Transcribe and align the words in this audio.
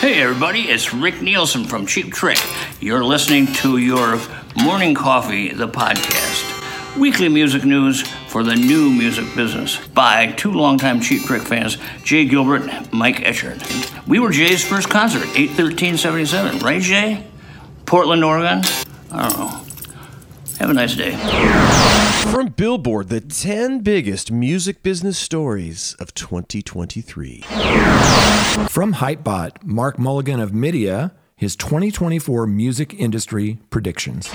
Hey, 0.00 0.20
everybody, 0.20 0.62
it's 0.62 0.92
Rick 0.92 1.22
Nielsen 1.22 1.64
from 1.64 1.86
Cheap 1.86 2.12
Trick. 2.12 2.38
You're 2.80 3.02
listening 3.02 3.46
to 3.54 3.78
your 3.78 4.20
Morning 4.62 4.94
Coffee, 4.94 5.48
the 5.52 5.66
podcast. 5.66 6.96
Weekly 6.98 7.28
music 7.28 7.64
news 7.64 8.02
for 8.28 8.42
the 8.42 8.54
new 8.54 8.90
music 8.90 9.24
business 9.34 9.84
by 9.88 10.32
two 10.32 10.52
longtime 10.52 11.00
Cheap 11.00 11.22
Trick 11.22 11.42
fans, 11.42 11.78
Jay 12.04 12.26
Gilbert 12.26 12.68
and 12.68 12.92
Mike 12.92 13.16
Etchart. 13.16 14.06
We 14.06 14.18
were 14.18 14.30
Jay's 14.30 14.62
first 14.62 14.90
concert, 14.90 15.24
81377, 15.34 16.58
right, 16.60 16.82
Jay? 16.82 17.26
Portland, 17.86 18.22
Oregon? 18.22 18.62
I 19.10 19.28
don't 19.28 19.38
know. 19.38 19.65
Have 20.58 20.70
a 20.70 20.74
nice 20.74 20.96
day. 20.96 21.12
From 22.32 22.48
Billboard, 22.48 23.10
the 23.10 23.20
10 23.20 23.80
biggest 23.80 24.32
music 24.32 24.82
business 24.82 25.18
stories 25.18 25.94
of 26.00 26.14
2023. 26.14 27.42
From 28.70 28.94
Hypebot, 28.94 29.62
Mark 29.64 29.98
Mulligan 29.98 30.40
of 30.40 30.52
MIDiA, 30.52 31.12
his 31.38 31.54
2024 31.54 32.46
music 32.46 32.94
industry 32.94 33.58
predictions. 33.68 34.30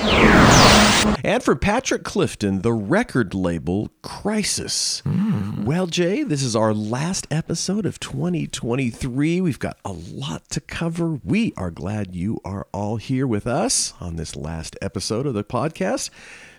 And 1.23 1.41
for 1.41 1.55
Patrick 1.55 2.03
Clifton, 2.03 2.61
the 2.61 2.73
record 2.73 3.33
label 3.33 3.89
Crisis. 4.03 4.99
Hmm. 4.99 5.65
Well, 5.65 5.87
Jay, 5.87 6.21
this 6.21 6.43
is 6.43 6.55
our 6.55 6.75
last 6.75 7.25
episode 7.31 7.87
of 7.87 7.99
2023. 7.99 9.41
We've 9.41 9.57
got 9.57 9.79
a 9.83 9.91
lot 9.91 10.47
to 10.49 10.61
cover. 10.61 11.19
We 11.23 11.53
are 11.57 11.71
glad 11.71 12.15
you 12.15 12.39
are 12.45 12.67
all 12.71 12.97
here 12.97 13.25
with 13.25 13.47
us 13.47 13.95
on 13.99 14.15
this 14.15 14.35
last 14.35 14.77
episode 14.79 15.25
of 15.25 15.33
the 15.33 15.43
podcast. 15.43 16.11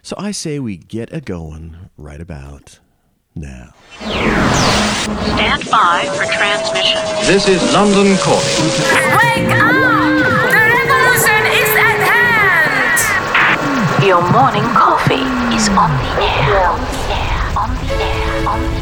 So 0.02 0.16
I 0.18 0.32
say 0.32 0.58
we 0.58 0.76
get 0.76 1.12
a 1.12 1.20
going 1.20 1.76
right 1.96 2.20
about 2.20 2.80
now. 3.34 3.74
Stand 3.98 5.70
by 5.70 6.04
for 6.16 6.24
transmission. 6.30 7.00
This 7.26 7.48
is 7.48 7.62
London 7.72 8.16
calling. 8.18 8.44
Wake 9.16 9.48
up! 9.56 9.72
The 10.50 10.62
revolution 10.68 11.42
is 11.48 11.72
at 11.78 12.00
hand! 12.08 12.98
Your 14.04 14.22
morning 14.32 14.64
coffee 14.74 15.26
is 15.54 15.68
on 15.70 15.90
the 16.02 16.22
air. 16.22 16.68
On 16.68 16.80
the 16.80 17.02
air. 17.14 17.58
On 17.58 17.70
the 17.70 17.94
air. 18.02 18.48
On 18.48 18.60
the 18.60 18.76
air. 18.76 18.81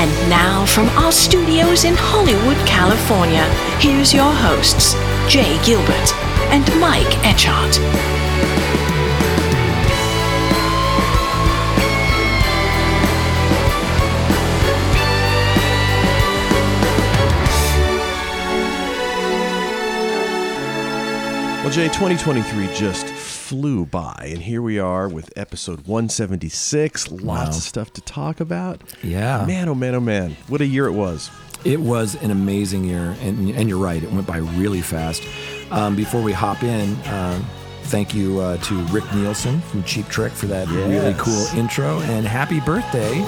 And 0.00 0.30
now, 0.30 0.64
from 0.64 0.88
our 0.90 1.10
studios 1.10 1.82
in 1.82 1.92
Hollywood, 1.96 2.56
California, 2.68 3.42
here's 3.80 4.14
your 4.14 4.32
hosts, 4.32 4.94
Jay 5.28 5.60
Gilbert 5.64 6.14
and 6.52 6.64
Mike 6.80 7.04
Etchart. 7.26 7.78
Well, 21.64 21.72
Jay, 21.72 21.88
2023 21.88 22.72
just 22.72 23.37
flew 23.48 23.86
by, 23.86 24.28
and 24.30 24.42
here 24.42 24.60
we 24.60 24.78
are 24.78 25.08
with 25.08 25.32
episode 25.34 25.86
176. 25.86 27.10
Lots 27.10 27.22
Wow. 27.24 27.46
of 27.48 27.54
stuff 27.54 27.90
to 27.94 28.02
talk 28.02 28.40
about. 28.40 28.82
Yeah. 29.02 29.46
Man, 29.46 29.70
oh 29.70 29.74
man, 29.74 29.94
oh 29.94 30.00
man. 30.00 30.36
What 30.48 30.60
a 30.60 30.66
year 30.66 30.84
it 30.86 30.92
was. 30.92 31.30
It 31.64 31.80
was 31.80 32.14
an 32.22 32.30
amazing 32.30 32.84
year, 32.84 33.16
and, 33.22 33.48
and 33.56 33.66
you're 33.66 33.78
right, 33.78 34.02
it 34.02 34.12
went 34.12 34.26
by 34.26 34.36
really 34.36 34.82
fast. 34.82 35.22
Um, 35.70 35.96
before 35.96 36.20
we 36.20 36.32
hop 36.32 36.62
in, 36.62 36.92
uh, 37.06 37.42
thank 37.84 38.14
you 38.14 38.38
uh, 38.38 38.58
to 38.58 38.74
Rick 38.88 39.04
Nielsen 39.14 39.62
from 39.62 39.82
Cheap 39.84 40.08
Trick 40.08 40.32
for 40.32 40.44
that 40.48 40.68
really 40.68 41.14
cool 41.16 41.46
intro, 41.56 42.00
and 42.00 42.26
happy 42.26 42.60
birthday. 42.60 43.24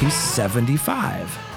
He's 0.00 0.14
75. 0.14 1.49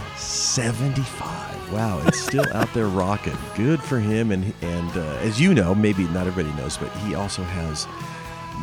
75. 0.54 1.74
Wow, 1.74 2.00
it's 2.06 2.20
still 2.20 2.46
out 2.54 2.72
there 2.76 2.88
rocking. 2.88 3.36
Good 3.56 3.82
for 3.82 4.00
him. 4.00 4.32
And 4.32 4.54
and 4.62 4.92
uh, 4.96 5.18
as 5.22 5.42
you 5.42 5.52
know, 5.52 5.74
maybe 5.74 6.04
not 6.10 6.28
everybody 6.28 6.56
knows, 6.62 6.78
but 6.78 6.92
he 6.98 7.16
also 7.16 7.42
has 7.42 7.88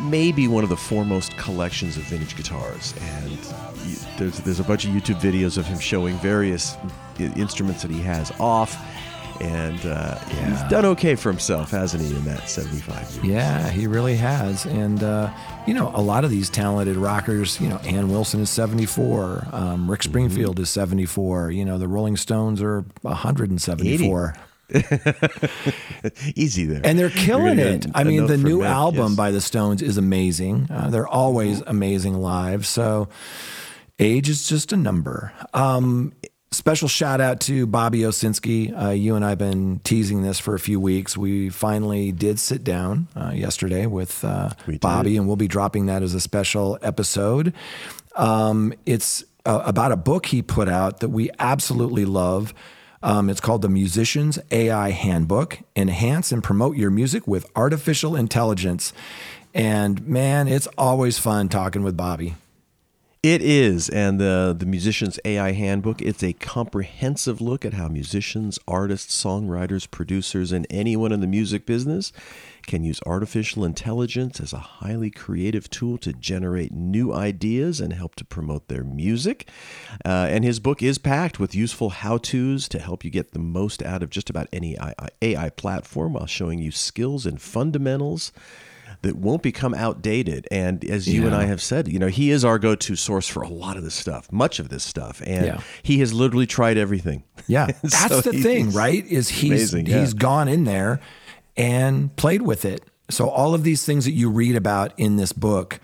maybe 0.09 0.47
one 0.47 0.63
of 0.63 0.71
the 0.71 0.77
foremost 0.77 1.37
collections 1.37 1.97
of 1.97 2.05
vintage 2.05 2.37
guitars. 2.37 2.95
And 3.01 3.33
y- 3.33 4.17
there's 4.19 4.39
there's 4.39 4.61
a 4.61 4.65
bunch 4.65 4.85
of 4.85 4.93
YouTube 4.93 5.21
videos 5.21 5.59
of 5.59 5.67
him 5.67 5.81
showing 5.81 6.17
various 6.19 6.77
instruments 7.19 7.83
that 7.83 7.91
he 7.91 8.01
has 8.03 8.31
off. 8.39 8.77
And 9.41 9.85
uh, 9.87 10.19
he's 10.19 10.63
done 10.65 10.85
okay 10.85 11.15
for 11.15 11.31
himself, 11.31 11.71
hasn't 11.71 12.03
he, 12.03 12.15
in 12.15 12.25
that 12.27 12.49
75 12.49 13.11
years? 13.11 13.25
Yeah, 13.25 13.71
he 13.71 13.87
really 13.87 14.17
has. 14.17 14.67
And, 14.67 15.03
uh, 15.03 15.33
you 15.67 15.73
know, 15.73 15.91
a 15.95 16.03
lot 16.03 16.25
of 16.25 16.31
these 16.31 16.51
talented 16.51 16.97
rockers, 16.97 17.59
you 17.59 17.69
know, 17.69 17.79
Ann 17.79 18.11
Wilson 18.11 18.41
is 18.41 18.51
74, 18.51 19.49
um, 19.53 19.91
Rick 19.91 20.03
Springfield 20.03 20.61
is 20.61 20.69
74, 20.69 21.53
you 21.53 21.65
know, 21.65 21.79
the 21.79 21.89
Rolling 21.89 22.19
Stones 22.19 22.61
are 22.61 22.85
174. 23.01 24.35
Easy 26.37 26.65
there. 26.65 26.83
And 26.85 26.99
they're 26.99 27.11
killing 27.11 27.59
it. 27.59 27.87
I 27.95 28.05
mean, 28.05 28.27
the 28.27 28.37
new 28.37 28.61
Matt, 28.61 28.71
album 28.71 29.13
yes. 29.13 29.17
by 29.17 29.31
the 29.31 29.41
Stones 29.41 29.81
is 29.81 29.97
amazing. 29.97 30.69
Uh, 30.71 30.91
they're 30.91 31.09
always 31.09 31.63
amazing 31.63 32.21
live. 32.21 32.67
So 32.67 33.09
age 33.99 34.29
is 34.29 34.49
just 34.49 34.73
a 34.73 34.77
number. 34.77 35.33
Um, 35.55 36.13
special 36.53 36.89
shout 36.89 37.21
out 37.21 37.41
to 37.41 37.67
Bobby 37.67 38.01
Owsinski. 38.01 38.77
Uh, 38.77 38.91
you 38.91 39.15
and 39.15 39.25
I 39.25 39.31
have 39.31 39.39
been 39.39 39.81
teasing 39.85 40.23
this 40.23 40.39
for 40.39 40.55
a 40.55 40.59
few 40.59 40.81
weeks. 40.81 41.17
We 41.17 41.49
finally 41.49 42.13
did 42.13 42.39
sit 42.39 42.65
down 42.65 43.09
uh, 43.15 43.33
yesterday 43.35 43.87
with 43.87 44.25
uh, 44.25 44.51
Bobby, 44.81 45.17
and 45.17 45.27
we'll 45.27 45.37
be 45.37 45.49
dropping 45.49 45.87
that 45.87 46.03
as 46.03 46.15
a 46.15 46.21
special 46.21 46.79
episode. 46.83 47.53
Um, 48.17 48.75
it's 48.85 49.25
uh, 49.47 49.63
about 49.65 49.93
a 49.93 49.97
book 49.97 50.27
he 50.27 50.43
put 50.43 50.69
out 50.69 51.01
that 51.01 51.11
we 51.11 51.31
absolutely 51.39 52.05
love. 52.05 52.53
Um, 53.03 53.31
it's 53.31 53.41
called 53.41 53.63
The 53.63 53.69
Musician's 53.69 54.39
AI 54.51 54.91
Handbook 54.91 55.61
Enhance 55.75 56.33
and 56.33 56.43
Promote 56.43 56.77
Your 56.77 56.91
Music 56.91 57.27
with 57.27 57.51
Artificial 57.57 58.15
Intelligence. 58.15 58.93
And 59.55 60.07
man, 60.07 60.49
it's 60.49 60.67
always 60.77 61.19
fun 61.19 61.49
talking 61.49 61.83
with 61.83 61.97
Bobby. 61.97 62.35
It 63.23 63.43
is, 63.43 63.91
and 63.91 64.19
the 64.19 64.57
the 64.59 64.65
musician's 64.65 65.21
AI 65.27 65.53
handbook. 65.53 66.01
It's 66.01 66.23
a 66.23 66.33
comprehensive 66.33 67.43
look 67.43 67.67
at 67.67 67.75
how 67.75 67.87
musicians, 67.87 68.59
artists, 68.67 69.23
songwriters, 69.23 69.91
producers, 69.91 70.53
and 70.53 70.67
anyone 70.71 71.13
in 71.13 71.21
the 71.21 71.27
music 71.27 71.67
business 71.67 72.15
can 72.67 72.83
use 72.83 72.99
artificial 73.05 73.63
intelligence 73.63 74.41
as 74.41 74.55
a 74.55 74.59
highly 74.59 75.11
creative 75.11 75.69
tool 75.69 75.99
to 75.99 76.15
generate 76.15 76.73
new 76.73 77.13
ideas 77.13 77.79
and 77.79 77.93
help 77.93 78.15
to 78.15 78.25
promote 78.25 78.69
their 78.69 78.85
music. 78.85 79.47
Uh, 80.03 80.27
and 80.31 80.43
his 80.43 80.59
book 80.59 80.83
is 80.83 80.97
packed 80.97 81.39
with 81.39 81.55
useful 81.55 81.91
how 81.91 82.17
tos 82.17 82.71
to 82.71 82.79
help 82.79 83.05
you 83.05 83.11
get 83.11 83.33
the 83.33 83.39
most 83.39 83.83
out 83.83 84.03
of 84.03 84.09
just 84.09 84.31
about 84.31 84.49
any 84.51 84.79
AI 85.21 85.51
platform 85.51 86.15
while 86.15 86.25
showing 86.25 86.59
you 86.59 86.71
skills 86.71 87.27
and 87.27 87.43
fundamentals 87.43 88.33
that 89.03 89.17
won't 89.17 89.43
become 89.43 89.73
outdated. 89.73 90.47
And 90.51 90.85
as 90.85 91.09
you 91.09 91.27
and 91.27 91.35
I 91.35 91.45
have 91.45 91.63
said, 91.63 91.89
you 91.89 91.99
know, 91.99 92.09
he 92.09 92.31
is 92.31 92.45
our 92.45 92.59
go 92.59 92.75
to 92.75 92.97
source 92.97 93.27
for 93.27 93.43
a 93.43 93.49
lot 93.49 93.77
of 93.79 93.83
this 93.85 93.95
stuff, 93.95 94.31
much 94.31 94.59
of 94.59 94.69
this 94.69 94.85
stuff. 94.85 95.23
And 95.25 95.47
Yeah. 95.47 95.61
he 95.83 95.99
has 96.01 96.13
literally 96.13 96.47
tried 96.47 96.77
everything. 96.77 97.23
Yeah, 97.47 97.67
that's 97.83 98.09
So 98.09 98.21
the 98.21 98.33
thing, 98.43 98.71
right? 98.73 99.07
Is 99.07 99.29
he's 99.31 99.51
amazing, 99.73 99.87
yeah. 99.87 100.01
he's 100.01 100.13
gone 100.15 100.49
in 100.49 100.65
there 100.65 101.01
and 101.57 102.15
played 102.17 102.43
with 102.43 102.65
it. 102.65 102.85
So 103.09 103.29
all 103.29 103.55
of 103.55 103.65
these 103.65 103.85
things 103.85 104.05
that 104.05 104.13
you 104.13 104.31
read 104.31 104.55
about 104.55 104.93
in 104.99 105.17
this 105.17 105.33
book, 105.33 105.81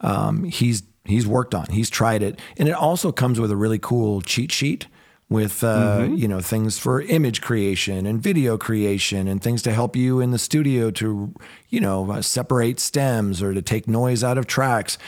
um, 0.00 0.44
he's 0.44 0.82
he's 1.04 1.26
worked 1.26 1.54
on. 1.54 1.66
He's 1.66 1.90
tried 1.90 2.22
it, 2.22 2.40
and 2.56 2.68
it 2.68 2.72
also 2.74 3.12
comes 3.12 3.38
with 3.38 3.50
a 3.50 3.56
really 3.56 3.78
cool 3.78 4.20
cheat 4.22 4.50
sheet 4.50 4.86
with 5.28 5.64
uh, 5.64 6.06
you 6.10 6.28
know 6.28 6.40
things 6.40 6.78
for 6.78 7.00
image 7.02 7.40
creation 7.40 8.06
and 8.06 8.22
video 8.22 8.58
creation 8.58 9.26
and 9.26 9.42
things 9.42 9.62
to 9.62 9.72
help 9.72 9.96
you 9.96 10.20
in 10.20 10.30
the 10.30 10.38
studio 10.38 10.90
to 10.90 11.34
you 11.68 11.80
know 11.80 12.10
uh, 12.10 12.22
separate 12.22 12.78
stems 12.78 13.42
or 13.42 13.54
to 13.54 13.62
take 13.62 13.88
noise 13.88 14.22
out 14.22 14.38
of 14.38 14.46
tracks. 14.46 14.98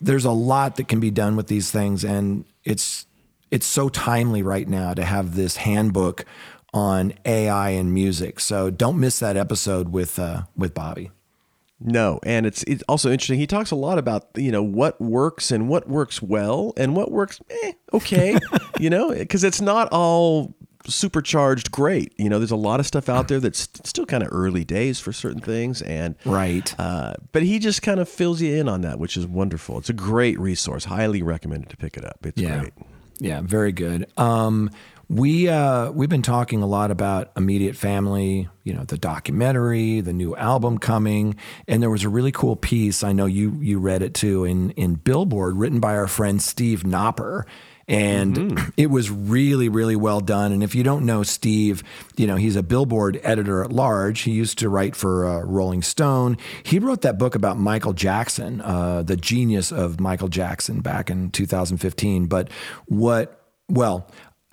There's 0.00 0.24
a 0.24 0.30
lot 0.30 0.76
that 0.76 0.88
can 0.88 1.00
be 1.00 1.10
done 1.10 1.36
with 1.36 1.48
these 1.48 1.70
things, 1.70 2.04
and 2.04 2.44
it's 2.64 3.06
it's 3.50 3.66
so 3.66 3.88
timely 3.88 4.42
right 4.42 4.68
now 4.68 4.94
to 4.94 5.04
have 5.04 5.34
this 5.34 5.56
handbook 5.56 6.24
on 6.74 7.14
AI 7.24 7.70
and 7.70 7.92
music. 7.92 8.40
So 8.40 8.70
don't 8.70 9.00
miss 9.00 9.18
that 9.20 9.36
episode 9.36 9.90
with 9.90 10.18
uh, 10.18 10.42
with 10.56 10.74
Bobby. 10.74 11.10
No, 11.80 12.18
and 12.24 12.44
it's 12.44 12.62
it's 12.64 12.82
also 12.88 13.10
interesting. 13.10 13.38
He 13.38 13.46
talks 13.46 13.70
a 13.70 13.76
lot 13.76 13.98
about 13.98 14.26
you 14.36 14.50
know 14.50 14.62
what 14.62 15.00
works 15.00 15.50
and 15.52 15.68
what 15.68 15.88
works 15.88 16.20
well 16.20 16.72
and 16.76 16.96
what 16.96 17.12
works 17.12 17.40
eh, 17.64 17.72
okay, 17.92 18.36
you 18.80 18.90
know, 18.90 19.10
because 19.10 19.44
it's 19.44 19.60
not 19.60 19.88
all 19.92 20.54
supercharged 20.86 21.70
great. 21.70 22.12
You 22.18 22.28
know, 22.28 22.38
there's 22.38 22.50
a 22.50 22.56
lot 22.56 22.80
of 22.80 22.86
stuff 22.86 23.08
out 23.08 23.28
there 23.28 23.40
that's 23.40 23.68
still 23.84 24.06
kind 24.06 24.22
of 24.22 24.30
early 24.32 24.64
days 24.64 24.98
for 24.98 25.12
certain 25.12 25.40
things, 25.40 25.80
and 25.82 26.16
Right. 26.24 26.74
Uh, 26.80 27.14
but 27.32 27.42
he 27.42 27.58
just 27.58 27.82
kind 27.82 28.00
of 28.00 28.08
fills 28.08 28.40
you 28.40 28.56
in 28.56 28.68
on 28.68 28.80
that, 28.82 28.98
which 28.98 29.16
is 29.16 29.26
wonderful. 29.26 29.78
It's 29.78 29.90
a 29.90 29.92
great 29.94 30.38
resource. 30.40 30.84
Highly 30.86 31.22
recommended 31.22 31.70
to 31.70 31.76
pick 31.76 31.96
it 31.96 32.04
up. 32.04 32.18
It's 32.24 32.40
Yeah. 32.40 32.58
great. 32.60 32.72
Yeah, 33.20 33.40
very 33.42 33.72
good. 33.72 34.06
Um, 34.16 34.70
we 35.08 35.48
uh, 35.48 35.90
we've 35.92 36.08
been 36.08 36.22
talking 36.22 36.62
a 36.62 36.66
lot 36.66 36.90
about 36.90 37.32
immediate 37.36 37.76
family. 37.76 38.48
You 38.64 38.74
know, 38.74 38.84
the 38.84 38.98
documentary, 38.98 40.00
the 40.02 40.12
new 40.12 40.36
album 40.36 40.78
coming, 40.78 41.36
and 41.66 41.82
there 41.82 41.90
was 41.90 42.04
a 42.04 42.10
really 42.10 42.32
cool 42.32 42.56
piece. 42.56 43.02
I 43.02 43.12
know 43.12 43.26
you 43.26 43.58
you 43.60 43.78
read 43.78 44.02
it 44.02 44.12
too 44.12 44.44
in 44.44 44.70
in 44.72 44.96
Billboard, 44.96 45.56
written 45.56 45.80
by 45.80 45.96
our 45.96 46.08
friend 46.08 46.42
Steve 46.42 46.82
Knopper. 46.82 47.44
And 47.90 48.60
it 48.76 48.88
was 48.88 49.10
really, 49.10 49.70
really 49.70 49.96
well 49.96 50.20
done. 50.20 50.52
And 50.52 50.62
if 50.62 50.74
you 50.74 50.82
don't 50.82 51.06
know 51.06 51.22
Steve, 51.22 51.82
you 52.18 52.26
know, 52.26 52.36
he's 52.36 52.54
a 52.54 52.62
Billboard 52.62 53.18
editor 53.22 53.64
at 53.64 53.72
large. 53.72 54.20
He 54.20 54.32
used 54.32 54.58
to 54.58 54.68
write 54.68 54.94
for 54.94 55.24
uh, 55.24 55.40
Rolling 55.40 55.80
Stone. 55.80 56.36
He 56.64 56.78
wrote 56.78 57.00
that 57.00 57.16
book 57.16 57.34
about 57.34 57.56
Michael 57.56 57.94
Jackson, 57.94 58.60
uh, 58.60 59.04
the 59.04 59.16
genius 59.16 59.72
of 59.72 60.00
Michael 60.00 60.28
Jackson 60.28 60.80
back 60.80 61.08
in 61.08 61.30
2015. 61.30 62.26
But 62.26 62.50
what, 62.88 63.42
well, 63.70 64.06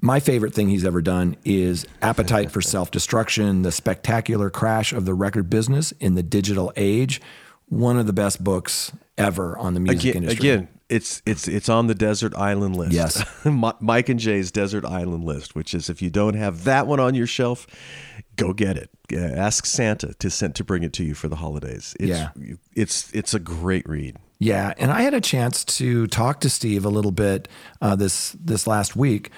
my 0.06 0.19
favorite 0.19 0.54
thing 0.54 0.69
he's 0.69 0.86
ever 0.86 1.02
done 1.02 1.36
is 1.44 1.86
Appetite 2.02 2.52
for 2.52 2.62
Self 2.75 2.92
Destruction, 2.92 3.63
the 3.63 3.72
spectacular 3.72 4.50
crash 4.50 4.94
of 4.94 5.06
the 5.06 5.13
record 5.13 5.50
business 5.50 5.92
in 5.94 6.16
the 6.16 6.24
digital 6.24 6.72
age. 6.75 7.22
One 7.68 7.98
of 7.98 8.06
the 8.06 8.13
best 8.13 8.44
books 8.44 8.92
ever 9.18 9.57
on 9.57 9.74
the 9.74 9.80
music 9.80 10.12
Again, 10.12 10.24
industry. 10.24 10.50
again, 10.50 10.68
it's 10.88 11.24
it's 11.25 11.48
it's 11.48 11.68
on 11.68 11.88
the 11.88 11.96
desert 11.96 12.36
island 12.36 12.75
list. 12.78 12.92
Yes. 12.94 13.25
Mike 13.80 14.07
and 14.10 14.19
Jay's 14.19 14.52
desert 14.52 14.86
island 14.86 15.24
list, 15.24 15.56
which 15.56 15.74
is 15.74 15.90
if 15.90 16.00
you 16.02 16.12
don't 16.12 16.36
have 16.36 16.66
that 16.66 16.86
one 16.86 17.00
on 17.00 17.16
your 17.16 17.25
shelf, 17.25 17.66
go 18.36 18.54
get 18.54 18.78
it. 18.78 18.92
Ask 19.12 19.66
Santa 19.66 20.13
to 20.19 20.30
send 20.30 20.54
to 20.56 20.63
bring 20.63 20.84
it 20.84 20.94
to 20.94 21.04
you 21.04 21.16
for 21.16 21.28
the 21.28 21.38
holidays. 21.38 21.96
It's, 22.00 22.10
Yeah. 22.10 22.30
it's 22.75 23.12
it's 23.13 23.34
a 23.34 23.40
great 23.40 23.90
read. 23.90 24.18
Yeah, 24.38 24.74
and 24.78 24.92
I 24.92 25.02
had 25.02 25.13
a 25.16 25.22
chance 25.22 25.63
to 25.66 26.06
talk 26.07 26.42
to 26.42 26.50
Steve 26.52 26.86
a 26.86 26.90
little 26.90 27.12
bit 27.13 27.48
uh, 27.81 27.96
this 27.96 28.36
this 28.40 28.68
last 28.68 28.96
week, 28.96 29.31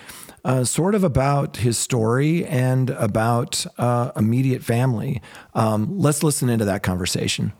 uh, 0.48 0.64
sort 0.64 0.96
of 0.96 1.04
about 1.04 1.58
his 1.58 1.78
story 1.78 2.46
and 2.46 2.90
about 2.92 3.66
uh, 3.78 4.12
immediate 4.16 4.64
family. 4.64 5.22
Um, 5.54 6.00
let's 6.00 6.24
listen 6.24 6.50
into 6.50 6.66
that 6.66 6.82
conversation. 6.82 7.52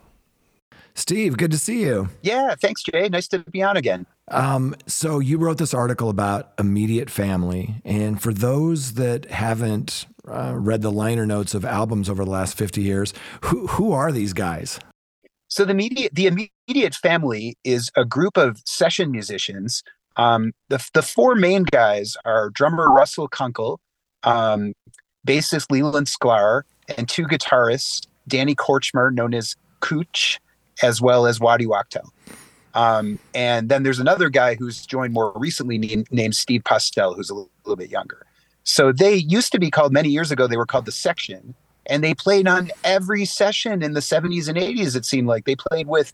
Steve, 0.96 1.38
good 1.38 1.52
to 1.52 1.60
see 1.60 1.82
you. 1.82 2.10
Yeah, 2.24 2.56
thanks, 2.56 2.82
Jay. 2.82 3.08
Nice 3.10 3.28
to 3.28 3.40
be 3.40 3.62
on 3.62 3.78
again. 3.78 4.08
Um, 4.30 4.74
so 4.88 5.20
you 5.20 5.38
wrote 5.38 5.60
this 5.60 5.74
article 5.74 6.10
about 6.10 6.54
immediate 6.58 7.10
family, 7.10 7.76
and 7.86 8.20
for 8.20 8.34
those 8.34 8.94
that 8.94 9.30
haven't 9.30 10.08
uh, 10.28 10.54
read 10.56 10.82
the 10.82 10.92
liner 10.92 11.26
notes 11.26 11.54
of 11.54 11.64
albums 11.64 12.10
over 12.10 12.26
the 12.26 12.32
last 12.32 12.58
fifty 12.58 12.82
years, 12.82 13.14
who 13.42 13.68
who 13.68 13.92
are 13.92 14.12
these 14.12 14.34
guys? 14.34 14.80
So 15.50 15.66
the 15.66 15.72
immediate 15.72 16.16
the 16.16 16.26
immediate 16.26 16.96
family 16.96 17.58
is 17.64 17.92
a 17.96 18.04
group 18.04 18.36
of 18.36 18.60
session 18.66 19.12
musicians. 19.12 19.84
Um, 20.18 20.52
the 20.70 20.84
the 20.94 21.02
four 21.02 21.36
main 21.36 21.64
guys 21.64 22.18
are 22.26 22.50
drummer 22.50 22.92
Russell 22.92 23.28
Kunkel, 23.28 23.80
um, 24.24 24.74
bassist 25.26 25.72
Leland 25.72 26.08
Sklar, 26.08 26.64
and 26.98 27.08
two 27.08 27.24
guitarists, 27.24 28.08
Danny 28.28 28.56
Kortchmar, 28.56 29.14
known 29.14 29.34
as 29.34 29.56
Cooch, 29.80 30.40
as 30.82 31.02
well 31.02 31.28
as 31.28 31.40
Waddy 31.40 31.66
Wachtel. 31.68 32.12
Um, 32.74 33.18
and 33.34 33.70
then 33.70 33.84
there's 33.84 34.00
another 34.00 34.30
guy 34.30 34.56
who's 34.56 34.86
joined 34.86 35.14
more 35.14 35.34
recently 35.36 36.06
named, 36.12 36.36
Steve 36.36 36.62
Postell, 36.64 37.16
who's 37.16 37.30
a 37.30 37.34
little, 37.34 37.50
little 37.66 37.76
bit 37.76 37.90
younger. 37.90 38.26
So 38.64 38.92
they 38.92 39.16
used 39.16 39.52
to 39.54 39.60
be 39.60 39.72
called 39.72 39.94
many 39.94 40.10
years 40.10 40.32
ago, 40.32 40.46
they 40.46 40.58
were 40.58 40.66
called 40.66 40.86
the 40.86 40.92
Section. 40.92 41.56
And 41.88 42.04
they 42.04 42.14
played 42.14 42.48
on 42.48 42.70
every 42.84 43.26
session 43.26 43.82
in 43.82 43.94
the 43.94 44.02
70s 44.02 44.48
and 44.48 44.58
80s, 44.58 44.96
it 44.96 45.06
seemed 45.06 45.28
like. 45.28 45.46
They 45.46 45.56
played 45.56 45.88
with, 45.88 46.14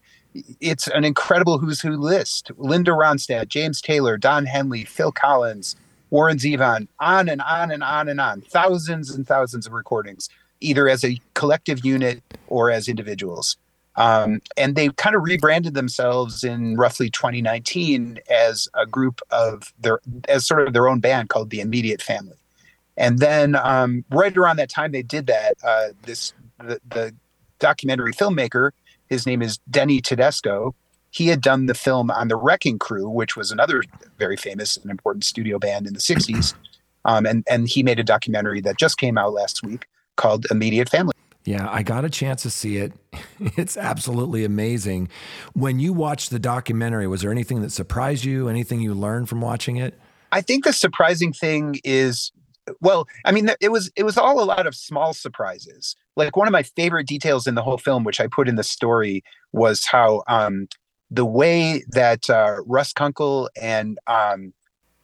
it's 0.62 0.88
an 0.88 1.04
incredible 1.04 1.58
who's 1.58 1.82
who 1.82 1.98
list 1.98 2.52
Linda 2.58 2.92
Ronstadt, 2.92 3.48
James 3.48 3.82
Taylor, 3.82 4.18
Don 4.18 4.46
Henley, 4.46 4.84
Phil 4.84 5.12
Collins, 5.12 5.76
Warren 6.12 6.38
Zevon, 6.38 6.88
on 7.00 7.28
and 7.28 7.42
on 7.42 7.72
and 7.72 7.84
on 7.84 8.08
and 8.08 8.22
on. 8.22 8.42
Thousands 8.42 9.10
and 9.10 9.28
thousands 9.28 9.66
of 9.66 9.74
recordings, 9.74 10.30
either 10.62 10.88
as 10.88 11.04
a 11.04 11.20
collective 11.34 11.84
unit 11.84 12.22
or 12.48 12.70
as 12.70 12.88
individuals. 12.88 13.58
Um, 13.96 14.42
and 14.58 14.76
they 14.76 14.90
kind 14.90 15.16
of 15.16 15.24
rebranded 15.24 15.74
themselves 15.74 16.44
in 16.44 16.78
roughly 16.78 17.10
2019 17.10 18.20
as 18.30 18.68
a 18.74 18.86
group 18.86 19.22
of 19.32 19.74
their, 19.80 20.00
as 20.28 20.46
sort 20.46 20.68
of 20.68 20.74
their 20.74 20.88
own 20.88 21.00
band 21.00 21.30
called 21.30 21.50
the 21.50 21.62
Immediate 21.62 22.02
Family. 22.02 22.38
And 22.98 23.20
then 23.20 23.56
um, 23.56 24.06
right 24.12 24.36
around 24.36 24.58
that 24.58 24.70
time 24.70 24.92
they 24.92 25.02
did 25.02 25.28
that, 25.28 25.56
uh, 25.64 25.90
this 26.04 26.34
the, 26.60 26.80
the 26.88 27.16
documentary 27.60 28.14
filmmaker, 28.14 28.72
his 29.08 29.26
name 29.26 29.42
is 29.42 29.60
Denny 29.70 30.02
Tedesco. 30.02 30.76
He 31.12 31.28
had 31.28 31.42
done 31.42 31.68
the 31.68 31.74
film 31.74 32.10
on 32.10 32.28
the 32.28 32.36
Wrecking 32.36 32.80
Crew, 32.80 33.08
which 33.08 33.36
was 33.36 33.52
another 33.52 33.84
very 34.18 34.38
famous 34.38 34.78
and 34.78 34.90
important 34.90 35.24
studio 35.24 35.60
band 35.60 35.86
in 35.88 35.94
the 35.94 36.00
60s. 36.00 36.54
Um, 37.06 37.26
and, 37.26 37.44
and 37.50 37.68
he 37.68 37.84
made 37.84 38.00
a 38.00 38.04
documentary 38.04 38.62
that 38.62 38.78
just 38.78 38.98
came 38.98 39.18
out 39.18 39.34
last 39.34 39.62
week 39.62 39.88
called 40.16 40.48
Immediate 40.50 40.88
Family. 40.88 41.14
Yeah, 41.44 41.68
I 41.70 41.84
got 41.84 42.06
a 42.06 42.10
chance 42.10 42.44
to 42.44 42.50
see 42.50 42.78
it. 42.78 42.94
It's 43.58 43.76
absolutely 43.76 44.46
amazing. 44.46 45.10
When 45.52 45.78
you 45.78 45.92
watched 45.92 46.30
the 46.30 46.40
documentary, 46.40 47.08
was 47.08 47.22
there 47.22 47.32
anything 47.32 47.62
that 47.62 47.72
surprised 47.72 48.24
you? 48.24 48.48
Anything 48.48 48.80
you 48.80 48.94
learned 48.94 49.28
from 49.28 49.42
watching 49.42 49.76
it? 49.76 50.00
I 50.32 50.40
think 50.40 50.64
the 50.64 50.72
surprising 50.72 51.34
thing 51.34 51.82
is, 51.84 52.32
well, 52.82 53.08
I 53.26 53.32
mean, 53.32 53.50
it 53.62 53.70
was 53.70 53.92
it 53.96 54.04
was 54.04 54.18
all 54.18 54.42
a 54.42 54.46
lot 54.46 54.68
of 54.68 54.76
small 54.76 55.14
surprises. 55.14 55.96
Like 56.16 56.36
one 56.36 56.48
of 56.48 56.52
my 56.52 56.64
favorite 56.64 57.08
details 57.08 57.48
in 57.48 57.56
the 57.56 57.62
whole 57.62 57.78
film, 57.78 58.04
which 58.04 58.20
I 58.20 58.28
put 58.28 58.48
in 58.48 58.56
the 58.56 58.64
story, 58.64 59.24
was 59.52 59.86
how 59.86 60.24
um, 60.28 60.68
the 61.10 61.26
way 61.26 61.84
that 61.90 62.30
uh, 62.30 62.58
Russ 62.66 62.94
Kunkel 62.94 63.50
and 63.60 64.00
um, 64.08 64.54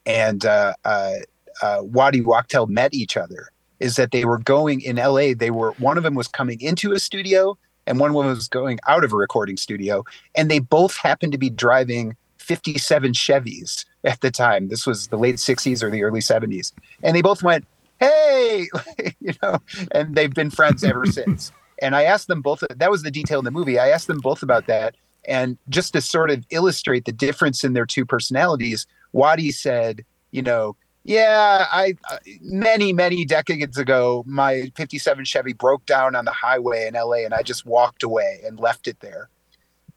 and 0.06 0.46
uh, 0.46 0.74
uh, 0.86 1.14
uh, 1.62 1.80
Waddy 1.82 2.22
Wachtel 2.22 2.68
met 2.68 2.94
each 2.94 3.18
other 3.18 3.50
is 3.80 3.96
that 3.96 4.12
they 4.12 4.26
were 4.26 4.40
going 4.40 4.82
in 4.82 4.98
LA. 4.98 5.34
They 5.36 5.52
were 5.52 5.72
one 5.74 5.98
of 5.98 6.04
them 6.04 6.16
was 6.16 6.28
coming 6.28 6.60
into 6.62 6.92
a 6.94 7.00
studio 7.00 7.58
and 7.88 8.00
one 8.00 8.14
woman 8.14 8.32
was 8.36 8.48
going 8.48 8.80
out 8.88 9.04
of 9.04 9.14
a 9.14 9.18
recording 9.18 9.58
studio, 9.58 10.04
and 10.36 10.50
they 10.50 10.60
both 10.60 10.96
happened 10.96 11.32
to 11.32 11.38
be 11.38 11.50
driving 11.50 12.16
57 12.38 13.14
Chevys 13.14 13.86
at 14.04 14.22
the 14.22 14.32
time. 14.32 14.68
This 14.70 14.86
was 14.86 15.08
the 15.08 15.18
late 15.18 15.36
60s 15.36 15.84
or 15.84 15.90
the 15.90 16.04
early 16.04 16.22
70s. 16.22 16.74
And 17.04 17.16
they 17.16 17.22
both 17.22 17.44
went, 17.44 17.66
Hey, 18.00 18.68
you 19.20 19.34
know, 19.44 19.60
and 19.92 20.16
they've 20.16 20.34
been 20.34 20.50
friends 20.50 20.84
ever 20.84 21.06
since. 21.06 21.52
And 21.82 21.96
I 21.96 22.04
asked 22.04 22.28
them 22.28 22.42
both, 22.42 22.64
that 22.70 22.92
was 22.92 23.04
the 23.04 23.12
detail 23.12 23.40
in 23.40 23.46
the 23.46 23.52
movie. 23.52 23.80
I 23.80 23.90
asked 23.90 24.08
them 24.08 24.20
both 24.20 24.44
about 24.44 24.68
that. 24.68 24.96
And 25.28 25.58
just 25.70 25.94
to 25.94 26.02
sort 26.02 26.32
of 26.32 26.46
illustrate 26.50 27.06
the 27.06 27.12
difference 27.12 27.64
in 27.64 27.74
their 27.74 27.86
two 27.86 28.06
personalities, 28.06 28.88
Waddy 29.12 29.52
said, 29.52 30.06
you 30.32 30.42
know, 30.42 30.76
yeah, 31.04 31.66
I 31.72 31.96
many 32.42 32.94
many 32.94 33.26
decades 33.26 33.78
ago, 33.78 34.24
my 34.28 34.72
'57 34.76 35.26
Chevy 35.26 35.54
broke 35.54 35.86
down 35.86 36.14
on 36.14 36.26
the 36.26 36.32
highway 36.32 36.88
in 36.88 36.94
LA, 36.94 37.24
and 37.24 37.34
I 37.34 37.42
just 37.42 37.66
walked 37.66 38.04
away 38.04 38.42
and 38.46 38.60
left 38.60 38.88
it 38.88 39.00
there. 39.00 39.30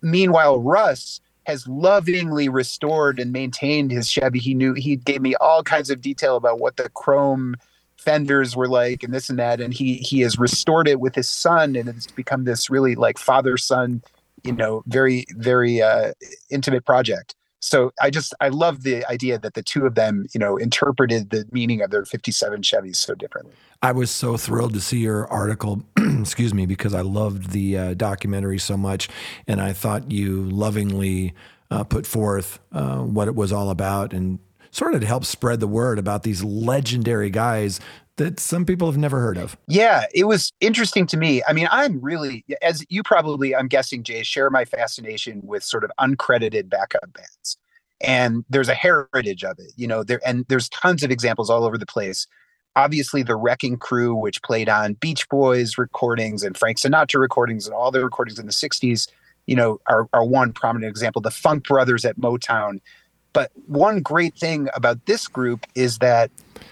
Meanwhile, 0.01 0.61
Russ 0.61 1.21
has 1.45 1.67
lovingly 1.67 2.49
restored 2.49 3.19
and 3.19 3.33
maintained 3.33 3.91
his 3.91 4.09
Chevy. 4.09 4.39
He 4.39 4.55
knew 4.55 4.75
he 4.75 4.97
gave 4.97 5.21
me 5.21 5.35
all 5.37 5.63
kinds 5.63 5.91
of 5.91 6.01
detail 6.01 6.37
about 6.37 6.61
what 6.61 6.77
the 6.77 6.89
chrome 6.91 7.57
fenders 7.97 8.57
were 8.57 8.69
like 8.69 9.03
and 9.03 9.13
this 9.13 9.31
and 9.31 9.39
that, 9.39 9.61
and 9.61 9.73
he 9.73 9.95
he 9.95 10.21
has 10.21 10.39
restored 10.39 10.89
it 10.89 11.01
with 11.01 11.15
his 11.15 11.29
son, 11.29 11.77
and 11.77 11.89
it's 11.89 12.07
become 12.07 12.45
this 12.45 12.71
really 12.71 12.95
like 12.95 13.19
father 13.19 13.57
son, 13.57 14.03
you 14.43 14.53
know, 14.53 14.83
very 14.87 15.27
very 15.37 15.83
uh, 15.83 16.13
intimate 16.51 16.85
project 16.85 17.35
so 17.63 17.93
I 18.03 18.11
just 18.11 18.35
I 18.41 18.49
love 18.49 18.83
the 18.83 19.07
idea 19.07 19.39
that 19.39 19.55
the 19.55 19.63
two 19.63 19.87
of 19.87 19.95
them, 19.95 20.27
you 20.35 20.41
know, 20.41 20.57
interpreted 20.57 21.31
the 21.31 21.47
meaning 21.53 21.81
of 21.81 21.91
their 21.91 22.05
57 22.05 22.61
Chevys 22.63 22.97
so 22.97 23.15
differently. 23.15 23.55
I 23.81 23.93
was 23.93 24.11
so 24.11 24.37
thrilled 24.37 24.75
to 24.75 24.81
see 24.81 24.99
your 24.99 25.29
article, 25.29 25.85
excuse 25.97 26.53
me, 26.53 26.67
because 26.67 26.93
I 26.93 27.03
loved 27.03 27.51
the 27.51 27.79
uh, 27.79 27.95
documentary 27.95 28.59
so 28.59 28.77
much, 28.77 29.09
and 29.47 29.61
I 29.61 29.73
thought 29.73 30.11
you 30.11 30.43
lovingly 30.43 31.35
uh, 31.71 31.85
put 31.85 32.05
forth 32.05 32.59
uh, 32.73 32.99
what 32.99 33.29
it 33.29 33.37
was 33.37 33.53
all 33.53 33.71
about 33.71 34.13
and 34.13 34.41
sort 34.73 34.95
of 34.95 35.01
to 35.01 35.07
help 35.07 35.25
spread 35.25 35.61
the 35.61 35.69
word 35.69 35.99
about 35.99 36.25
these 36.25 36.43
legendary 36.43 37.31
guys 37.31 37.79
that 38.17 38.39
some 38.39 38.65
people 38.65 38.89
have 38.89 38.99
never 38.99 39.21
heard 39.21 39.39
of. 39.39 39.57
Yeah, 39.69 40.05
it 40.15 40.25
was 40.25 40.53
interesting 40.61 41.07
to 41.09 41.17
me. 41.17 41.43
I 41.49 41.53
mean, 41.53 41.69
I'm 41.71 42.01
really, 42.01 42.45
as 42.61 42.85
you 42.89 43.03
probably, 43.03 43.57
I'm 43.57 43.69
guessing, 43.69 44.03
Jay, 44.03 44.23
share 44.23 44.51
my 44.51 44.65
fascination 44.65 45.41
with 45.45 45.63
sort 45.63 45.85
of 45.85 45.91
uncredited 45.99 46.69
backup 46.69 47.13
bands. 47.13 47.57
And 48.01 48.45
there's 48.51 48.69
a 48.69 48.75
heritage 48.75 49.45
of 49.45 49.59
it, 49.59 49.73
you 49.77 49.87
know, 49.87 50.03
there, 50.03 50.21
and 50.27 50.45
there's 50.49 50.69
tons 50.69 51.03
of 51.03 51.11
examples 51.11 51.49
all 51.49 51.65
over 51.65 51.79
the 51.79 51.87
place. 51.87 52.27
Obviously, 52.75 53.23
the 53.23 53.37
Wrecking 53.37 53.79
Crew, 53.79 54.15
which 54.15 54.43
played 54.43 54.69
on 54.69 54.95
Beach 54.95 55.29
Boys 55.29 55.79
recordings 55.79 56.43
and 56.43 56.57
Frank 56.57 56.79
Sinatra 56.79 57.21
recordings 57.21 57.67
and 57.67 57.75
all 57.75 57.91
the 57.91 58.03
recordings 58.03 58.39
in 58.39 58.47
the 58.47 58.53
60s, 58.53 59.09
you 59.47 59.55
know, 59.55 59.79
are, 59.87 60.09
are 60.13 60.25
one 60.25 60.53
prominent 60.53 60.91
example. 60.91 61.23
The 61.23 61.31
Funk 61.31 61.67
Brothers 61.67 62.05
at 62.05 62.19
Motown. 62.19 62.81
But 63.33 63.51
one 63.67 64.01
great 64.01 64.35
thing 64.35 64.69
about 64.75 65.07
this 65.07 65.27
group 65.27 65.67
is 65.75 65.99
that 65.99 66.31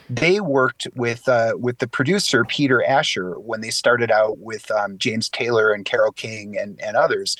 they 0.09 0.40
worked 0.40 0.87
with 0.95 1.29
uh, 1.29 1.52
with 1.57 1.79
the 1.79 1.87
producer 1.87 2.45
Peter 2.45 2.83
Asher 2.85 3.38
when 3.38 3.61
they 3.61 3.71
started 3.71 4.11
out 4.11 4.38
with 4.38 4.71
um, 4.71 4.99
James 4.99 5.29
Taylor 5.29 5.73
and 5.73 5.85
Carole 5.85 6.12
King 6.12 6.59
and 6.59 6.81
and 6.81 6.97
others. 6.97 7.37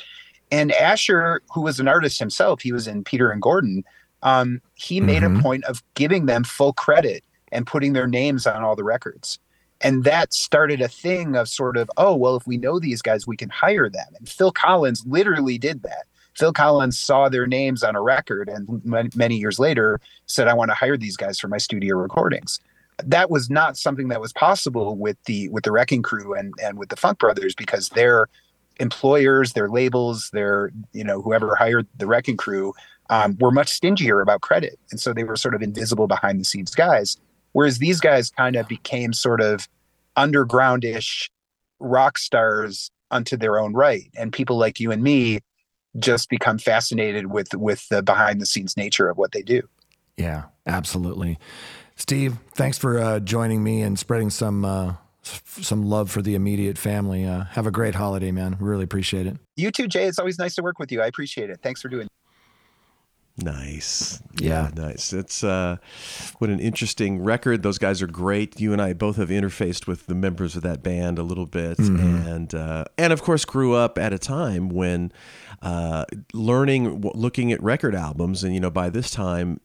And 0.53 0.73
Asher, 0.73 1.43
who 1.55 1.61
was 1.62 1.81
an 1.81 1.89
artist 1.89 2.19
himself, 2.19 2.61
he 2.62 2.73
was 2.73 2.87
in 2.87 3.05
Peter 3.05 3.31
and 3.31 3.43
Gordon. 3.43 3.85
Um, 4.23 4.61
he 4.75 5.00
made 5.00 5.23
Mhm. 5.23 5.39
a 5.39 5.43
point 5.43 5.65
of 5.65 5.83
giving 5.95 6.27
them 6.27 6.45
full 6.45 6.73
credit 6.73 7.25
and 7.53 7.67
putting 7.67 7.93
their 7.93 8.07
names 8.07 8.47
on 8.47 8.62
all 8.62 8.77
the 8.77 8.85
records. 8.85 9.39
And 9.81 10.05
that 10.05 10.35
started 10.35 10.83
a 10.83 10.89
thing 10.89 11.37
of 11.37 11.49
sort 11.49 11.77
of, 11.77 11.91
oh, 11.97 12.15
well, 12.15 12.37
if 12.37 12.47
we 12.47 12.59
know 12.59 12.79
these 12.79 13.00
guys, 13.00 13.27
we 13.27 13.37
can 13.37 13.49
hire 13.49 13.89
them. 13.89 14.07
And 14.19 14.29
Phil 14.29 14.53
Collins 14.53 15.05
literally 15.07 15.57
did 15.57 15.83
that. 15.85 16.05
Phil 16.41 16.55
Collins 16.55 16.99
saw 16.99 17.29
their 17.29 17.47
names 17.47 17.83
on 17.83 17.95
a 17.95 18.01
record 18.01 18.49
and 18.49 18.67
m- 18.91 19.11
many 19.15 19.37
years 19.37 19.59
later 19.59 20.01
said, 20.25 20.49
I 20.49 20.55
want 20.55 20.71
to 20.71 20.75
hire 20.75 20.97
these 20.97 21.19
guys 21.19 21.39
for 21.39 21.49
my 21.49 21.59
studio 21.59 21.97
recordings. 21.97 22.59
That 23.05 23.31
was 23.31 23.51
not 23.51 23.77
something 23.77 24.09
that 24.09 24.23
was 24.23 24.33
possible 24.33 24.97
with 24.97 25.23
the 25.25 25.51
with 25.51 25.65
the 25.65 25.71
Wrecking 25.71 26.01
Crew 26.01 26.33
and 26.35 26.55
and 26.63 26.79
with 26.79 26.89
the 26.89 26.97
Funk 26.97 27.19
Brothers 27.19 27.55
because 27.55 27.91
their 27.91 28.27
employers, 28.79 29.53
their 29.53 29.69
labels, 29.69 30.31
their 30.33 30.73
you 30.93 31.05
know 31.05 31.21
whoever 31.21 31.55
hired 31.57 31.87
the 31.99 32.07
Wrecking 32.07 32.39
Crew 32.39 32.73
um, 33.11 33.37
were 33.39 33.51
much 33.51 33.69
stingier 33.69 34.23
about 34.23 34.41
credit, 34.41 34.79
and 34.91 34.99
so 34.99 35.13
they 35.13 35.25
were 35.25 35.37
sort 35.37 35.55
of 35.55 35.61
invisible 35.61 36.07
behind 36.07 36.41
the 36.41 36.45
scenes 36.45 36.75
guys. 36.75 37.19
Whereas 37.53 37.79
these 37.79 38.01
guys 38.01 38.31
kind 38.31 38.57
of 38.57 38.67
became 38.67 39.13
sort 39.13 39.43
of 39.43 39.69
undergroundish 40.17 41.29
rock 41.81 42.17
stars 42.17 42.91
unto 43.11 43.37
their 43.37 43.59
own 43.59 43.75
right, 43.75 44.11
and 44.17 44.33
people 44.33 44.57
like 44.57 44.81
you 44.81 44.91
and 44.91 45.03
me 45.03 45.41
just 45.99 46.29
become 46.29 46.59
fascinated 46.59 47.27
with 47.27 47.49
with 47.55 47.89
the 47.89 48.03
behind 48.03 48.41
the 48.41 48.47
scenes 48.47 48.77
nature 48.77 49.09
of 49.09 49.19
what 49.19 49.33
they 49.33 49.43
do. 49.43 49.63
Yeah, 50.17 50.45
absolutely. 50.67 51.39
Steve, 51.97 52.37
thanks 52.55 52.79
for 52.79 52.99
uh, 52.99 53.21
joining 53.21 53.63
me 53.63 53.83
and 53.83 53.99
spreading 53.99 54.31
some 54.31 54.65
uh, 54.65 54.95
s- 55.25 55.43
some 55.47 55.83
love 55.85 56.11
for 56.11 56.23
the 56.23 56.35
immediate 56.35 56.79
family. 56.79 57.27
Uh, 57.27 57.45
have 57.45 57.67
a 57.67 57.71
great 57.71 57.95
holiday, 57.95 58.31
man. 58.31 58.57
Really 58.61 58.85
appreciate 58.85 59.27
it. 59.27 59.37
You 59.57 59.71
too, 59.71 59.87
Jay. 59.89 60.07
It's 60.07 60.19
always 60.19 60.39
nice 60.39 60.55
to 60.55 60.63
work 60.63 60.79
with 60.79 60.91
you. 60.93 61.03
I 61.03 61.07
appreciate 61.07 61.51
it. 61.51 61.61
Thanks 61.63 61.81
for 61.83 61.89
doing. 61.89 62.09
Nice. 63.37 64.23
Yeah. 64.39 64.71
nice. 64.75 65.15
It's 65.15 65.43
uh 65.43 65.77
what 66.39 66.51
an 66.51 66.61
interesting 66.61 67.23
record. 67.23 67.63
Those 67.63 67.79
guys 67.79 68.03
are 68.03 68.07
great. 68.07 68.61
You 68.61 68.73
and 68.75 68.83
I 68.83 68.93
both 68.93 69.17
have 69.17 69.31
interfaced 69.31 69.87
with 69.87 70.07
the 70.07 70.15
members 70.15 70.57
of 70.57 70.63
that 70.63 70.83
band 70.83 71.19
a 71.19 71.23
little 71.23 71.47
bit 71.47 71.79
and 71.79 72.55
uh 72.55 72.85
and 72.99 73.13
of 73.15 73.23
course 73.23 73.47
grew 73.47 73.75
up 73.75 73.97
at 73.99 74.13
a 74.13 74.19
time 74.19 74.69
when 74.69 75.11
uh 75.62 76.05
learning 76.33 77.00
looking 77.14 77.52
at 77.52 77.62
record 77.62 77.95
albums. 77.95 78.45
And 78.45 78.55
you 78.55 78.61
know 78.61 78.71
by 78.71 78.90
this 78.90 79.11
time 79.11 79.61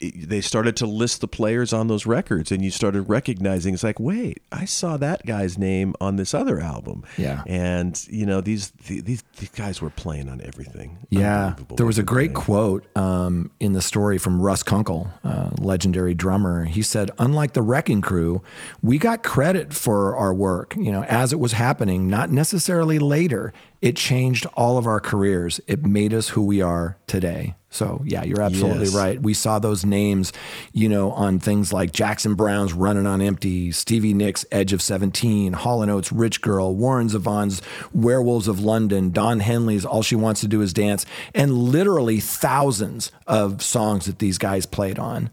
they 0.00 0.42
started 0.42 0.76
to 0.76 0.86
list 0.86 1.22
the 1.22 1.28
players 1.28 1.72
on 1.72 1.88
those 1.88 2.04
records 2.04 2.52
and 2.52 2.62
you 2.62 2.70
started 2.70 3.02
recognizing 3.08 3.72
it's 3.72 3.82
like 3.82 3.98
wait 3.98 4.42
i 4.52 4.66
saw 4.66 4.98
that 4.98 5.24
guy's 5.24 5.56
name 5.56 5.94
on 6.02 6.16
this 6.16 6.34
other 6.34 6.60
album 6.60 7.02
Yeah. 7.16 7.42
and 7.46 8.06
you 8.10 8.26
know 8.26 8.42
these 8.42 8.72
these, 8.86 9.24
these 9.38 9.48
guys 9.56 9.80
were 9.80 9.88
playing 9.88 10.28
on 10.28 10.42
everything 10.42 10.98
Yeah, 11.08 11.54
there 11.76 11.86
was 11.86 11.96
a 11.98 12.02
great 12.02 12.34
played. 12.34 12.44
quote 12.44 12.96
um, 12.96 13.50
in 13.58 13.72
the 13.72 13.80
story 13.80 14.18
from 14.18 14.40
Russ 14.42 14.62
Kunkel, 14.62 15.08
uh, 15.24 15.50
legendary 15.58 16.12
drummer. 16.14 16.64
He 16.66 16.82
said, 16.82 17.10
"Unlike 17.18 17.52
the 17.54 17.62
Wrecking 17.62 18.02
Crew, 18.02 18.42
we 18.82 18.98
got 18.98 19.22
credit 19.22 19.72
for 19.72 20.14
our 20.16 20.34
work. 20.34 20.74
You 20.76 20.92
know, 20.92 21.04
as 21.04 21.32
it 21.32 21.40
was 21.40 21.52
happening, 21.52 22.08
not 22.08 22.30
necessarily 22.30 22.98
later. 22.98 23.52
It 23.80 23.96
changed 23.96 24.46
all 24.54 24.78
of 24.78 24.86
our 24.86 25.00
careers. 25.00 25.60
It 25.66 25.84
made 25.86 26.12
us 26.12 26.30
who 26.30 26.42
we 26.44 26.60
are 26.60 26.96
today." 27.06 27.54
So 27.70 28.02
yeah, 28.04 28.24
you're 28.24 28.40
absolutely 28.42 28.86
Yes. 28.86 28.94
right. 28.94 29.22
We 29.22 29.34
saw 29.34 29.58
those 29.58 29.84
names, 29.86 30.32
you 30.72 30.88
know, 30.88 31.12
on 31.12 31.38
things 31.38 31.72
like 31.72 31.92
Jackson 31.92 32.34
Browne's 32.34 32.72
"Running 32.72 33.06
on 33.06 33.20
Empty," 33.20 33.72
Stevie 33.72 34.14
Nicks' 34.14 34.44
"Edge 34.52 34.72
of 34.72 34.82
17," 34.82 35.52
Hall 35.54 35.88
Oates' 35.88 36.12
"Rich 36.12 36.40
Girl," 36.42 36.74
Warren 36.74 37.08
Zevon's 37.08 37.62
"Werewolves 37.92 38.48
of 38.48 38.60
London," 38.60 39.10
Don 39.10 39.40
Henley's 39.40 39.84
"All 39.84 40.02
She 40.02 40.16
Wants 40.16 40.40
to 40.42 40.48
Do 40.48 40.60
Is 40.60 40.72
Dance," 40.72 41.06
and 41.34 41.52
literally 41.52 42.20
thousands 42.20 43.12
of 43.26 43.62
songs 43.62 44.06
that 44.06 44.18
these 44.18 44.38
guys 44.38 44.66
played 44.66 44.98
on. 44.98 45.30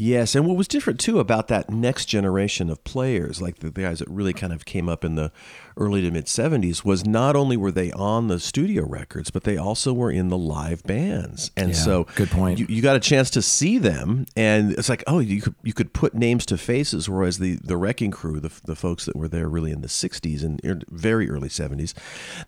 Yes, 0.00 0.36
and 0.36 0.46
what 0.46 0.56
was 0.56 0.68
different 0.68 1.00
too 1.00 1.18
about 1.18 1.48
that 1.48 1.70
next 1.70 2.04
generation 2.06 2.70
of 2.70 2.84
players, 2.84 3.42
like 3.42 3.58
the, 3.58 3.68
the 3.70 3.82
guys 3.82 3.98
that 3.98 4.08
really 4.08 4.32
kind 4.32 4.52
of 4.52 4.64
came 4.64 4.88
up 4.88 5.04
in 5.04 5.16
the 5.16 5.32
early 5.76 6.02
to 6.02 6.10
mid 6.12 6.26
70s, 6.26 6.84
was 6.84 7.04
not 7.04 7.34
only 7.34 7.56
were 7.56 7.72
they 7.72 7.90
on 7.90 8.28
the 8.28 8.38
studio 8.38 8.86
records, 8.86 9.30
but 9.32 9.42
they 9.42 9.56
also 9.56 9.92
were 9.92 10.12
in 10.12 10.28
the 10.28 10.38
live 10.38 10.84
bands. 10.84 11.50
And 11.56 11.70
Yeah, 11.70 11.74
so 11.74 12.06
good 12.14 12.30
point. 12.30 12.60
You, 12.60 12.66
you 12.68 12.80
got 12.80 12.94
a 12.94 13.00
chance 13.00 13.28
to 13.30 13.42
see 13.42 13.76
them, 13.76 14.26
and 14.36 14.70
it's 14.70 14.88
like, 14.88 15.02
oh, 15.08 15.18
you 15.18 15.42
could 15.42 15.56
you 15.64 15.72
could 15.72 15.92
put 15.92 16.14
names 16.14 16.46
to 16.46 16.56
faces. 16.58 17.08
Whereas 17.08 17.38
the 17.38 17.56
the 17.56 17.76
Wrecking 17.76 18.12
Crew, 18.12 18.38
the 18.38 18.52
the 18.66 18.76
folks 18.76 19.04
that 19.04 19.16
were 19.16 19.26
there 19.26 19.48
really 19.48 19.72
in 19.72 19.80
the 19.80 19.88
60s 19.88 20.44
and 20.44 20.84
very 20.90 21.28
early 21.28 21.48
70s, 21.48 21.92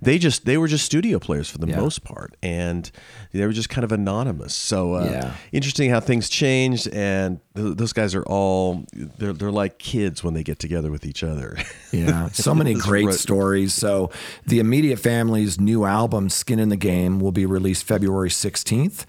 they 0.00 0.19
just 0.19 0.45
they 0.47 0.57
were 0.57 0.69
just 0.69 0.85
studio 0.87 1.19
players 1.19 1.50
for 1.50 1.59
the 1.59 1.66
Yeah. 1.66 1.78
most 1.78 2.04
part, 2.04 2.37
and 2.45 2.88
they 3.33 3.45
were 3.45 3.52
just 3.52 3.69
kind 3.71 3.85
of 3.85 3.90
anonymous. 3.90 4.54
So 4.54 4.95
uh, 4.95 5.07
Yeah. 5.11 5.35
interesting 5.50 5.90
how 5.90 5.99
things 5.99 6.28
changed 6.28 6.87
and 6.92 7.39
th- 7.56 7.76
those 7.76 7.92
guys 7.92 8.14
are 8.14 8.23
all 8.25 8.85
they're, 8.92 9.32
they're 9.32 9.50
like 9.50 9.78
kids 9.78 10.23
when 10.25 10.35
they 10.35 10.42
get 10.42 10.59
together 10.59 10.90
with 10.90 11.04
each 11.06 11.23
other 11.23 11.56
Yeah, 11.92 12.28
so 12.28 12.54
many 12.54 12.75
great 12.75 13.06
right- 13.06 13.14
stories. 13.14 13.75
So, 13.75 14.11
the 14.47 14.59
immediate 14.61 14.99
family's 14.99 15.59
new 15.61 15.85
album, 15.85 16.28
Skin 16.30 16.59
in 16.59 16.68
the 16.68 16.76
Game, 16.76 17.18
will 17.20 17.32
be 17.32 17.47
released 17.47 17.85
February 17.85 18.28
16th 18.30 19.04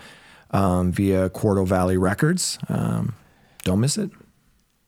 um, 0.51 0.91
via 0.91 1.29
Quarto 1.29 1.65
Valley 1.65 1.97
Records. 1.97 2.57
Um, 2.69 3.15
don't 3.63 3.79
miss 3.79 3.97
it. 3.97 4.09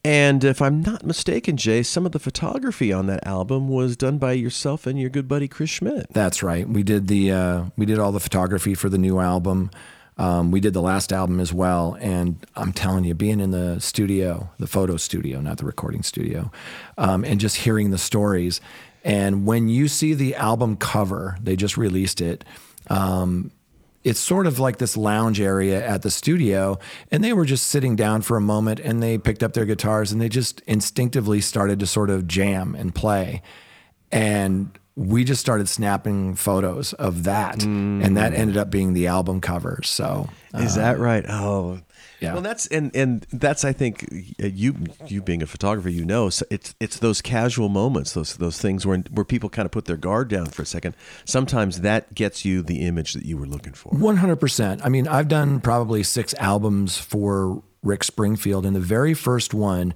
and 0.03 0.43
if 0.43 0.61
i'm 0.61 0.81
not 0.81 1.05
mistaken 1.05 1.55
jay 1.55 1.81
some 1.83 2.05
of 2.05 2.11
the 2.11 2.19
photography 2.19 2.91
on 2.91 3.05
that 3.05 3.25
album 3.25 3.69
was 3.69 3.95
done 3.95 4.17
by 4.17 4.33
yourself 4.33 4.85
and 4.85 4.99
your 4.99 5.09
good 5.09 5.27
buddy 5.29 5.47
chris 5.47 5.69
schmidt 5.69 6.07
That's 6.11 6.43
right. 6.43 6.67
We 6.67 6.83
did 6.83 7.07
the 7.07 7.31
uh, 7.31 7.63
we 7.77 7.85
did 7.85 7.99
all 7.99 8.11
the 8.11 8.19
photography 8.19 8.75
for 8.75 8.89
the 8.89 8.97
new 8.97 9.19
album. 9.19 9.69
Um, 10.17 10.51
we 10.51 10.59
did 10.59 10.73
the 10.73 10.81
last 10.81 11.11
album 11.11 11.39
as 11.39 11.51
well, 11.51 11.97
and 11.99 12.45
I'm 12.55 12.71
telling 12.71 13.03
you, 13.03 13.13
being 13.13 13.39
in 13.39 13.51
the 13.51 13.79
studio, 13.79 14.49
the 14.59 14.67
photo 14.67 14.97
studio, 14.97 15.41
not 15.41 15.57
the 15.57 15.65
recording 15.65 16.03
studio, 16.03 16.51
um, 16.97 17.25
and 17.25 17.39
just 17.39 17.57
hearing 17.57 17.91
the 17.91 17.97
stories. 17.97 18.61
And 19.03 19.45
when 19.45 19.69
you 19.69 19.87
see 19.87 20.13
the 20.13 20.35
album 20.35 20.77
cover, 20.77 21.37
they 21.41 21.55
just 21.55 21.77
released 21.77 22.21
it. 22.21 22.45
Um, 22.89 23.51
it's 24.03 24.19
sort 24.19 24.47
of 24.47 24.59
like 24.59 24.77
this 24.77 24.97
lounge 24.97 25.39
area 25.39 25.85
at 25.85 26.01
the 26.01 26.11
studio 26.11 26.77
and 27.09 27.23
they 27.23 27.31
were 27.31 27.45
just 27.45 27.67
sitting 27.67 27.95
down 27.95 28.21
for 28.21 28.35
a 28.35 28.41
moment 28.41 28.79
and 28.81 29.01
they 29.01 29.17
picked 29.17 29.41
up 29.41 29.53
their 29.53 29.65
guitars 29.65 30.11
and 30.11 30.21
they 30.21 30.27
just 30.27 30.61
instinctively 30.61 31.39
started 31.39 31.79
to 31.79 31.87
sort 31.87 32.09
of 32.09 32.27
jam 32.27 32.75
and 32.75 32.93
play 32.93 33.41
and 34.11 34.77
we 34.95 35.23
just 35.23 35.41
started 35.41 35.67
snapping 35.67 36.35
photos 36.35 36.93
of 36.93 37.23
that 37.23 37.63
and 37.63 38.15
that 38.15 38.33
ended 38.33 38.57
up 38.57 38.69
being 38.69 38.93
the 38.93 39.07
album 39.07 39.41
cover 39.41 39.79
so 39.83 40.29
is 40.53 40.75
that 40.75 40.99
right 40.99 41.25
oh 41.27 41.79
yeah. 42.19 42.33
well 42.33 42.43
that's 42.43 42.67
and 42.67 42.95
and 42.95 43.25
that's 43.33 43.65
i 43.65 43.73
think 43.73 44.03
uh, 44.41 44.45
you 44.45 44.75
you 45.07 45.19
being 45.19 45.41
a 45.41 45.47
photographer 45.47 45.89
you 45.89 46.05
know 46.05 46.29
so 46.29 46.45
it's 46.51 46.75
it's 46.79 46.99
those 46.99 47.23
casual 47.23 47.69
moments 47.69 48.13
those 48.13 48.37
those 48.37 48.59
things 48.61 48.85
where 48.85 48.99
where 49.09 49.25
people 49.25 49.49
kind 49.49 49.65
of 49.65 49.71
put 49.71 49.85
their 49.85 49.97
guard 49.97 50.27
down 50.27 50.45
for 50.45 50.61
a 50.61 50.65
second 50.65 50.95
sometimes 51.25 51.81
that 51.81 52.13
gets 52.13 52.45
you 52.45 52.61
the 52.61 52.81
image 52.81 53.13
that 53.13 53.25
you 53.25 53.35
were 53.35 53.47
looking 53.47 53.73
for 53.73 53.93
100%. 53.93 54.81
I 54.83 54.89
mean, 54.89 55.07
I've 55.07 55.27
done 55.27 55.59
probably 55.59 56.03
six 56.03 56.33
albums 56.35 56.97
for 56.97 57.63
Rick 57.81 58.03
Springfield. 58.03 58.65
And 58.65 58.75
the 58.75 58.81
very 58.81 59.13
first 59.13 59.53
one, 59.53 59.93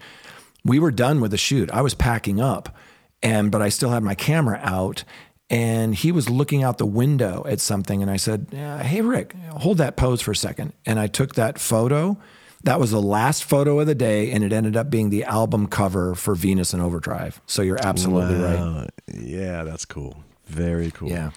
we 0.63 0.79
were 0.79 0.91
done 0.91 1.19
with 1.21 1.31
the 1.31 1.37
shoot. 1.37 1.69
I 1.71 1.81
was 1.81 1.93
packing 1.93 2.39
up, 2.39 2.75
and 3.21 3.51
but 3.51 3.61
I 3.61 3.69
still 3.69 3.89
had 3.89 4.03
my 4.03 4.15
camera 4.15 4.59
out. 4.63 5.03
And 5.49 5.95
he 5.95 6.11
was 6.11 6.29
looking 6.29 6.61
out 6.61 6.77
the 6.77 6.85
window 6.85 7.45
at 7.47 7.61
something. 7.61 8.01
And 8.01 8.11
I 8.11 8.17
said, 8.17 8.47
"Uh, 8.51 8.79
Hey, 8.79 8.99
Rick, 8.99 9.33
hold 9.51 9.77
that 9.77 9.95
pose 9.95 10.21
for 10.21 10.31
a 10.31 10.35
second. 10.35 10.73
And 10.85 10.99
I 10.99 11.07
took 11.07 11.35
that 11.35 11.57
photo. 11.57 12.17
That 12.63 12.81
was 12.81 12.91
the 12.91 13.01
last 13.01 13.45
photo 13.45 13.79
of 13.79 13.87
the 13.87 13.95
day. 13.95 14.31
And 14.31 14.43
it 14.43 14.51
ended 14.51 14.75
up 14.75 14.89
being 14.89 15.09
the 15.09 15.23
album 15.23 15.67
cover 15.67 16.15
for 16.15 16.35
Venus 16.35 16.73
in 16.73 16.81
Overdrive. 16.81 17.39
So 17.47 17.61
you're 17.61 17.79
absolutely 17.81 18.35
right. 18.35 18.89
Yeah 19.13 19.63
that's 19.63 19.85
cool 19.85 20.17
very 20.47 20.91
cool 20.91 21.09
Yeah. 21.09 21.31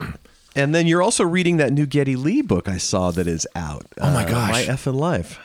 And 0.56 0.72
then 0.72 0.86
you're 0.86 1.02
also 1.02 1.24
reading 1.24 1.56
that 1.56 1.72
new 1.72 1.84
Geddy 1.84 2.14
Lee 2.14 2.40
book 2.40 2.68
I 2.68 2.78
saw 2.78 3.10
that 3.10 3.26
is 3.26 3.44
out. 3.56 3.86
Oh 4.00 4.12
my 4.12 4.24
uh, 4.24 4.28
gosh. 4.28 4.50
My 4.52 4.62
effing 4.62 4.94
life. 4.94 5.40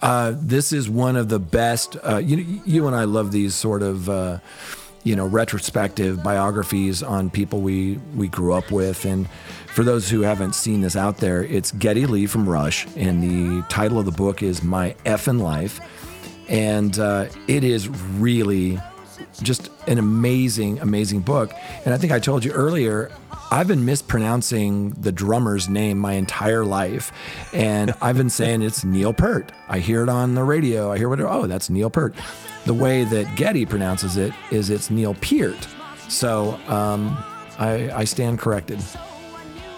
Uh, 0.00 0.34
this 0.36 0.72
is 0.72 0.90
one 0.90 1.14
of 1.14 1.28
the 1.28 1.38
best. 1.38 1.96
Uh, 2.02 2.16
you, 2.16 2.60
you 2.66 2.88
and 2.88 2.96
I 2.96 3.04
love 3.04 3.30
these 3.30 3.54
sort 3.54 3.82
of, 3.82 4.08
uh, 4.08 4.38
you 5.02 5.16
know, 5.16 5.26
retrospective 5.26 6.22
biographies 6.22 7.02
on 7.02 7.30
people 7.30 7.60
we 7.60 7.98
we 8.14 8.28
grew 8.28 8.52
up 8.52 8.70
with. 8.70 9.04
And 9.04 9.28
for 9.74 9.84
those 9.84 10.10
who 10.10 10.22
haven't 10.22 10.54
seen 10.54 10.80
this 10.80 10.96
out 10.96 11.18
there, 11.18 11.42
it's 11.44 11.72
Geddy 11.72 12.06
Lee 12.06 12.26
from 12.26 12.48
Rush, 12.48 12.86
and 12.96 13.22
the 13.22 13.62
title 13.68 13.98
of 13.98 14.04
the 14.04 14.12
book 14.12 14.42
is 14.42 14.62
My 14.62 14.94
Effin' 15.04 15.40
Life, 15.40 15.80
and 16.48 16.98
uh, 16.98 17.26
it 17.48 17.64
is 17.64 17.88
really 17.88 18.78
just 19.42 19.70
an 19.86 19.98
amazing, 19.98 20.78
amazing 20.80 21.20
book. 21.20 21.52
And 21.84 21.94
I 21.94 21.98
think 21.98 22.12
I 22.12 22.18
told 22.18 22.44
you 22.44 22.52
earlier, 22.52 23.10
I've 23.52 23.66
been 23.66 23.84
mispronouncing 23.84 24.90
the 24.90 25.10
drummer's 25.10 25.68
name 25.68 25.98
my 25.98 26.12
entire 26.12 26.64
life. 26.64 27.12
And 27.52 27.94
I've 28.00 28.16
been 28.16 28.30
saying 28.30 28.62
it's 28.62 28.84
Neil 28.84 29.12
Peart. 29.12 29.50
I 29.68 29.80
hear 29.80 30.02
it 30.04 30.08
on 30.08 30.34
the 30.34 30.44
radio. 30.44 30.92
I 30.92 30.98
hear 30.98 31.08
what, 31.08 31.20
oh, 31.20 31.46
that's 31.46 31.68
Neil 31.68 31.90
Peart. 31.90 32.14
The 32.64 32.74
way 32.74 33.04
that 33.04 33.34
Geddy 33.36 33.66
pronounces 33.66 34.16
it 34.16 34.32
is 34.52 34.70
it's 34.70 34.90
Neil 34.90 35.14
Peart. 35.14 35.66
So 36.08 36.60
um, 36.68 37.16
I, 37.58 37.90
I 37.92 38.04
stand 38.04 38.38
corrected. 38.38 38.80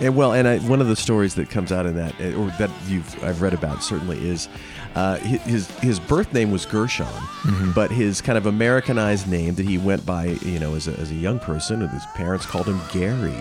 And 0.01 0.17
well, 0.17 0.33
and 0.33 0.49
I, 0.49 0.59
one 0.59 0.81
of 0.81 0.89
the 0.89 0.97
stories 0.97 1.37
that 1.37 1.49
comes 1.49 1.71
out 1.71 1.87
in 1.87 1.95
that, 1.97 2.19
eh, 2.21 2.35
or 2.35 2.49
that 2.59 2.71
you've 2.89 3.23
I've 3.23 3.41
read 3.41 3.55
about 3.55 3.83
certainly 3.85 4.19
is 4.19 4.49
uh, 4.95 5.17
his 5.17 5.71
his 5.79 5.99
birth 5.99 6.33
name 6.33 6.51
was 6.51 6.67
Gershon, 6.67 7.07
but 7.75 7.91
his 7.91 8.21
kind 8.21 8.37
of 8.37 8.47
Americanized 8.47 9.27
name 9.29 9.55
that 9.55 9.67
he 9.67 9.79
went 9.79 10.05
by, 10.05 10.27
you 10.27 10.59
know, 10.59 10.75
as 10.75 10.89
a, 10.89 10.93
as 10.99 11.11
a 11.11 11.15
young 11.15 11.39
person, 11.39 11.81
his 11.89 12.05
parents 12.15 12.45
called 12.47 12.67
him 12.67 12.81
Gary. 12.93 13.35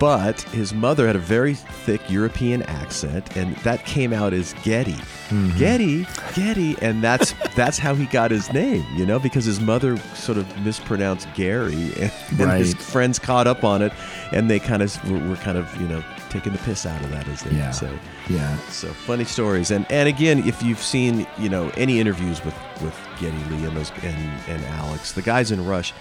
But 0.00 0.40
his 0.40 0.72
mother 0.72 1.06
had 1.06 1.14
a 1.14 1.18
very 1.20 1.52
thick 1.54 2.00
European 2.10 2.62
accent, 2.62 3.36
and 3.36 3.54
that 3.58 3.84
came 3.84 4.14
out 4.14 4.32
as 4.32 4.54
Geddy, 4.62 4.94
mm-hmm. 4.94 5.58
Geddy, 5.58 6.06
Geddy, 6.34 6.74
and 6.80 7.04
that's 7.04 7.34
that's 7.54 7.76
how 7.78 7.94
he 7.94 8.06
got 8.06 8.30
his 8.30 8.50
name, 8.52 8.84
you 8.96 9.04
know, 9.04 9.18
because 9.18 9.44
his 9.44 9.60
mother 9.60 9.98
sort 10.14 10.38
of 10.38 10.58
mispronounced 10.64 11.28
Gary, 11.34 11.92
and, 12.00 12.12
and 12.40 12.50
his 12.52 12.72
friends 12.74 13.18
caught 13.18 13.46
up 13.46 13.62
on 13.62 13.82
it, 13.82 13.92
and 14.32 14.50
they 14.50 14.58
kind 14.58 14.82
of 14.82 15.10
were, 15.10 15.18
were 15.28 15.36
kind 15.36 15.58
of 15.58 15.70
you 15.78 15.86
know 15.86 16.02
taking 16.30 16.52
the 16.52 16.58
piss 16.60 16.86
out 16.86 17.02
of 17.04 17.10
that, 17.10 17.28
as 17.28 17.42
they 17.42 17.54
Yeah. 17.54 17.70
say. 17.70 17.90
Yeah. 18.30 18.56
So 18.70 18.88
funny 18.88 19.24
stories, 19.24 19.70
and 19.70 19.84
and 19.92 20.08
again, 20.08 20.48
if 20.48 20.62
you've 20.62 20.82
seen 20.82 21.26
you 21.38 21.50
know 21.50 21.70
any 21.76 22.00
interviews 22.00 22.42
with 22.42 22.54
with 22.80 22.98
Geddy 23.20 23.36
Lee 23.50 23.66
and 23.66 23.76
those 23.76 23.92
and 24.02 24.40
and 24.48 24.64
Alex, 24.64 25.12
the 25.12 25.20
guys 25.22 25.50
in 25.50 25.62
Rush, 25.66 25.92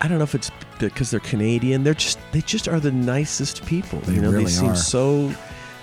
I 0.00 0.08
don't 0.08 0.18
know 0.18 0.24
if 0.24 0.34
it's 0.34 0.50
because 0.78 1.10
they're 1.10 1.20
Canadian. 1.20 1.84
They're 1.84 1.94
just 1.94 2.18
they 2.32 2.40
just 2.42 2.68
are 2.68 2.80
the 2.80 2.92
nicest 2.92 3.64
people. 3.66 4.00
They 4.00 4.14
you 4.14 4.20
know, 4.20 4.30
really 4.30 4.44
they 4.44 4.50
seem 4.50 4.70
are. 4.70 4.76
so 4.76 5.32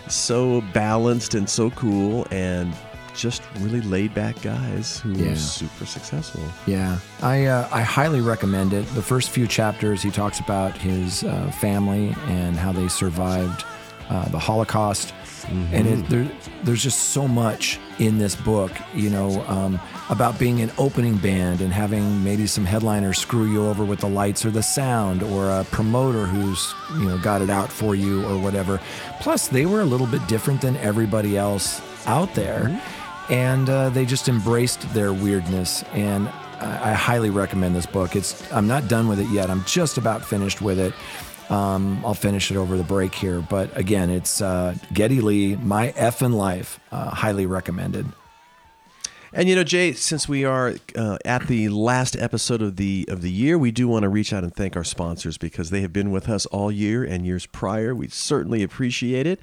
so 0.08 0.62
balanced 0.74 1.34
and 1.36 1.50
so 1.50 1.70
cool 1.72 2.28
and 2.32 2.74
just 3.16 3.42
really 3.60 3.82
laid 3.82 4.14
back 4.14 4.42
guys 4.42 5.00
who 5.00 5.12
Yeah. 5.14 5.32
are 5.32 5.36
super 5.36 5.86
successful. 5.86 6.42
Yeah, 6.66 6.98
I 7.22 7.46
uh, 7.46 7.68
I 7.72 7.82
highly 7.82 8.22
recommend 8.22 8.74
it. 8.74 8.86
The 8.96 9.02
first 9.02 9.30
few 9.32 9.48
chapters, 9.48 10.02
he 10.02 10.12
talks 10.12 10.40
about 10.40 10.78
his 10.78 11.24
uh, 11.24 11.52
family 11.60 12.16
and 12.28 12.56
how 12.58 12.72
they 12.72 12.88
survived 12.88 13.64
uh, 14.10 14.28
the 14.30 14.40
Holocaust, 14.40 15.14
and 15.50 15.88
it, 15.88 16.10
there, 16.10 16.32
there's 16.64 16.84
just 16.84 17.10
so 17.10 17.28
much 17.28 17.80
in 18.00 18.18
this 18.18 18.36
book, 18.36 18.72
you 18.94 19.10
know, 19.10 19.42
um, 19.48 19.80
about 20.10 20.38
being 20.40 20.62
an 20.62 20.72
opening 20.78 21.18
band 21.18 21.62
and 21.62 21.72
having 21.72 22.24
maybe 22.24 22.48
some 22.48 22.66
headliners 22.66 23.18
screw 23.18 23.46
you 23.52 23.66
over 23.66 23.86
with 23.86 24.00
the 24.00 24.10
lights 24.10 24.46
or 24.46 24.52
the 24.52 24.64
sound, 24.64 25.24
or 25.24 25.50
a 25.50 25.64
promoter 25.66 26.26
who's 26.26 26.74
you 27.00 27.08
know 27.08 27.18
got 27.20 27.42
it 27.42 27.50
out 27.50 27.72
for 27.72 27.96
you 27.96 28.26
or 28.26 28.38
whatever. 28.38 28.80
Plus, 29.20 29.48
they 29.48 29.66
were 29.66 29.82
a 29.82 29.86
little 29.86 30.08
bit 30.08 30.26
different 30.28 30.62
than 30.62 30.78
everybody 30.78 31.38
else 31.38 31.82
out 32.08 32.34
there 32.34 32.82
and 33.32 33.70
uh, 33.70 33.90
they 33.90 34.06
just 34.06 34.28
embraced 34.28 34.82
their 34.94 35.14
weirdness. 35.14 35.84
And 35.94 36.28
I, 36.60 36.92
I 36.92 36.94
highly 36.94 37.30
recommend 37.30 37.76
this 37.76 37.86
book. 37.86 38.16
It's 38.16 38.52
I'm 38.52 38.68
not 38.68 38.88
done 38.88 39.08
with 39.08 39.20
it 39.20 39.28
yet. 39.30 39.50
I'm 39.50 39.64
just 39.66 39.98
about 39.98 40.24
finished 40.24 40.62
with 40.62 40.80
it. 40.80 40.94
Um, 41.52 42.02
I'll 42.06 42.14
finish 42.14 42.50
it 42.50 42.56
over 42.56 42.78
the 42.78 42.84
break 42.84 43.14
here, 43.14 43.42
but 43.42 43.76
again, 43.78 44.10
it's 44.10 44.42
uh, 44.42 44.74
Geddy 44.94 45.20
Lee, 45.20 45.58
My 45.58 45.92
Effin' 45.98 46.34
Life. 46.34 46.80
Uh, 46.94 47.10
highly 47.10 47.46
recommended. 47.46 48.06
And 49.34 49.48
you 49.48 49.56
know, 49.56 49.64
Jay, 49.64 49.94
since 49.94 50.28
we 50.28 50.44
are 50.44 50.76
uh, 50.94 51.18
at 51.24 51.48
the 51.48 51.70
last 51.70 52.18
episode 52.18 52.62
of 52.62 52.76
the 52.76 53.06
of 53.08 53.22
the 53.22 53.32
year, 53.32 53.58
we 53.58 53.72
do 53.72 53.88
want 53.88 54.04
to 54.04 54.10
reach 54.10 54.34
out 54.34 54.44
and 54.44 54.54
thank 54.54 54.76
our 54.76 54.84
sponsors 54.84 55.38
because 55.38 55.70
they 55.70 55.80
have 55.80 55.94
been 55.94 56.12
with 56.12 56.28
us 56.28 56.46
all 56.48 56.70
year 56.70 57.06
and 57.06 57.26
years 57.26 57.46
prior. 57.46 57.96
We 57.96 58.10
certainly 58.10 58.62
appreciate 58.62 59.26
it. 59.26 59.40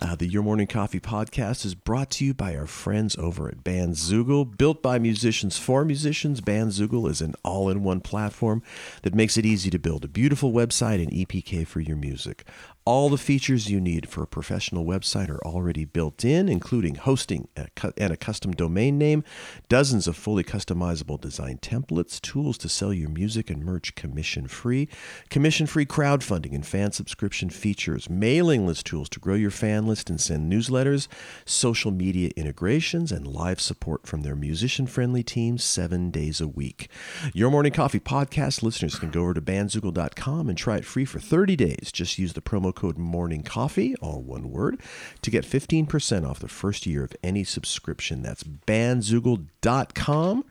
Uh, 0.00 0.14
the 0.14 0.28
Your 0.28 0.44
Morning 0.44 0.68
Coffee 0.68 1.00
podcast 1.00 1.64
is 1.64 1.74
brought 1.74 2.08
to 2.12 2.24
you 2.24 2.34
by 2.34 2.54
our 2.54 2.68
friends 2.68 3.16
over 3.18 3.48
at 3.48 3.64
Bandzoogle, 3.64 4.56
built 4.56 4.80
by 4.80 5.00
musicians 5.00 5.58
for 5.58 5.84
musicians. 5.84 6.40
Bandzoogle 6.40 7.10
is 7.10 7.20
an 7.20 7.34
all-in-one 7.42 8.00
platform 8.00 8.62
that 9.02 9.12
makes 9.12 9.36
it 9.36 9.44
easy 9.44 9.70
to 9.70 9.78
build 9.78 10.04
a 10.04 10.08
beautiful 10.08 10.52
website 10.52 11.02
and 11.02 11.10
EPK 11.10 11.66
for 11.66 11.80
your 11.80 11.96
music. 11.96 12.44
All 12.84 13.08
the 13.08 13.16
features 13.16 13.70
you 13.70 13.80
need 13.80 14.08
for 14.08 14.24
a 14.24 14.26
professional 14.26 14.84
website 14.84 15.30
are 15.30 15.40
already 15.44 15.84
built 15.84 16.24
in, 16.24 16.48
including 16.48 16.96
hosting 16.96 17.46
and 17.56 18.12
a 18.12 18.16
custom 18.16 18.50
domain 18.50 18.98
name, 18.98 19.22
dozens 19.68 20.08
of 20.08 20.16
fully 20.16 20.42
customizable 20.42 21.20
design 21.20 21.58
templates, 21.58 22.20
tools 22.20 22.58
to 22.58 22.68
sell 22.68 22.92
your 22.92 23.08
music 23.08 23.50
and 23.50 23.64
merch 23.64 23.94
commission 23.94 24.48
free, 24.48 24.88
commission 25.30 25.68
free 25.68 25.86
crowdfunding 25.86 26.56
and 26.56 26.66
fan 26.66 26.90
subscription 26.90 27.50
features, 27.50 28.10
mailing 28.10 28.66
list 28.66 28.84
tools 28.84 29.08
to 29.10 29.20
grow 29.20 29.36
your 29.36 29.52
fan 29.52 29.86
list 29.86 30.10
and 30.10 30.20
send 30.20 30.52
newsletters, 30.52 31.06
social 31.44 31.92
media 31.92 32.32
integrations, 32.36 33.12
and 33.12 33.28
live 33.28 33.60
support 33.60 34.08
from 34.08 34.22
their 34.22 34.34
musician 34.34 34.88
friendly 34.88 35.22
team 35.22 35.56
seven 35.56 36.10
days 36.10 36.40
a 36.40 36.48
week. 36.48 36.88
Your 37.32 37.48
Morning 37.48 37.72
Coffee 37.72 38.00
podcast 38.00 38.60
listeners 38.64 38.98
can 38.98 39.10
go 39.12 39.20
over 39.20 39.34
to 39.34 39.40
bandzoogle.com 39.40 40.48
and 40.48 40.58
try 40.58 40.78
it 40.78 40.84
free 40.84 41.04
for 41.04 41.20
30 41.20 41.54
days. 41.54 41.92
Just 41.92 42.18
use 42.18 42.32
the 42.32 42.42
promo 42.42 42.71
code 42.72 42.98
Morning 42.98 43.42
Coffee, 43.42 43.94
all 43.96 44.22
one 44.22 44.50
word, 44.50 44.80
to 45.22 45.30
get 45.30 45.44
15% 45.44 46.28
off 46.28 46.38
the 46.38 46.48
first 46.48 46.86
year 46.86 47.04
of 47.04 47.14
any 47.22 47.44
subscription. 47.44 48.22
That's 48.22 48.42
bandzoogle.com, 48.42 50.44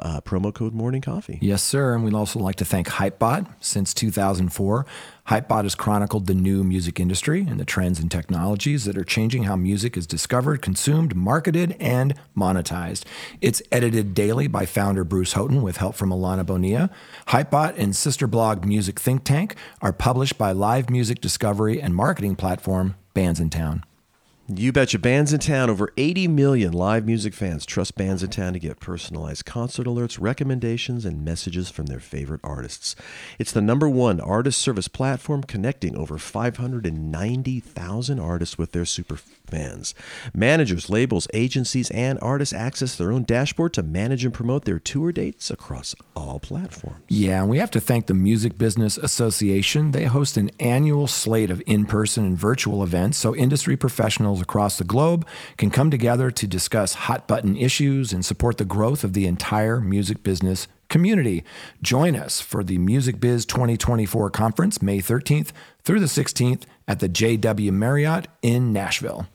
uh, 0.00 0.20
promo 0.20 0.52
code 0.52 0.74
Morning 0.74 1.00
Coffee. 1.00 1.38
Yes, 1.40 1.62
sir. 1.62 1.94
And 1.94 2.04
we'd 2.04 2.14
also 2.14 2.38
like 2.38 2.56
to 2.56 2.64
thank 2.64 2.88
Hypebot. 2.88 3.46
Since 3.60 3.94
2004, 3.94 4.86
Hypebot 5.28 5.64
has 5.64 5.74
chronicled 5.74 6.26
the 6.26 6.34
new 6.34 6.62
music 6.62 7.00
industry 7.00 7.44
and 7.48 7.58
the 7.58 7.64
trends 7.64 7.98
and 7.98 8.10
technologies 8.10 8.84
that 8.84 8.96
are 8.96 9.04
changing 9.04 9.44
how 9.44 9.56
music 9.56 9.96
is 9.96 10.06
discovered, 10.06 10.62
consumed, 10.62 11.16
marketed, 11.16 11.76
and 11.80 12.14
monetized. 12.36 13.04
It's 13.40 13.60
edited 13.72 14.14
daily 14.14 14.46
by 14.46 14.66
founder 14.66 15.04
Bruce 15.04 15.32
Houghton 15.32 15.62
with 15.62 15.78
help 15.78 15.96
from 15.96 16.10
Alana 16.10 16.46
Bonilla. 16.46 16.90
Hypebot 17.28 17.74
and 17.76 17.96
sister 17.96 18.26
blog 18.26 18.64
Music 18.64 19.00
Think 19.00 19.24
Tank 19.24 19.56
are 19.82 19.92
published 19.92 20.38
by 20.38 20.52
live 20.52 20.88
music 20.90 21.20
discovery 21.20 21.80
and 21.80 21.94
marketing 21.94 22.36
platform 22.36 22.94
Bandsintown. 23.14 23.82
You 24.48 24.70
betcha. 24.70 25.00
Bandsintown. 25.00 25.68
Over 25.68 25.92
80 25.96 26.28
million 26.28 26.72
live 26.72 27.04
music 27.04 27.34
fans 27.34 27.66
trust 27.66 27.96
Bandsintown 27.96 28.52
to 28.52 28.60
get 28.60 28.78
personalized 28.78 29.44
concert 29.44 29.88
alerts, 29.88 30.20
recommendations, 30.20 31.04
and 31.04 31.24
messages 31.24 31.68
from 31.68 31.86
their 31.86 31.98
favorite 31.98 32.42
artists. 32.44 32.94
It's 33.40 33.50
the 33.50 33.60
number 33.60 33.88
one 33.88 34.20
artist 34.20 34.60
service 34.60 34.86
platform 34.86 35.42
connecting 35.42 35.96
over 35.96 36.16
590,000 36.16 38.20
artists 38.20 38.56
with 38.56 38.70
their 38.70 38.84
super 38.84 39.16
fans. 39.16 39.96
Managers, 40.32 40.88
labels, 40.88 41.26
agencies, 41.34 41.90
and 41.90 42.16
artists 42.22 42.54
access 42.54 42.94
their 42.94 43.10
own 43.10 43.24
dashboard 43.24 43.74
to 43.74 43.82
manage 43.82 44.24
and 44.24 44.32
promote 44.32 44.64
their 44.64 44.78
tour 44.78 45.10
dates 45.10 45.50
across 45.50 45.96
all 46.14 46.38
platforms. 46.38 47.02
Yeah, 47.08 47.40
and 47.40 47.50
we 47.50 47.58
have 47.58 47.72
to 47.72 47.80
thank 47.80 48.06
the 48.06 48.14
Music 48.14 48.56
Business 48.56 48.96
Association. 48.96 49.90
They 49.90 50.04
host 50.04 50.36
an 50.36 50.52
annual 50.60 51.08
slate 51.08 51.50
of 51.50 51.60
in 51.66 51.84
person 51.84 52.24
and 52.24 52.38
virtual 52.38 52.84
events 52.84 53.18
so 53.18 53.34
industry 53.34 53.76
professionals 53.76 54.35
across 54.40 54.78
the 54.78 54.84
globe 54.84 55.26
can 55.56 55.70
come 55.70 55.90
together 55.90 56.30
to 56.30 56.46
discuss 56.46 56.94
hot 56.94 57.26
button 57.26 57.56
issues 57.56 58.12
and 58.12 58.24
support 58.24 58.58
the 58.58 58.64
growth 58.64 59.04
of 59.04 59.12
the 59.12 59.26
entire 59.26 59.80
music 59.80 60.22
business 60.22 60.68
community. 60.88 61.44
Join 61.82 62.16
us 62.16 62.40
for 62.40 62.62
the 62.62 62.78
Music 62.78 63.20
Biz 63.20 63.46
2024 63.46 64.30
conference, 64.30 64.80
May 64.80 64.98
13th 64.98 65.50
through 65.82 66.00
the 66.00 66.06
16th 66.06 66.62
at 66.86 67.00
the 67.00 67.08
JW 67.08 67.72
Marriott 67.72 68.28
in 68.42 68.72
Nashville. 68.72 69.26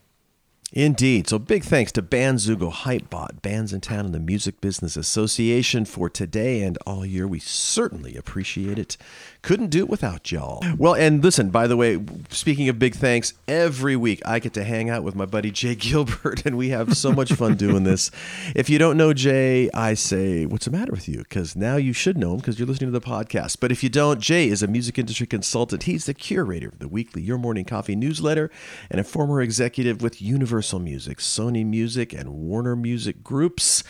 Indeed. 0.73 1.27
So 1.27 1.37
big 1.37 1.65
thanks 1.65 1.91
to 1.93 2.01
Bandzoogle, 2.01 2.71
Hypebot, 2.71 3.41
Bandsintown, 3.41 4.05
and 4.05 4.15
the 4.15 4.21
Music 4.21 4.61
Business 4.61 4.95
Association 4.95 5.83
for 5.83 6.09
today 6.09 6.61
and 6.61 6.77
all 6.87 7.05
year. 7.05 7.27
We 7.27 7.39
certainly 7.39 8.15
appreciate 8.15 8.79
it. 8.79 8.95
Couldn't 9.41 9.69
do 9.69 9.79
it 9.79 9.89
without 9.89 10.31
y'all. 10.31 10.63
Well, 10.77 10.93
and 10.93 11.23
listen, 11.23 11.49
by 11.49 11.65
the 11.65 11.75
way, 11.75 11.99
speaking 12.29 12.69
of 12.69 12.77
big 12.77 12.93
thanks, 12.93 13.33
every 13.47 13.95
week 13.95 14.21
I 14.23 14.37
get 14.37 14.53
to 14.53 14.63
hang 14.63 14.87
out 14.91 15.03
with 15.03 15.15
my 15.15 15.25
buddy 15.25 15.49
Jay 15.49 15.73
Gilbert, 15.75 16.45
and 16.45 16.55
we 16.57 16.69
have 16.69 16.95
so 16.95 17.11
much 17.11 17.33
fun 17.33 17.55
doing 17.55 17.83
this. 17.83 18.11
If 18.55 18.69
you 18.69 18.77
don't 18.77 18.97
know 18.97 19.13
Jay, 19.13 19.67
I 19.73 19.95
say, 19.95 20.45
What's 20.45 20.65
the 20.65 20.71
matter 20.71 20.91
with 20.91 21.09
you? 21.09 21.19
Because 21.19 21.55
now 21.55 21.75
you 21.77 21.91
should 21.91 22.19
know 22.19 22.33
him 22.33 22.37
because 22.37 22.59
you're 22.59 22.67
listening 22.67 22.93
to 22.93 22.99
the 22.99 23.05
podcast. 23.05 23.57
But 23.59 23.71
if 23.71 23.81
you 23.81 23.89
don't, 23.89 24.19
Jay 24.19 24.47
is 24.47 24.61
a 24.61 24.67
music 24.67 24.99
industry 24.99 25.25
consultant. 25.25 25.83
He's 25.83 26.05
the 26.05 26.13
curator 26.13 26.67
of 26.67 26.77
the 26.77 26.87
weekly 26.87 27.23
Your 27.23 27.39
Morning 27.39 27.65
Coffee 27.65 27.95
newsletter 27.95 28.51
and 28.91 29.01
a 29.01 29.03
former 29.03 29.41
executive 29.41 30.03
with 30.03 30.21
Universal 30.21 30.79
Music, 30.79 31.17
Sony 31.17 31.65
Music, 31.65 32.13
and 32.13 32.29
Warner 32.29 32.75
Music 32.75 33.23
Groups. 33.23 33.83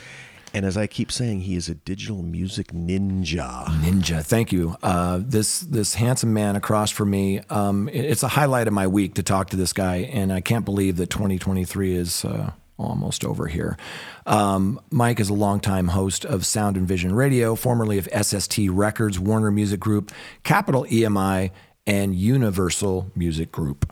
And 0.54 0.66
as 0.66 0.76
I 0.76 0.86
keep 0.88 1.12
saying, 1.12 1.42
he 1.42 1.56
is 1.56 1.70
a 1.70 1.76
digital 1.76 2.22
music 2.24 2.74
ninja. 2.74 3.66
Ninja, 3.82 4.22
thank 4.24 4.52
you. 4.52 4.76
Uh, 4.84 5.20
this 5.24 5.62
this 5.62 5.94
handsome 5.96 6.34
man 6.34 6.56
across 6.58 6.92
from 6.92 7.10
me. 7.10 7.40
Um, 7.50 7.88
it- 7.90 8.04
it's 8.06 8.24
a 8.24 8.28
highlight 8.28 8.68
of 8.68 8.74
my 8.74 8.86
week 8.88 9.14
to 9.16 9.24
talk 9.24 9.50
to 9.52 9.56
this 9.58 9.72
guy, 9.72 9.98
and 10.12 10.32
I 10.34 10.42
can't 10.42 10.66
believe 10.66 10.98
that 10.98 11.10
2023 11.10 11.96
is 11.96 12.26
uh, 12.26 12.52
almost 12.78 13.24
over 13.24 13.48
here. 13.48 13.78
Um, 14.26 14.82
Mike 14.92 15.22
is 15.22 15.30
a 15.30 15.34
longtime 15.34 15.90
host 15.90 16.26
of 16.26 16.46
Sound 16.46 16.76
and 16.76 16.86
Vision 16.88 17.16
Radio, 17.16 17.56
formerly 17.56 17.98
of 17.98 18.10
SST 18.12 18.58
Records, 18.70 19.20
Warner 19.20 19.52
Music 19.52 19.80
Group, 19.80 20.12
Capitol 20.44 20.86
EMI, 20.92 21.52
and 21.88 22.14
Universal 22.14 23.10
Music 23.16 23.52
Group. 23.52 23.92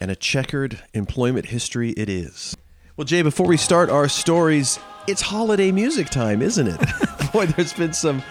and 0.00 0.10
a 0.12 0.16
checkered 0.16 0.80
employment 0.94 1.46
history 1.46 1.90
it 1.92 2.08
is. 2.08 2.56
Well, 2.96 3.04
Jay, 3.04 3.22
before 3.22 3.46
we 3.48 3.56
start 3.56 3.90
our 3.90 4.08
stories, 4.08 4.78
it's 5.08 5.22
holiday 5.22 5.72
music 5.72 6.10
time, 6.10 6.42
isn't 6.42 6.68
it? 6.68 6.80
Boy, 7.32 7.46
there's 7.46 7.72
been 7.72 7.92
some. 7.92 8.22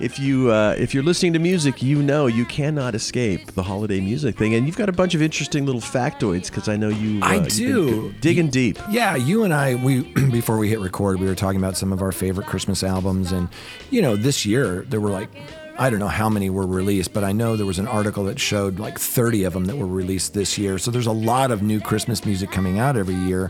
If 0.00 0.18
you 0.18 0.52
uh, 0.52 0.76
if 0.78 0.94
you're 0.94 1.02
listening 1.02 1.32
to 1.32 1.38
music, 1.38 1.82
you 1.82 2.02
know 2.02 2.26
you 2.26 2.44
cannot 2.44 2.94
escape 2.94 3.52
the 3.52 3.62
holiday 3.62 4.00
music 4.00 4.36
thing, 4.36 4.54
and 4.54 4.66
you've 4.66 4.76
got 4.76 4.88
a 4.88 4.92
bunch 4.92 5.14
of 5.14 5.22
interesting 5.22 5.66
little 5.66 5.80
factoids 5.80 6.46
because 6.46 6.68
I 6.68 6.76
know 6.76 6.88
you. 6.88 7.20
Uh, 7.22 7.26
I 7.26 7.38
do. 7.40 8.12
digging 8.20 8.48
deep. 8.48 8.78
Yeah, 8.90 9.16
you 9.16 9.42
and 9.42 9.52
I, 9.52 9.74
we 9.74 10.02
before 10.30 10.58
we 10.58 10.68
hit 10.68 10.80
record, 10.80 11.18
we 11.18 11.26
were 11.26 11.34
talking 11.34 11.58
about 11.58 11.76
some 11.76 11.92
of 11.92 12.02
our 12.02 12.12
favorite 12.12 12.46
Christmas 12.46 12.84
albums, 12.84 13.32
and 13.32 13.48
you 13.90 14.02
know, 14.02 14.14
this 14.14 14.44
year 14.46 14.82
there 14.88 15.00
were 15.00 15.10
like. 15.10 15.30
I 15.78 15.90
don't 15.90 16.00
know 16.00 16.08
how 16.08 16.28
many 16.28 16.50
were 16.50 16.66
released, 16.66 17.12
but 17.12 17.22
I 17.22 17.30
know 17.30 17.54
there 17.54 17.64
was 17.64 17.78
an 17.78 17.86
article 17.86 18.24
that 18.24 18.40
showed 18.40 18.80
like 18.80 18.98
30 18.98 19.44
of 19.44 19.52
them 19.52 19.66
that 19.66 19.76
were 19.76 19.86
released 19.86 20.34
this 20.34 20.58
year. 20.58 20.76
So 20.76 20.90
there's 20.90 21.06
a 21.06 21.12
lot 21.12 21.52
of 21.52 21.62
new 21.62 21.80
Christmas 21.80 22.24
music 22.24 22.50
coming 22.50 22.80
out 22.80 22.96
every 22.96 23.14
year. 23.14 23.48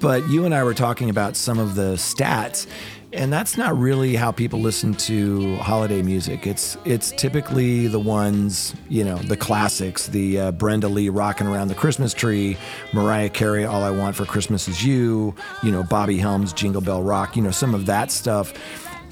But 0.00 0.28
you 0.28 0.44
and 0.44 0.52
I 0.52 0.64
were 0.64 0.74
talking 0.74 1.10
about 1.10 1.36
some 1.36 1.60
of 1.60 1.76
the 1.76 1.92
stats, 1.92 2.66
and 3.12 3.32
that's 3.32 3.56
not 3.56 3.78
really 3.78 4.16
how 4.16 4.32
people 4.32 4.58
listen 4.58 4.94
to 4.94 5.56
holiday 5.56 6.00
music. 6.02 6.46
It's 6.46 6.76
it's 6.84 7.12
typically 7.12 7.86
the 7.86 8.00
ones 8.00 8.74
you 8.88 9.04
know, 9.04 9.18
the 9.18 9.36
classics, 9.36 10.06
the 10.06 10.40
uh, 10.40 10.52
Brenda 10.52 10.88
Lee 10.88 11.08
rocking 11.08 11.46
around 11.46 11.68
the 11.68 11.74
Christmas 11.74 12.14
tree, 12.14 12.56
Mariah 12.92 13.28
Carey, 13.28 13.64
All 13.64 13.82
I 13.82 13.90
Want 13.90 14.16
for 14.16 14.24
Christmas 14.24 14.66
Is 14.66 14.84
You, 14.84 15.34
you 15.62 15.70
know, 15.70 15.82
Bobby 15.82 16.16
Helms, 16.16 16.52
Jingle 16.52 16.80
Bell 16.80 17.02
Rock, 17.02 17.36
you 17.36 17.42
know, 17.42 17.50
some 17.50 17.74
of 17.74 17.86
that 17.86 18.10
stuff, 18.10 18.54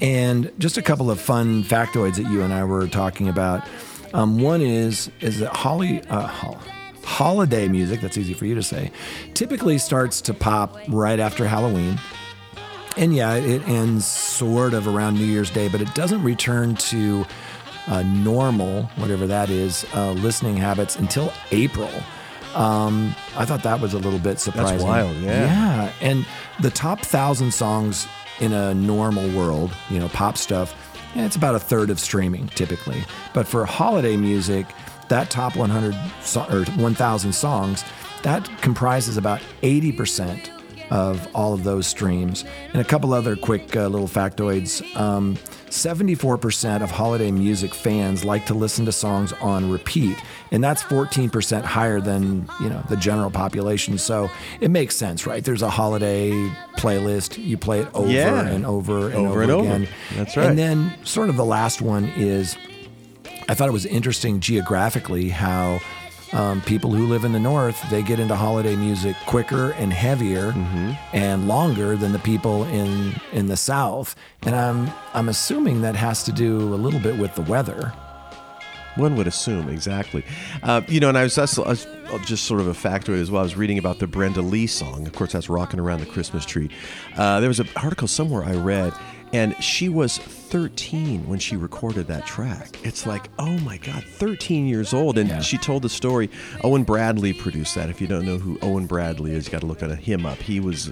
and 0.01 0.51
just 0.59 0.77
a 0.77 0.81
couple 0.81 1.09
of 1.11 1.19
fun 1.19 1.63
factoids 1.63 2.15
that 2.15 2.31
you 2.31 2.41
and 2.41 2.53
I 2.53 2.63
were 2.63 2.87
talking 2.87 3.27
about. 3.27 3.67
Um, 4.13 4.39
one 4.39 4.61
is 4.61 5.09
is 5.19 5.39
that 5.39 5.55
Holly. 5.55 6.01
Uh, 6.09 6.27
hol- 6.27 6.59
Holiday 7.01 7.67
music, 7.67 8.01
that's 8.01 8.17
easy 8.19 8.35
for 8.35 8.45
you 8.45 8.53
to 8.53 8.61
say, 8.61 8.91
typically 9.33 9.79
starts 9.79 10.21
to 10.21 10.33
pop 10.33 10.77
right 10.89 11.19
after 11.19 11.47
Halloween. 11.47 11.99
And 12.97 13.15
yeah, 13.15 13.33
it 13.33 13.67
ends 13.67 14.05
sort 14.05 14.75
of 14.75 14.87
around 14.87 15.15
New 15.15 15.25
Year's 15.25 15.49
Day, 15.49 15.69
but 15.69 15.81
it 15.81 15.93
doesn't 15.95 16.21
return 16.21 16.75
to 16.75 17.25
uh, 17.87 18.03
normal, 18.03 18.83
whatever 18.97 19.25
that 19.25 19.49
is, 19.49 19.85
uh, 19.95 20.11
listening 20.11 20.55
habits 20.55 20.97
until 20.97 21.33
April. 21.51 21.89
Um, 22.53 23.15
I 23.35 23.45
thought 23.45 23.63
that 23.63 23.79
was 23.81 23.95
a 23.95 23.99
little 23.99 24.19
bit 24.19 24.39
surprising. 24.39 24.77
That's 24.77 24.83
wild, 24.83 25.17
yeah. 25.17 25.45
Yeah, 25.45 25.93
and 26.01 26.25
the 26.61 26.69
top 26.69 27.01
thousand 27.01 27.53
songs 27.53 28.07
in 28.39 28.53
a 28.53 28.73
normal 28.73 29.29
world, 29.31 29.71
you 29.89 29.99
know, 29.99 30.07
pop 30.09 30.37
stuff, 30.37 30.73
yeah, 31.15 31.25
it's 31.25 31.35
about 31.35 31.55
a 31.55 31.59
third 31.59 31.89
of 31.89 31.99
streaming 31.99 32.47
typically. 32.49 33.03
But 33.33 33.47
for 33.47 33.65
holiday 33.65 34.15
music, 34.15 34.67
that 35.09 35.29
top 35.29 35.55
100 35.55 35.95
so- 36.21 36.45
or 36.49 36.65
1,000 36.65 37.33
songs, 37.33 37.83
that 38.23 38.47
comprises 38.61 39.17
about 39.17 39.41
80% 39.63 40.49
of 40.91 41.27
all 41.35 41.53
of 41.53 41.63
those 41.63 41.87
streams. 41.87 42.43
And 42.73 42.81
a 42.81 42.85
couple 42.85 43.13
other 43.13 43.35
quick 43.35 43.75
uh, 43.75 43.87
little 43.87 44.07
factoids. 44.07 44.83
Um, 44.95 45.37
74% 45.71 46.81
of 46.83 46.91
holiday 46.91 47.31
music 47.31 47.73
fans 47.73 48.23
like 48.25 48.45
to 48.47 48.53
listen 48.53 48.85
to 48.85 48.91
songs 48.91 49.33
on 49.33 49.71
repeat, 49.71 50.17
and 50.51 50.63
that's 50.63 50.81
14% 50.83 51.63
higher 51.63 51.99
than, 52.01 52.49
you 52.61 52.69
know, 52.69 52.83
the 52.89 52.97
general 52.97 53.29
population. 53.31 53.97
So 53.97 54.29
it 54.59 54.69
makes 54.71 54.95
sense, 54.95 55.25
right? 55.27 55.43
There's 55.43 55.61
a 55.61 55.69
holiday 55.69 56.31
playlist, 56.77 57.37
you 57.43 57.57
play 57.57 57.81
it 57.81 57.87
over 57.93 58.09
Yeah. 58.11 58.45
and 58.47 58.65
over 58.65 59.07
and 59.07 59.15
Over 59.15 59.29
over, 59.29 59.41
and 59.43 59.51
over. 59.51 59.65
again. 59.67 59.87
That's 60.15 60.35
right. 60.37 60.47
And 60.47 60.57
then 60.57 60.93
sort 61.03 61.29
of 61.29 61.37
the 61.37 61.45
last 61.45 61.81
one 61.81 62.05
is 62.15 62.57
I 63.47 63.55
thought 63.55 63.67
it 63.67 63.73
was 63.73 63.85
interesting 63.85 64.39
geographically 64.41 65.29
how 65.29 65.79
um, 66.33 66.61
people 66.61 66.91
who 66.91 67.07
live 67.07 67.23
in 67.23 67.31
the 67.31 67.39
north 67.39 67.81
they 67.89 68.03
get 68.03 68.19
into 68.19 68.35
holiday 68.35 68.75
music 68.75 69.15
quicker 69.25 69.71
and 69.71 69.91
heavier 69.91 70.51
Mm-hmm. 70.51 70.91
and 71.13 71.47
longer 71.47 71.95
than 71.95 72.11
the 72.11 72.19
people 72.19 72.63
in 72.65 73.13
in 73.31 73.47
the 73.47 73.57
south. 73.57 74.15
And 74.43 74.55
I'm 74.55 74.91
I'm 75.13 75.29
assuming 75.29 75.81
that 75.81 75.95
has 75.95 76.23
to 76.23 76.31
do 76.31 76.73
a 76.73 76.77
little 76.77 76.99
bit 76.99 77.17
with 77.17 77.33
the 77.35 77.41
weather. 77.41 77.91
One 78.95 79.15
would 79.15 79.27
assume 79.27 79.69
exactly. 79.69 80.23
Uh, 80.61 80.81
you 80.87 80.99
know, 80.99 81.07
and 81.09 81.17
I 81.17 81.23
was, 81.23 81.35
that's, 81.35 81.57
I 81.57 81.69
was 81.69 81.87
just 82.25 82.45
sort 82.45 82.59
of 82.59 82.67
a 82.67 82.73
factoid 82.73 83.21
as 83.21 83.31
well. 83.31 83.39
I 83.41 83.43
was 83.43 83.55
reading 83.55 83.77
about 83.77 83.99
the 83.99 84.07
Brenda 84.07 84.41
Lee 84.41 84.67
song. 84.67 85.07
Of 85.07 85.13
course, 85.13 85.31
that's 85.31 85.47
"Rocking 85.47 85.79
Around 85.79 86.01
the 86.01 86.05
Christmas 86.07 86.43
Tree." 86.45 86.69
Uh, 87.15 87.39
there 87.39 87.47
was 87.47 87.59
an 87.61 87.69
article 87.77 88.07
somewhere 88.09 88.43
I 88.43 88.55
read, 88.55 88.91
and 89.31 89.55
she 89.63 89.87
was 89.89 90.17
13 90.53 91.27
when 91.27 91.37
she 91.37 91.55
recorded 91.55 92.07
that 92.07 92.25
track. 92.25 92.79
It's 92.83 93.05
like, 93.05 93.29
oh 93.37 93.57
my 93.59 93.77
God, 93.77 94.03
13 94.03 94.65
years 94.67 94.93
old, 94.93 95.17
and 95.19 95.29
Yeah. 95.29 95.41
she 95.41 95.57
told 95.57 95.83
the 95.83 95.89
story. 95.89 96.29
Owen 96.63 96.83
Bradley 96.83 97.33
produced 97.33 97.75
that. 97.75 97.89
If 97.89 98.01
you 98.01 98.07
don't 98.07 98.25
know 98.25 98.37
who 98.39 98.57
Owen 98.63 98.87
Bradley 98.87 99.33
is, 99.35 99.45
you 99.45 99.51
got 99.51 99.61
to 99.61 99.67
look 99.67 99.83
at 99.83 99.91
him 99.99 100.25
up. 100.25 100.39
He 100.39 100.59
was 100.59 100.91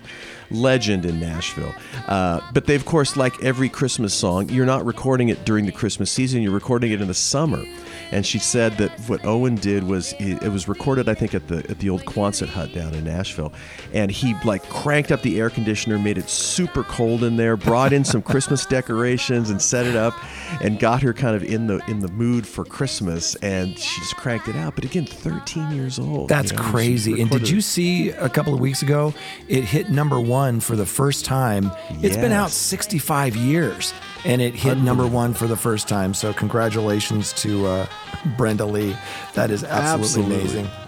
legend 0.52 1.06
in 1.06 1.20
Nashville. 1.20 1.74
Uh, 2.08 2.40
but 2.54 2.66
they, 2.66 2.76
of 2.76 2.86
course, 2.86 3.18
like 3.18 3.44
every 3.44 3.68
Christmas 3.68 4.14
song, 4.14 4.48
you're 4.50 4.66
not 4.66 4.86
recording 4.86 5.30
it 5.30 5.44
during 5.44 5.66
the 5.66 5.72
Christmas 5.72 6.12
season. 6.12 6.42
You're 6.44 6.52
recording 6.54 6.92
it 6.92 7.02
in 7.02 7.08
the 7.08 7.14
summer. 7.14 7.64
And 8.12 8.26
she 8.26 8.40
said 8.40 8.78
that 8.78 8.92
what 9.10 9.26
Owen 9.26 9.56
did 9.56 9.84
was 9.84 10.14
it 10.14 10.42
it 10.42 10.50
was 10.50 10.70
recorded, 10.70 11.10
I 11.10 11.14
think, 11.14 11.34
at 11.36 11.48
the 11.50 11.58
at 11.70 11.80
the 11.80 11.90
old 11.90 12.06
Quonset 12.06 12.48
hut 12.48 12.72
down 12.74 12.94
in 12.94 13.04
Nashville, 13.04 13.52
and 13.94 14.10
he 14.10 14.34
like 14.46 14.64
cranked 14.70 15.12
up 15.12 15.24
the 15.24 15.38
air 15.42 15.50
conditioner, 15.50 16.00
made 16.00 16.18
it 16.18 16.30
super 16.30 16.84
cold 16.84 17.26
in 17.26 17.36
there, 17.36 17.58
brought 17.58 17.92
in 17.92 18.06
some 18.06 18.22
Christmas 18.22 18.66
decorations, 18.78 19.47
and 19.50 19.62
set 19.62 19.86
it 19.86 19.96
up, 19.96 20.14
and 20.62 20.80
got 20.80 21.02
her 21.02 21.14
kind 21.14 21.36
of 21.36 21.44
in 21.44 21.68
the 21.68 21.80
in 21.88 22.00
the 22.00 22.08
mood 22.10 22.48
for 22.48 22.64
Christmas. 22.66 23.36
And 23.36 23.78
she 23.78 24.02
just 24.02 24.16
cranked 24.18 24.48
it 24.48 24.56
out. 24.56 24.76
But 24.76 24.86
again, 24.86 25.06
13 25.06 25.72
years 25.72 26.00
old. 26.00 26.30
That's 26.30 26.52
you 26.52 26.58
know, 26.58 26.64
crazy. 26.64 27.22
And 27.22 27.30
did 27.30 27.50
you 27.50 27.62
see 27.62 28.10
a 28.10 28.30
couple 28.30 28.54
of 28.54 28.60
weeks 28.60 28.82
ago? 28.82 29.14
It 29.48 29.64
hit 29.64 29.90
number 29.90 30.20
one 30.20 30.60
for 30.60 30.76
the 30.76 30.86
first 30.86 31.26
time. 31.26 31.72
It's 32.02 32.18
been 32.18 32.32
out 32.32 32.52
65 32.52 33.36
years, 33.36 33.94
and 34.26 34.42
it 34.42 34.56
hit 34.56 34.78
number 34.78 35.06
one 35.08 35.34
for 35.34 35.48
the 35.48 35.58
first 35.58 35.88
time. 35.88 36.14
So 36.14 36.34
congratulations 36.34 37.34
to 37.34 37.66
uh, 37.68 37.88
Brenda 38.38 38.66
Lee. 38.66 38.96
That 39.34 39.52
is 39.52 39.64
absolutely, 39.64 40.36
Absolutely. 40.36 40.60
amazing. 40.62 40.87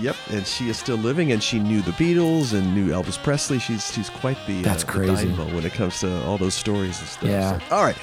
Yep, 0.00 0.16
and 0.30 0.46
she 0.46 0.68
is 0.68 0.76
still 0.76 0.96
living, 0.96 1.30
and 1.32 1.42
she 1.42 1.58
knew 1.60 1.80
the 1.82 1.92
Beatles 1.92 2.52
and 2.52 2.74
knew 2.74 2.88
Elvis 2.88 3.16
Presley. 3.22 3.58
She's 3.58 3.92
she's 3.92 4.10
quite 4.10 4.36
the 4.46 4.60
That's 4.62 4.82
uh, 4.84 4.88
crazy. 4.88 5.26
dynamo 5.28 5.54
when 5.54 5.64
it 5.64 5.72
comes 5.72 6.00
to 6.00 6.24
all 6.24 6.36
those 6.36 6.54
stories 6.54 6.98
and 6.98 7.08
stuff. 7.08 7.28
Yeah. 7.30 7.58
So- 7.68 7.76
all 7.76 7.84
right, 7.84 7.96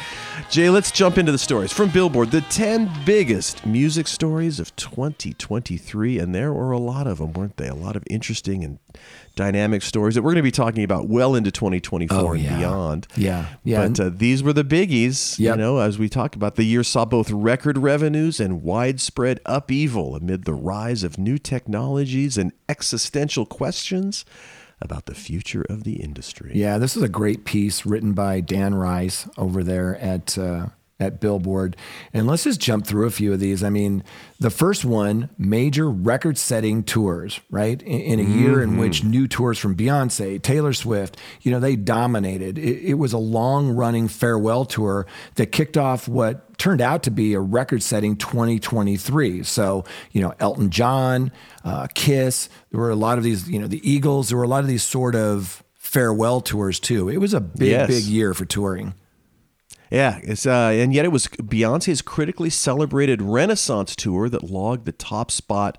Jay, 0.49 0.69
let's 0.69 0.89
jump 0.91 1.17
into 1.17 1.31
the 1.33 1.37
stories 1.37 1.73
from 1.73 1.89
Billboard. 1.89 2.31
The 2.31 2.41
ten 2.41 2.89
biggest 3.05 3.65
music 3.65 4.07
stories 4.07 4.59
of 4.59 4.73
2023, 4.77 6.17
and 6.19 6.33
there 6.33 6.53
were 6.53 6.71
a 6.71 6.77
lot 6.79 7.07
of 7.07 7.17
them, 7.17 7.33
weren't 7.33 7.57
they? 7.57 7.67
A 7.67 7.75
lot 7.75 7.95
of 7.95 8.03
interesting 8.09 8.63
and 8.63 8.79
dynamic 9.35 9.81
stories 9.81 10.15
that 10.15 10.21
we're 10.23 10.31
going 10.31 10.37
to 10.37 10.41
be 10.43 10.51
talking 10.51 10.83
about 10.83 11.07
well 11.07 11.35
into 11.35 11.51
2024 11.51 12.17
Oh, 12.19 12.31
and 12.33 12.41
yeah. 12.41 12.57
beyond. 12.57 13.07
Yeah, 13.15 13.45
yeah. 13.63 13.87
But 13.87 13.99
uh, 13.99 14.09
these 14.13 14.43
were 14.43 14.53
the 14.53 14.63
biggies. 14.63 15.39
You 15.39 15.55
know, 15.55 15.79
as 15.79 15.97
we 15.97 16.09
talk 16.09 16.35
about, 16.35 16.55
the 16.55 16.63
year 16.63 16.83
saw 16.83 17.05
both 17.05 17.31
record 17.31 17.77
revenues 17.77 18.39
and 18.39 18.61
widespread 18.61 19.39
upheaval 19.45 20.15
amid 20.15 20.45
the 20.45 20.53
rise 20.53 21.03
of 21.03 21.17
new 21.17 21.37
technologies 21.37 22.37
and 22.37 22.51
existential 22.69 23.45
questions 23.45 24.25
about 24.81 25.05
the 25.05 25.13
future 25.15 25.63
of 25.69 25.83
the 25.83 26.01
industry. 26.01 26.51
Yeah, 26.55 26.77
this 26.79 26.97
is 26.97 27.03
a 27.03 27.09
great 27.09 27.45
piece 27.45 27.85
written 27.85 28.13
by 28.13 28.41
Dan 28.41 28.73
Rys 28.73 29.27
over 29.37 29.63
there 29.63 29.95
at 29.97 30.37
uh, 30.37 30.67
at 31.01 31.19
Billboard. 31.19 31.75
And 32.13 32.27
let's 32.27 32.43
just 32.43 32.59
jump 32.61 32.85
through 32.85 33.07
a 33.07 33.11
few 33.11 33.33
of 33.33 33.39
these. 33.39 33.63
I 33.63 33.69
mean, 33.69 34.03
the 34.39 34.49
first 34.49 34.85
one, 34.85 35.29
major 35.37 35.89
record 35.89 36.37
setting 36.37 36.83
tours, 36.83 37.39
right? 37.49 37.81
In, 37.81 38.19
in 38.19 38.19
a 38.19 38.23
year 38.23 38.61
in 38.61 38.77
which 38.77 39.03
new 39.03 39.27
tours 39.27 39.57
from 39.57 39.75
Beyonce, 39.75 40.41
Taylor 40.41 40.73
Swift, 40.73 41.17
you 41.41 41.51
know, 41.51 41.59
they 41.59 41.75
dominated. 41.75 42.57
It, 42.57 42.83
it 42.83 42.93
was 42.95 43.13
a 43.13 43.17
long 43.17 43.71
running 43.71 44.07
farewell 44.07 44.65
tour 44.65 45.05
that 45.35 45.47
kicked 45.47 45.77
off 45.77 46.07
what 46.07 46.57
turned 46.57 46.81
out 46.81 47.03
to 47.03 47.11
be 47.11 47.33
a 47.33 47.39
record 47.39 47.81
setting 47.81 48.15
2023. 48.15 49.43
So, 49.43 49.83
you 50.11 50.21
know, 50.21 50.33
Elton 50.39 50.69
John, 50.69 51.31
uh, 51.63 51.87
Kiss, 51.93 52.49
there 52.71 52.79
were 52.79 52.91
a 52.91 52.95
lot 52.95 53.17
of 53.17 53.23
these, 53.23 53.49
you 53.49 53.59
know, 53.59 53.67
the 53.67 53.81
Eagles, 53.89 54.29
there 54.29 54.37
were 54.37 54.43
a 54.43 54.47
lot 54.47 54.59
of 54.61 54.67
these 54.67 54.83
sort 54.83 55.15
of 55.15 55.63
farewell 55.75 56.41
tours 56.41 56.79
too. 56.79 57.09
It 57.09 57.17
was 57.17 57.33
a 57.33 57.41
big, 57.41 57.69
Yes. 57.69 57.87
big 57.87 58.03
year 58.05 58.33
for 58.33 58.45
touring. 58.45 58.93
Yeah, 59.91 60.19
it's 60.23 60.45
uh, 60.45 60.71
and 60.73 60.93
yet 60.93 61.03
it 61.03 61.09
was 61.09 61.27
Beyonce's 61.27 62.01
critically 62.01 62.49
celebrated 62.49 63.21
Renaissance 63.21 63.93
tour 63.93 64.29
that 64.29 64.49
logged 64.49 64.85
the 64.85 64.93
top 64.93 65.29
spot 65.31 65.77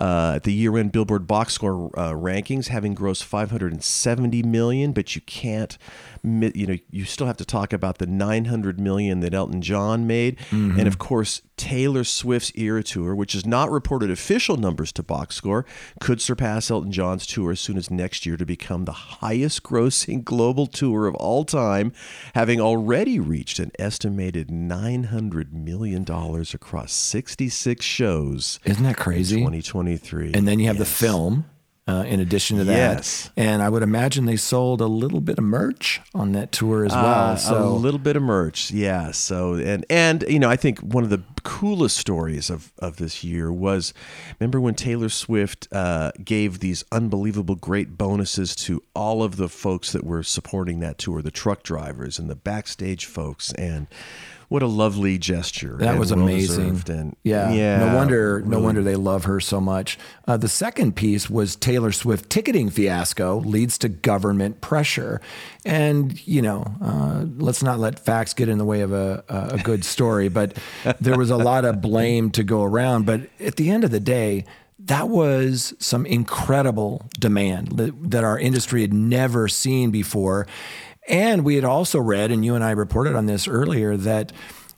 uh, 0.00 0.32
at 0.34 0.42
the 0.42 0.52
year-end 0.52 0.90
Billboard 0.90 1.28
box 1.28 1.54
score 1.54 1.92
uh, 1.96 2.10
rankings, 2.10 2.66
having 2.66 2.96
grossed 2.96 3.22
570 3.22 4.42
million. 4.42 4.92
But 4.92 5.14
you 5.14 5.20
can't, 5.20 5.78
you 6.24 6.66
know, 6.66 6.76
you 6.90 7.04
still 7.04 7.28
have 7.28 7.36
to 7.36 7.44
talk 7.44 7.72
about 7.72 7.98
the 7.98 8.06
900 8.06 8.80
million 8.80 9.20
that 9.20 9.32
Elton 9.34 9.62
John 9.62 10.04
made, 10.04 10.40
and 10.50 10.88
of 10.88 10.98
course 10.98 11.40
Taylor 11.56 12.02
Swift's 12.02 12.50
Era 12.56 12.82
tour, 12.82 13.14
which 13.14 13.34
has 13.34 13.46
not 13.46 13.70
reported 13.70 14.10
official 14.10 14.56
numbers 14.56 14.90
to 14.92 15.04
box 15.04 15.36
score, 15.36 15.64
could 16.00 16.20
surpass 16.20 16.72
Elton 16.72 16.90
John's 16.90 17.24
tour 17.24 17.52
as 17.52 17.60
soon 17.60 17.76
as 17.76 17.88
next 17.88 18.26
year 18.26 18.36
to 18.36 18.44
become 18.44 18.84
the 18.84 18.92
highest-grossing 18.92 20.24
global 20.24 20.66
tour 20.66 21.06
of 21.06 21.14
all 21.14 21.44
time, 21.44 21.92
having 22.34 22.60
already 22.60 23.20
reached 23.20 23.43
an 23.58 23.70
estimated 23.78 24.50
900 24.50 25.52
million 25.52 26.04
dollars 26.04 26.54
across 26.54 26.92
66 26.92 27.84
shows. 27.84 28.58
Isn't 28.64 28.84
that 28.84 28.96
crazy? 28.96 29.36
2023. 29.36 30.32
And 30.34 30.48
then 30.48 30.58
you 30.58 30.66
have 30.66 30.78
the 30.78 30.84
film 30.84 31.46
uh, 31.86 32.04
in 32.06 32.18
addition 32.18 32.56
to 32.56 32.64
that. 32.64 32.96
Yes. 32.96 33.30
And 33.36 33.62
I 33.62 33.68
would 33.68 33.82
imagine 33.82 34.24
they 34.24 34.36
sold 34.36 34.80
a 34.80 34.86
little 34.86 35.20
bit 35.20 35.36
of 35.36 35.44
merch 35.44 36.00
on 36.14 36.32
that 36.32 36.50
tour 36.50 36.84
as 36.84 36.92
well. 36.92 37.32
Uh, 37.32 37.36
so 37.36 37.64
a 37.64 37.68
little 37.68 38.00
bit 38.00 38.16
of 38.16 38.22
merch, 38.22 38.70
yeah. 38.70 39.10
So 39.10 39.54
and 39.54 39.84
and 39.90 40.24
you 40.28 40.38
know, 40.38 40.48
I 40.48 40.56
think 40.56 40.80
one 40.80 41.04
of 41.04 41.10
the 41.10 41.22
coolest 41.42 41.98
stories 41.98 42.48
of 42.48 42.72
of 42.78 42.96
this 42.96 43.22
year 43.22 43.52
was 43.52 43.92
remember 44.40 44.60
when 44.60 44.74
Taylor 44.74 45.10
Swift 45.10 45.68
uh, 45.72 46.12
gave 46.24 46.60
these 46.60 46.84
unbelievable 46.90 47.54
great 47.54 47.98
bonuses 47.98 48.56
to 48.56 48.82
all 48.94 49.22
of 49.22 49.36
the 49.36 49.50
folks 49.50 49.92
that 49.92 50.04
were 50.04 50.22
supporting 50.22 50.80
that 50.80 50.96
tour, 50.96 51.20
the 51.20 51.30
truck 51.30 51.62
drivers 51.62 52.18
and 52.18 52.30
the 52.30 52.36
backstage 52.36 53.04
folks, 53.04 53.52
and 53.52 53.88
what 54.54 54.62
a 54.62 54.68
lovely 54.68 55.18
gesture. 55.18 55.76
That 55.80 55.98
was 55.98 56.12
amazing. 56.12 56.80
And 56.86 57.16
yeah, 57.24 57.52
yeah, 57.52 57.78
no 57.78 57.96
wonder, 57.96 58.40
no 58.42 58.60
wonder 58.60 58.84
they 58.84 58.94
love 58.94 59.24
her 59.24 59.40
so 59.40 59.60
much. 59.60 59.98
Uh, 60.28 60.36
the 60.36 60.48
second 60.48 60.94
piece 60.94 61.28
was 61.28 61.56
Taylor 61.56 61.90
Swift 61.90 62.30
ticketing 62.30 62.70
fiasco 62.70 63.40
leads 63.40 63.78
to 63.78 63.88
government 63.88 64.60
pressure, 64.60 65.20
and 65.64 66.24
you 66.24 66.40
know, 66.40 66.72
uh, 66.80 67.24
let's 67.36 67.64
not 67.64 67.80
let 67.80 67.98
facts 67.98 68.32
get 68.32 68.48
in 68.48 68.58
the 68.58 68.64
way 68.64 68.82
of 68.82 68.92
a, 68.92 69.24
a 69.28 69.54
a 69.54 69.58
good 69.58 69.84
story. 69.84 70.28
But 70.28 70.56
there 71.00 71.18
was 71.18 71.30
a 71.30 71.36
lot 71.36 71.64
of 71.64 71.80
blame 71.80 72.30
to 72.30 72.44
go 72.44 72.62
around. 72.62 73.06
But 73.06 73.22
at 73.40 73.56
the 73.56 73.70
end 73.70 73.82
of 73.82 73.90
the 73.90 74.00
day. 74.00 74.44
That 74.86 75.08
was 75.08 75.72
some 75.78 76.04
incredible 76.04 77.08
demand 77.18 77.78
that, 77.78 78.10
that 78.10 78.22
our 78.22 78.38
industry 78.38 78.82
had 78.82 78.92
never 78.92 79.48
seen 79.48 79.90
before. 79.90 80.46
And 81.08 81.44
we 81.44 81.56
had 81.56 81.64
also 81.64 81.98
read, 81.98 82.30
and 82.30 82.44
you 82.44 82.54
and 82.54 82.64
I 82.64 82.70
reported 82.70 83.14
on 83.14 83.26
this 83.26 83.46
earlier, 83.46 83.96
that 83.96 84.32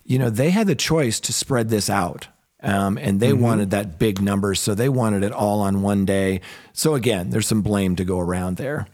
you 0.04 0.18
know 0.18 0.30
they 0.30 0.50
had 0.50 0.66
the 0.66 0.74
choice 0.74 1.20
to 1.20 1.32
spread 1.32 1.68
this 1.68 1.88
out, 1.88 2.28
um, 2.62 2.98
and 2.98 3.20
they 3.20 3.32
wanted 3.32 3.70
that 3.70 3.98
big 3.98 4.20
number, 4.20 4.54
so 4.54 4.74
they 4.74 4.88
wanted 4.88 5.22
it 5.22 5.32
all 5.32 5.60
on 5.60 5.82
one 5.82 6.04
day. 6.04 6.40
So 6.72 6.94
again, 6.94 7.30
there's 7.30 7.46
some 7.46 7.62
blame 7.62 7.96
to 7.96 8.04
go 8.04 8.18
around 8.18 8.56
there. 8.56 8.86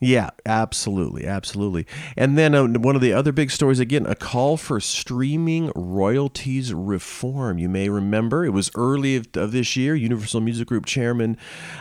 Yeah, 0.00 0.30
absolutely, 0.46 1.26
absolutely. 1.26 1.84
And 2.16 2.38
then 2.38 2.54
uh, 2.54 2.68
one 2.68 2.94
of 2.94 3.02
the 3.02 3.12
other 3.12 3.32
big 3.32 3.50
stories 3.50 3.80
again, 3.80 4.06
a 4.06 4.14
call 4.14 4.56
for 4.56 4.78
streaming 4.78 5.72
royalties 5.74 6.72
reform. 6.72 7.58
You 7.58 7.68
may 7.68 7.88
remember 7.88 8.44
it 8.44 8.52
was 8.52 8.70
early 8.76 9.16
of, 9.16 9.26
of 9.34 9.50
this 9.50 9.74
year. 9.74 9.96
Universal 9.96 10.40
Music 10.42 10.68
Group 10.68 10.86
chairman 10.86 11.36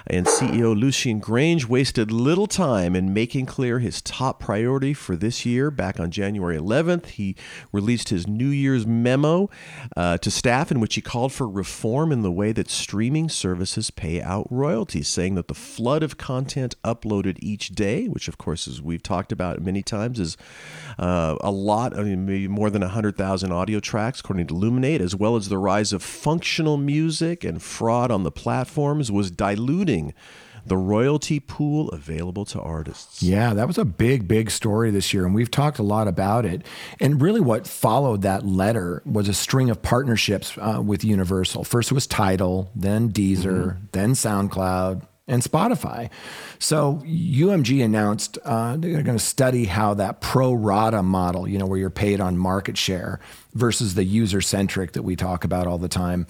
and 0.08 0.26
CEO 0.26 0.76
Lucian 0.76 1.22
Grainge 1.22 1.66
wasted 1.66 2.12
little 2.12 2.48
time 2.48 2.96
in 2.96 3.14
making 3.14 3.46
clear 3.46 3.78
his 3.78 4.02
top 4.02 4.40
priority 4.40 4.96
for 4.96 5.16
this 5.16 5.46
year. 5.46 5.70
Back 5.70 6.00
on 6.00 6.10
January 6.10 6.58
11th, 6.58 7.06
he 7.08 7.36
released 7.72 8.10
his 8.10 8.26
New 8.26 8.50
Year's 8.50 8.88
memo 8.88 9.48
uh, 9.96 10.18
to 10.18 10.32
staff 10.32 10.72
in 10.72 10.80
which 10.80 10.96
he 10.96 11.02
called 11.02 11.34
for 11.34 11.48
reform 11.48 12.12
in 12.12 12.24
the 12.24 12.32
way 12.32 12.52
that 12.52 12.72
streaming 12.72 13.30
services 13.30 13.92
pay 13.92 14.24
out 14.24 14.48
royalties, 14.50 15.08
saying 15.08 15.36
that 15.36 15.50
the 15.50 15.54
flood 15.54 16.02
of 16.02 16.18
content 16.18 16.74
uploaded 16.84 17.38
each 17.42 17.70
day, 17.70 18.07
which 18.08 18.28
of 18.28 18.38
course, 18.38 18.68
as 18.68 18.82
we've 18.82 19.04
talked 19.04 19.32
about 19.32 19.62
many 19.62 19.82
times, 19.82 20.20
is 20.20 20.38
uh, 20.98 21.36
a 21.42 21.52
lot. 21.52 21.98
I 21.98 22.04
mean, 22.04 22.26
maybe 22.26 22.48
more 22.48 22.70
than 22.70 22.82
hundred 22.82 23.18
thousand 23.18 23.52
audio 23.52 23.80
tracks, 23.80 24.20
according 24.20 24.48
to 24.48 24.54
Luminate, 24.54 25.00
as 25.00 25.16
well 25.16 25.36
as 25.36 25.50
the 25.50 25.58
rise 25.58 25.94
of 25.94 26.02
functional 26.02 26.78
music 26.78 27.44
and 27.44 27.62
fraud 27.62 28.12
on 28.12 28.24
the 28.24 28.32
platforms, 28.32 29.12
was 29.12 29.32
diluting 29.32 30.14
the 30.68 30.78
royalty 30.78 31.40
pool 31.40 31.90
available 31.90 32.46
to 32.46 32.60
artists. 32.60 33.24
Yeah, 33.24 33.54
that 33.54 33.68
was 33.68 33.78
a 33.78 33.86
big, 33.86 34.28
big 34.28 34.52
story 34.52 34.92
this 34.92 35.14
year, 35.14 35.26
and 35.26 35.34
we've 35.34 35.52
talked 35.52 35.80
a 35.80 35.84
lot 35.84 36.08
about 36.08 36.46
it. 36.46 36.66
And 37.00 37.22
really, 37.22 37.40
what 37.40 37.66
followed 37.68 38.22
that 38.24 38.46
letter 38.46 39.02
was 39.06 39.30
a 39.30 39.34
string 39.34 39.70
of 39.70 39.82
partnerships 39.82 40.58
uh, 40.58 40.82
with 40.84 41.04
Universal. 41.04 41.64
First, 41.64 41.92
it 41.92 41.94
was 41.94 42.08
Tidal, 42.08 42.70
then 42.76 43.12
Deezer, 43.12 43.78
then 43.94 44.12
SoundCloud, 44.12 45.06
and 45.28 45.44
Spotify. 45.44 46.10
So 46.58 47.02
UMG 47.06 47.84
announced 47.84 48.38
uh, 48.46 48.78
they're 48.78 49.04
going 49.04 49.18
to 49.18 49.24
study 49.24 49.66
how 49.66 49.94
that 49.96 50.22
pro 50.22 50.54
rata 50.54 51.04
model, 51.04 51.48
you 51.48 51.58
know, 51.58 51.66
where 51.66 51.78
you're 51.78 51.90
paid 51.90 52.22
on 52.22 52.38
market 52.38 52.78
share 52.78 53.20
versus 53.54 53.96
the 53.96 54.06
user 54.06 54.42
centric 54.42 54.94
that 54.94 55.04
we 55.04 55.16
talk 55.16 55.44
about 55.44 55.68
all 55.68 55.78
the 55.78 55.90
time. 55.90 56.28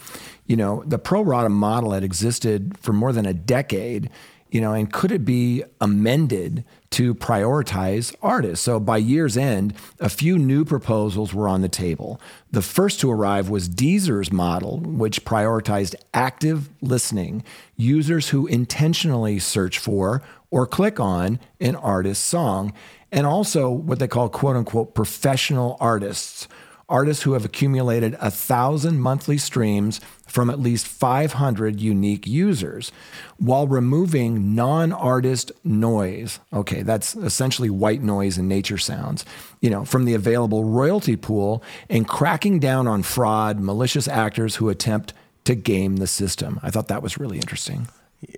You 0.47 0.55
know, 0.55 0.83
the 0.86 0.97
pro 0.97 1.21
rata 1.21 1.49
model 1.49 1.91
had 1.91 2.03
existed 2.03 2.77
for 2.79 2.93
more 2.93 3.13
than 3.13 3.25
a 3.25 3.33
decade 3.33 4.10
you 4.49 4.62
know, 4.62 4.73
and 4.73 4.91
could 4.91 5.12
it 5.12 5.25
be 5.25 5.63
amended 5.81 6.63
to 6.91 7.13
prioritize 7.15 8.15
artists? 8.21 8.63
So 8.63 8.80
by 8.80 8.97
year's 8.97 9.38
end, 9.38 9.73
a 10.00 10.10
few 10.10 10.38
new 10.38 10.65
proposals 10.65 11.34
were 11.34 11.47
on 11.47 11.62
the 11.62 11.69
table. 11.69 12.19
The 12.52 12.62
first 12.62 13.00
to 13.02 13.12
arrive 13.12 13.50
was 13.50 13.69
Deezer's 13.69 14.32
model, 14.32 14.80
which 14.80 15.26
prioritized 15.26 15.95
active 16.13 16.69
listening, 16.82 17.43
users 17.76 18.30
who 18.30 18.47
intentionally 18.47 19.39
search 19.39 19.80
for 19.80 20.21
or 20.50 20.65
click 20.65 21.00
on 21.00 21.39
an 21.60 21.76
artist's 21.76 22.26
song, 22.26 22.73
and 23.12 23.26
also 23.26 23.69
what 23.69 24.00
they 24.00 24.08
call 24.08 24.30
quote 24.30 24.56
unquote 24.56 24.93
professional 24.93 25.78
artists 25.80 26.47
artists 26.89 27.23
who 27.23 27.34
have 27.34 27.45
accumulated 27.45 28.15
a 28.19 28.32
thousand 28.32 29.02
monthly 29.02 29.38
streams 29.38 30.00
from 30.26 30.50
at 30.50 30.60
least 30.60 30.88
500 30.88 31.80
unique 31.80 32.28
users 32.28 32.91
while 33.38 33.67
removing 33.67 34.56
non 34.56 34.91
artist 34.91 35.52
noise. 35.63 36.39
Okay, 36.54 36.82
that's 36.82 37.15
essentially 37.15 37.69
white 37.69 38.02
noise 38.02 38.38
and 38.38 38.47
nature 38.47 38.78
sounds, 38.78 39.26
you 39.62 39.69
know, 39.69 39.86
from 39.86 40.06
the 40.06 40.13
available 40.13 40.63
royalty 40.63 41.15
pool 41.15 41.63
and 41.89 42.08
cracking 42.08 42.60
down 42.60 42.88
on 42.88 43.04
fraud, 43.04 43.60
malicious 43.60 44.08
actors 44.08 44.58
who 44.58 44.69
attempt 44.69 45.13
to 45.45 45.56
game 45.56 45.97
the 45.97 46.08
system. 46.08 46.60
I 46.62 46.71
thought 46.71 46.89
that 46.89 47.02
was 47.02 47.17
really 47.17 47.38
interesting. 47.38 47.88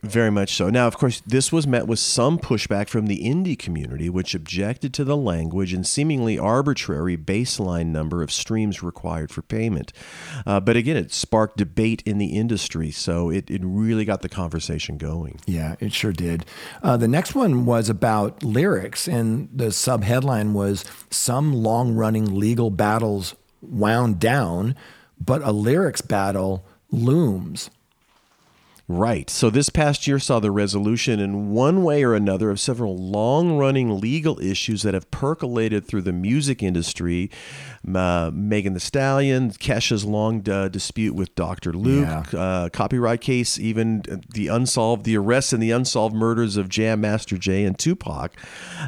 Very 0.04 0.30
much 0.30 0.56
so. 0.56 0.70
Now, 0.70 0.88
of 0.88 0.98
course, 0.98 1.22
this 1.26 1.54
was 1.54 1.66
met 1.66 1.88
with 1.88 2.00
some 2.00 2.38
pushback 2.38 2.90
from 2.90 3.08
the 3.08 3.24
indie 3.24 3.58
community, 3.58 4.10
which 4.10 4.36
objected 4.36 4.94
to 4.96 5.06
the 5.06 5.16
language 5.16 5.72
and 5.72 5.88
seemingly 5.88 6.38
arbitrary 6.38 7.16
baseline 7.16 7.88
number 7.88 8.22
of 8.22 8.30
streams 8.30 8.84
required 8.84 9.32
for 9.32 9.42
payment. 9.42 9.94
Uh, 10.46 10.60
but 10.60 10.76
again, 10.76 10.98
it 10.98 11.14
sparked 11.14 11.56
debate 11.56 12.04
in 12.06 12.18
the 12.18 12.38
industry, 12.38 12.92
so 12.92 13.30
it, 13.30 13.50
it 13.50 13.62
really 13.64 14.04
got 14.04 14.22
the 14.22 14.28
conversation 14.28 14.98
going. 14.98 15.40
Yeah, 15.46 15.76
it 15.80 15.94
sure 15.94 16.12
did. 16.12 16.46
Uh, 16.84 16.98
the 16.98 17.08
next 17.08 17.34
one 17.34 17.66
was 17.66 17.88
about 17.88 18.44
lyrics, 18.44 19.08
and 19.08 19.48
the 19.54 19.72
sub 19.72 20.04
headline 20.04 20.54
was 20.54 20.84
Some 21.10 21.54
long 21.54 21.96
running 21.96 22.38
legal 22.38 22.70
battles 22.70 23.34
wound 23.62 24.20
down, 24.20 24.76
but 25.20 25.42
a 25.42 25.54
lyrics 25.54 26.02
battle 26.02 26.66
looms. 26.92 27.70
Right. 28.92 29.30
So 29.30 29.52
this 29.52 29.70
past 29.70 30.08
year 30.08 30.18
saw 30.18 30.40
the 30.40 30.50
resolution 30.50 31.20
in 31.20 31.52
one 31.52 31.84
way 31.84 32.04
or 32.04 32.16
another 32.16 32.50
of 32.50 32.60
several 32.60 32.98
long 32.98 33.56
running 33.56 34.00
legal 34.02 34.40
issues 34.40 34.82
that 34.82 34.96
have 34.96 35.12
percolated 35.12 35.86
through 35.86 36.02
the 36.02 36.12
music 36.12 36.64
industry. 36.64 37.30
Uh, 37.88 38.32
Megan 38.34 38.74
Thee 38.74 38.80
Stallion, 38.80 39.52
Kesha's 39.52 40.06
long 40.06 40.48
uh, 40.50 40.70
dispute 40.70 41.14
with 41.14 41.34
Dr. 41.36 41.72
Luke, 41.72 42.34
Yeah. 42.34 42.40
uh, 42.40 42.70
copyright 42.70 43.22
case, 43.22 43.60
even 43.60 44.02
the 44.34 44.48
unsolved, 44.48 45.06
the 45.06 45.16
arrests 45.18 45.54
and 45.54 45.62
the 45.62 45.70
unsolved 45.72 46.16
murders 46.16 46.58
of 46.58 46.68
Jam 46.68 47.00
Master 47.02 47.38
Jay 47.38 47.64
and 47.66 47.78
Tupac. 47.78 48.32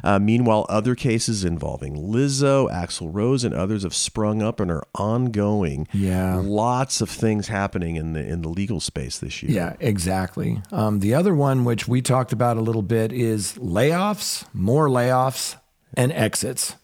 Uh, 0.04 0.18
meanwhile, 0.18 0.66
other 0.68 0.96
cases 0.96 1.46
involving 1.46 1.96
Lizzo, 1.96 2.70
Axl 2.72 3.10
Rose, 3.14 3.44
and 3.44 3.54
others 3.54 3.84
have 3.84 3.94
sprung 3.94 4.42
up 4.42 4.60
and 4.60 4.72
are 4.72 4.84
ongoing. 4.96 5.88
Yeah. 5.94 6.42
Lots 6.44 7.02
of 7.02 7.10
things 7.10 7.50
happening 7.50 7.98
in 7.98 8.14
the 8.14 8.28
in 8.28 8.42
the 8.42 8.50
legal 8.50 8.80
space 8.80 9.20
this 9.20 9.44
year. 9.44 9.52
Yeah, 9.52 9.76
exactly. 9.92 10.62
Um, 10.72 11.02
the 11.02 11.14
other 11.14 11.36
one, 11.36 11.66
which 11.66 11.88
we 11.88 12.02
talked 12.02 12.34
about 12.34 12.58
a 12.58 12.62
little 12.62 12.82
bit, 12.82 13.12
is 13.12 13.54
layoffs, 13.54 14.46
more 14.54 14.88
layoffs, 14.88 15.58
and 15.94 16.12
exits. 16.14 16.78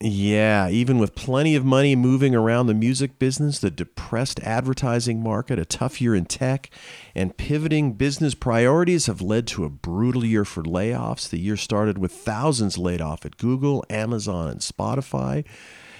Yeah, 0.00 0.68
even 0.68 0.98
with 0.98 1.16
plenty 1.16 1.56
of 1.56 1.64
money 1.64 1.96
moving 1.96 2.32
around 2.32 2.68
the 2.68 2.74
music 2.74 3.18
business, 3.18 3.58
the 3.58 3.68
depressed 3.68 4.38
advertising 4.44 5.20
market, 5.20 5.58
a 5.58 5.64
tough 5.64 6.00
year 6.00 6.14
in 6.14 6.24
tech, 6.24 6.70
and 7.16 7.36
pivoting 7.36 7.94
business 7.94 8.36
priorities 8.36 9.06
have 9.06 9.20
led 9.20 9.48
to 9.48 9.64
a 9.64 9.68
brutal 9.68 10.24
year 10.24 10.44
for 10.44 10.62
layoffs. 10.62 11.28
The 11.28 11.40
year 11.40 11.56
started 11.56 11.98
with 11.98 12.12
thousands 12.12 12.78
laid 12.78 13.00
off 13.00 13.26
at 13.26 13.38
Google, 13.38 13.84
Amazon, 13.90 14.48
and 14.48 14.60
Spotify, 14.60 15.44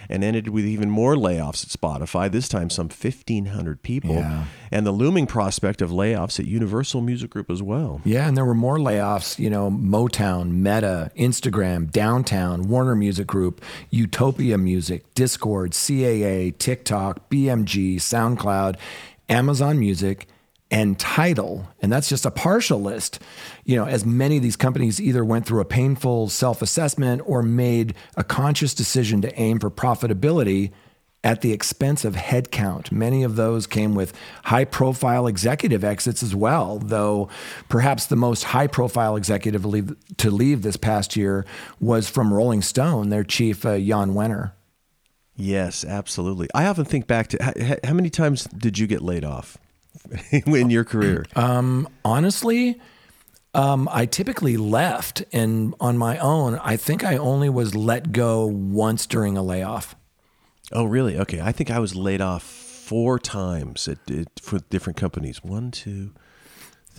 and 0.09 0.25
ended 0.25 0.49
with 0.49 0.64
even 0.64 0.90
more 0.90 1.14
layoffs 1.14 1.62
at 1.64 1.71
Spotify, 1.81 2.31
this 2.31 2.49
time 2.49 2.71
some 2.71 2.88
1,500 2.88 3.83
people, 3.83 4.14
Yeah. 4.16 4.44
and 4.73 4.87
the 4.87 4.92
looming 4.92 5.27
prospect 5.27 5.83
of 5.83 5.90
layoffs 5.90 6.38
at 6.40 6.47
Universal 6.47 7.01
Music 7.03 7.31
Group 7.31 7.51
as 7.51 7.62
well. 7.62 8.01
Yeah, 8.05 8.27
and 8.27 8.37
there 8.37 8.44
were 8.44 8.55
more 8.55 8.79
layoffs. 8.79 9.38
You 9.38 9.51
know, 9.51 9.71
Motown, 9.71 10.51
Meta, 10.53 11.11
Instagram, 11.18 11.90
Downtown, 11.90 12.68
Warner 12.68 12.94
Music 12.94 13.27
Group, 13.27 13.61
Utopia 13.90 14.57
Music, 14.59 15.03
Discord, 15.14 15.73
CAA, 15.73 16.51
TikTok, 16.59 17.29
BMG, 17.31 17.97
SoundCloud, 17.97 18.77
Amazon 19.29 19.79
Music, 19.79 20.27
and 20.70 20.98
title 20.98 21.66
And 21.81 21.90
that's 21.90 22.09
just 22.09 22.26
a 22.26 22.31
partial 22.31 22.81
list. 22.81 23.20
You 23.64 23.76
know, 23.76 23.87
as 23.87 24.04
many 24.04 24.37
of 24.37 24.42
these 24.42 24.57
companies 24.57 25.00
either 25.00 25.24
went 25.24 25.46
through 25.46 25.61
a 25.61 25.64
painful 25.64 26.28
self 26.28 26.61
assessment 26.62 27.22
or 27.24 27.42
made 27.42 27.94
a 28.16 28.24
conscious 28.24 28.74
decision 28.74 29.22
to 29.22 29.40
aim 29.40 29.59
for 29.59 29.70
profitability 29.70 30.72
at 31.24 31.40
the 31.40 31.52
expense 31.52 32.04
of 32.04 32.14
headcount. 32.14 32.92
Many 32.92 33.24
of 33.24 33.37
those 33.37 33.66
came 33.66 33.94
with 33.94 34.12
high 34.44 34.64
profile 34.64 35.26
executive 35.26 35.83
exits 35.83 36.22
as 36.22 36.35
well, 36.35 36.78
though 36.78 37.28
perhaps 37.68 38.07
the 38.07 38.16
most 38.16 38.44
high 38.44 38.68
profile 38.68 39.16
executive 39.16 39.62
to 39.62 39.68
leave, 39.68 39.96
to 40.18 40.31
leave 40.31 40.62
this 40.62 40.76
past 40.76 41.16
year 41.16 41.44
was 41.81 42.09
from 42.09 42.33
Rolling 42.33 42.62
Stone, 42.62 43.09
their 43.09 43.24
chief, 43.24 43.66
uh, 43.66 43.78
Jan 43.78 44.14
Wenner. 44.14 44.52
Yes, 45.35 45.85
absolutely. 45.85 46.48
I 46.54 46.66
often 46.66 46.85
think 46.85 47.07
back 47.07 47.28
to 47.28 47.42
how, 47.42 47.52
how 47.85 47.94
many 47.94 48.11
times 48.11 48.44
did 48.44 48.78
you 48.78 48.87
get 48.87 49.02
laid 49.02 49.24
off 49.24 49.59
in 50.33 50.70
your 50.70 50.85
career? 50.85 51.27
Honestly, 52.05 52.81
um, 53.55 53.88
I 53.90 54.07
typically 54.07 54.57
left, 54.57 55.24
and 55.33 55.74
on 55.81 55.96
my 55.98 56.18
own, 56.18 56.59
I 56.62 56.77
think 56.77 57.03
I 57.05 57.16
only 57.16 57.48
was 57.48 57.74
let 57.74 58.12
go 58.12 58.46
once 58.46 59.07
during 59.07 59.37
a 59.37 59.42
layoff. 59.42 59.96
oh, 60.72 60.85
really? 60.85 61.18
Okay. 61.18 61.40
I 61.40 61.53
think 61.53 61.70
I 61.70 61.79
was 61.79 61.96
laid 61.96 62.20
off 62.20 62.42
four 62.42 63.18
times 63.18 63.88
at, 63.88 64.11
at, 64.11 64.40
for 64.40 64.59
different 64.70 64.96
companies. 64.96 65.42
One, 65.42 65.70
two, 65.70 66.12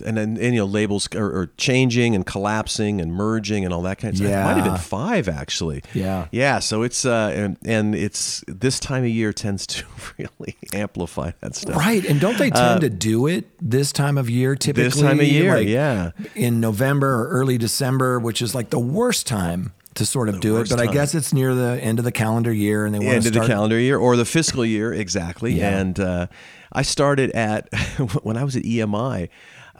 and 0.00 0.16
then 0.16 0.36
and, 0.36 0.54
you 0.54 0.60
know 0.60 0.64
labels 0.66 1.08
are, 1.14 1.26
are 1.40 1.50
changing 1.56 2.14
and 2.14 2.24
collapsing 2.26 3.00
and 3.00 3.12
merging 3.12 3.64
and 3.64 3.72
all 3.74 3.82
that 3.82 3.98
kind 3.98 4.12
of 4.14 4.18
stuff. 4.18 4.30
It 4.30 4.44
might 4.44 4.56
have 4.56 4.64
been 4.64 4.76
five 4.78 5.28
actually. 5.28 5.82
Yeah. 5.94 6.26
Yeah. 6.30 6.58
So 6.58 6.82
it's 6.82 7.04
uh 7.04 7.32
and, 7.34 7.56
and 7.64 7.94
it's 7.94 8.44
this 8.46 8.78
time 8.80 9.04
of 9.04 9.10
year 9.10 9.32
tends 9.32 9.66
to 9.68 9.84
really 10.18 10.56
amplify 10.72 11.32
that 11.40 11.54
stuff. 11.54 11.76
Right. 11.76 12.04
And 12.04 12.20
don't 12.20 12.38
they 12.38 12.50
tend 12.50 12.80
to 12.82 12.90
do 12.90 13.26
it 13.26 13.46
this 13.60 13.92
time 13.92 14.18
of 14.18 14.28
year 14.30 14.54
typically? 14.56 14.86
Uh, 14.86 14.90
This 14.90 15.00
time 15.00 15.20
of 15.20 15.26
year, 15.26 15.56
like 15.56 15.68
yeah. 15.68 16.10
In 16.34 16.60
November 16.60 17.22
or 17.22 17.28
early 17.28 17.58
December, 17.58 18.18
which 18.18 18.42
is 18.42 18.54
like 18.54 18.70
the 18.70 18.78
worst 18.78 19.26
time 19.26 19.72
to 19.94 20.06
sort 20.06 20.28
of 20.28 20.40
do 20.40 20.58
it. 20.58 20.70
But 20.70 20.80
I 20.80 20.86
guess 20.86 21.14
it's 21.14 21.32
near 21.32 21.54
the 21.54 21.78
end 21.82 21.98
of 21.98 22.04
the 22.04 22.12
calendar 22.12 22.52
year 22.52 22.86
and 22.86 22.94
they 22.94 23.00
want 23.00 23.10
end 23.10 23.22
to 23.24 23.28
of 23.28 23.34
the 23.34 23.46
calendar 23.46 23.78
year 23.78 23.98
or 23.98 24.16
the 24.16 24.24
fiscal 24.24 24.64
year 24.64 24.92
exactly 24.94 25.54
Yeah. 25.54 25.78
and 25.78 25.98
uh, 26.00 26.26
i 26.72 26.82
started 26.82 27.32
at 27.32 27.68
when 28.22 28.36
i 28.36 28.44
was 28.44 28.54
at 28.56 28.62
emi 28.62 29.28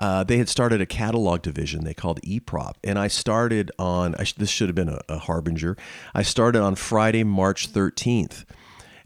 uh, 0.00 0.24
they 0.24 0.38
had 0.38 0.48
started 0.48 0.80
a 0.80 0.86
catalog 0.86 1.42
division 1.42 1.84
they 1.84 1.94
called 1.94 2.20
eprop 2.22 2.72
and 2.82 2.98
i 2.98 3.06
started 3.06 3.70
on 3.78 4.14
I 4.16 4.24
sh- 4.24 4.32
this 4.32 4.50
should 4.50 4.68
have 4.68 4.74
been 4.74 4.88
a, 4.88 5.00
a 5.08 5.18
harbinger 5.18 5.76
i 6.14 6.22
started 6.22 6.60
on 6.62 6.74
friday 6.74 7.22
march 7.22 7.72
13th 7.72 8.44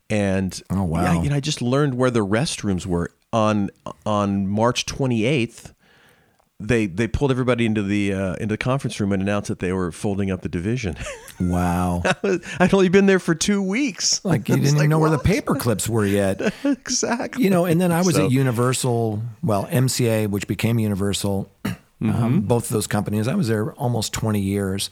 and 0.08 0.62
Oh, 0.70 0.84
wow. 0.84 1.02
yeah, 1.02 1.22
you 1.22 1.28
know, 1.30 1.36
i 1.36 1.40
just 1.40 1.60
learned 1.60 1.94
where 1.96 2.10
the 2.10 2.24
restrooms 2.24 2.86
were 2.86 3.10
on 3.32 3.70
on 4.06 4.46
march 4.46 4.86
28th 4.86 5.73
they 6.60 6.86
they 6.86 7.08
pulled 7.08 7.30
everybody 7.30 7.66
into 7.66 7.82
the 7.82 8.12
uh, 8.12 8.34
into 8.34 8.52
the 8.54 8.58
conference 8.58 8.98
room 9.00 9.12
and 9.12 9.20
announced 9.22 9.48
that 9.48 9.58
they 9.58 9.72
were 9.72 9.90
folding 9.92 10.30
up 10.30 10.42
the 10.42 10.48
division. 10.48 10.96
Wow. 11.40 12.02
I'd 12.60 12.72
only 12.72 12.88
been 12.88 13.06
there 13.06 13.18
for 13.18 13.34
two 13.34 13.60
weeks. 13.60 14.24
Like 14.24 14.48
you 14.48 14.54
didn't 14.60 14.76
even 14.76 14.88
know 14.88 15.00
where 15.00 15.10
the 15.10 15.18
paper 15.18 15.56
clips 15.56 15.88
were 15.88 16.06
yet. 16.06 16.54
exactly. 16.64 17.42
You 17.42 17.50
know, 17.50 17.64
and 17.64 17.80
then 17.80 17.90
I 17.90 18.02
was 18.02 18.14
So- 18.14 18.26
at 18.26 18.30
Universal, 18.30 19.20
well, 19.42 19.66
MCA, 19.66 20.28
which 20.28 20.46
became 20.46 20.78
Universal, 20.78 21.50
Mm-hmm. 22.02 22.10
um, 22.24 22.40
both 22.42 22.66
of 22.66 22.70
those 22.70 22.86
companies. 22.86 23.26
I 23.28 23.34
was 23.34 23.48
there 23.48 23.72
almost 23.74 24.12
20 24.12 24.38
years, 24.40 24.90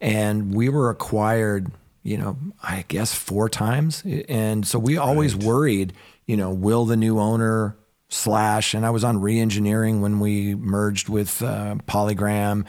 and 0.00 0.52
we 0.54 0.68
were 0.68 0.88
acquired, 0.90 1.70
you 2.02 2.16
know, 2.16 2.36
I 2.62 2.84
guess 2.88 3.12
four 3.14 3.48
times. 3.48 4.02
And 4.28 4.66
so 4.66 4.78
we 4.78 4.96
always 4.96 5.36
worried, 5.36 5.92
you 6.26 6.36
know, 6.36 6.50
will 6.50 6.86
the 6.86 6.96
new 6.96 7.18
owner 7.18 7.76
slash, 8.14 8.74
and 8.74 8.86
I 8.86 8.90
was 8.90 9.04
on 9.04 9.20
re-engineering 9.20 10.00
when 10.00 10.20
we 10.20 10.54
merged 10.54 11.08
with 11.08 11.42
uh, 11.42 11.76
Polygram, 11.86 12.64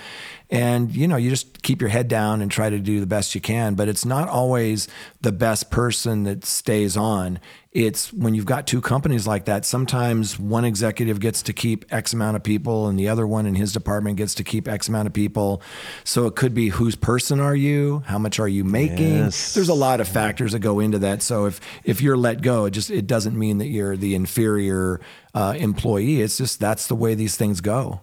and 0.50 0.96
you 0.96 1.08
know, 1.08 1.16
you 1.16 1.30
just 1.30 1.64
keep 1.64 1.82
your 1.82 1.90
head 1.90 2.08
down 2.08 2.42
and 2.42 2.52
try 2.52 2.70
to 2.70 2.80
do 2.80 3.00
the 3.00 3.08
best 3.08 3.34
you 3.36 3.42
can. 3.42 3.76
But 3.76 3.88
it's 3.88 4.06
not 4.06 4.30
always 4.30 4.88
the 5.22 5.32
best 5.32 5.72
person 5.72 6.24
that 6.24 6.46
stays 6.46 6.96
on. 6.96 7.40
It's 7.72 8.14
when 8.14 8.36
you've 8.36 8.46
got 8.46 8.68
two 8.68 8.80
companies 8.80 9.28
like 9.28 9.46
that. 9.46 9.66
Sometimes 9.66 10.40
one 10.40 10.64
executive 10.64 11.20
gets 11.20 11.42
to 11.44 11.52
keep 11.52 11.92
X 11.92 12.14
amount 12.14 12.38
of 12.38 12.44
people, 12.44 12.88
and 12.88 12.98
the 12.98 13.10
other 13.10 13.28
one 13.28 13.46
in 13.46 13.56
his 13.56 13.74
department 13.74 14.16
gets 14.16 14.34
to 14.36 14.46
keep 14.46 14.68
X 14.68 14.88
amount 14.88 15.08
of 15.08 15.14
people. 15.14 15.62
So 16.06 16.26
it 16.26 16.36
could 16.36 16.54
be 16.54 16.70
whose 16.70 16.96
person 16.96 17.42
are 17.42 17.56
you? 17.56 18.04
How 18.06 18.18
much 18.18 18.40
are 18.40 18.48
you 18.48 18.64
making? 18.64 19.16
Yes. 19.16 19.54
There's 19.54 19.68
a 19.68 19.74
lot 19.74 20.00
of 20.00 20.08
factors 20.08 20.54
that 20.54 20.60
go 20.60 20.80
into 20.80 21.00
that. 21.00 21.22
So 21.22 21.48
if 21.48 21.60
if 21.84 22.02
you're 22.02 22.16
let 22.16 22.42
go, 22.42 22.66
it 22.66 22.72
just 22.72 22.92
it 22.92 23.08
doesn't 23.08 23.38
mean 23.38 23.58
that 23.58 23.68
you're 23.68 23.98
the 23.98 24.16
inferior 24.16 25.02
uh, 25.34 25.56
employee. 25.58 26.22
It's 26.22 26.38
just 26.38 26.62
that's 26.62 26.88
the 26.88 26.96
way 26.96 27.14
these 27.14 27.36
things 27.36 27.60
go. 27.60 28.02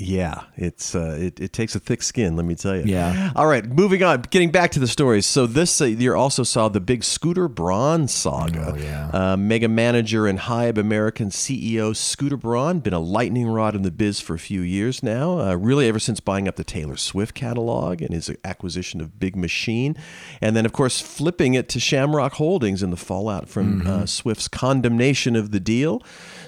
Yeah, 0.00 0.44
it's 0.56 0.94
uh, 0.94 1.18
it, 1.20 1.38
it 1.40 1.52
takes 1.52 1.74
a 1.74 1.80
thick 1.80 2.02
skin, 2.02 2.34
let 2.34 2.46
me 2.46 2.54
tell 2.54 2.74
you. 2.74 2.84
Yeah. 2.86 3.32
All 3.36 3.46
right, 3.46 3.64
moving 3.66 4.02
on. 4.02 4.22
Getting 4.22 4.50
back 4.50 4.70
to 4.72 4.80
the 4.80 4.88
stories. 4.88 5.26
So 5.26 5.46
this 5.46 5.80
uh, 5.80 5.84
year 5.84 6.16
also 6.16 6.42
saw 6.42 6.68
the 6.68 6.80
big 6.80 7.04
Scooter 7.04 7.48
Braun 7.48 8.08
saga. 8.08 8.72
Oh, 8.72 8.76
yeah. 8.76 9.10
Uh, 9.12 9.36
mega 9.36 9.68
manager 9.68 10.26
and 10.26 10.38
Hybe 10.38 10.78
American 10.78 11.28
CEO 11.28 11.94
Scooter 11.94 12.38
Braun 12.38 12.80
been 12.80 12.94
a 12.94 12.98
lightning 12.98 13.46
rod 13.46 13.76
in 13.76 13.82
the 13.82 13.90
biz 13.90 14.20
for 14.20 14.34
a 14.34 14.38
few 14.38 14.62
years 14.62 15.02
now. 15.02 15.38
Uh, 15.38 15.54
really, 15.54 15.86
ever 15.86 15.98
since 15.98 16.18
buying 16.18 16.48
up 16.48 16.56
the 16.56 16.64
Taylor 16.64 16.96
Swift 16.96 17.34
catalog 17.34 18.00
and 18.00 18.14
his 18.14 18.30
acquisition 18.42 19.02
of 19.02 19.18
Big 19.20 19.36
Machine, 19.36 19.96
and 20.40 20.56
then 20.56 20.64
of 20.64 20.72
course 20.72 21.00
flipping 21.00 21.52
it 21.52 21.68
to 21.68 21.78
Shamrock 21.80 22.34
Holdings 22.34 22.82
in 22.82 22.90
the 22.90 22.96
fallout 22.96 23.48
from 23.48 23.86
uh, 23.86 24.06
Swift's 24.06 24.48
condemnation 24.48 25.36
of 25.36 25.50
the 25.50 25.60
deal. 25.60 26.02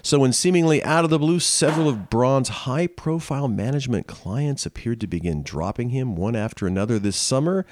So, 0.05 0.19
when 0.19 0.33
seemingly 0.33 0.83
out 0.83 1.05
of 1.05 1.11
the 1.11 1.19
blue, 1.19 1.39
several 1.39 1.89
of 1.89 2.11
Braun's 2.11 2.49
high 2.49 2.89
profile 2.89 3.47
management 3.47 4.09
clients 4.09 4.67
appeared 4.67 5.01
to 5.01 5.07
begin 5.07 5.45
dropping 5.45 5.91
him 5.91 6.17
one 6.17 6.35
after 6.35 6.67
another 6.67 6.99
this 6.99 7.17
summer, 7.17 7.65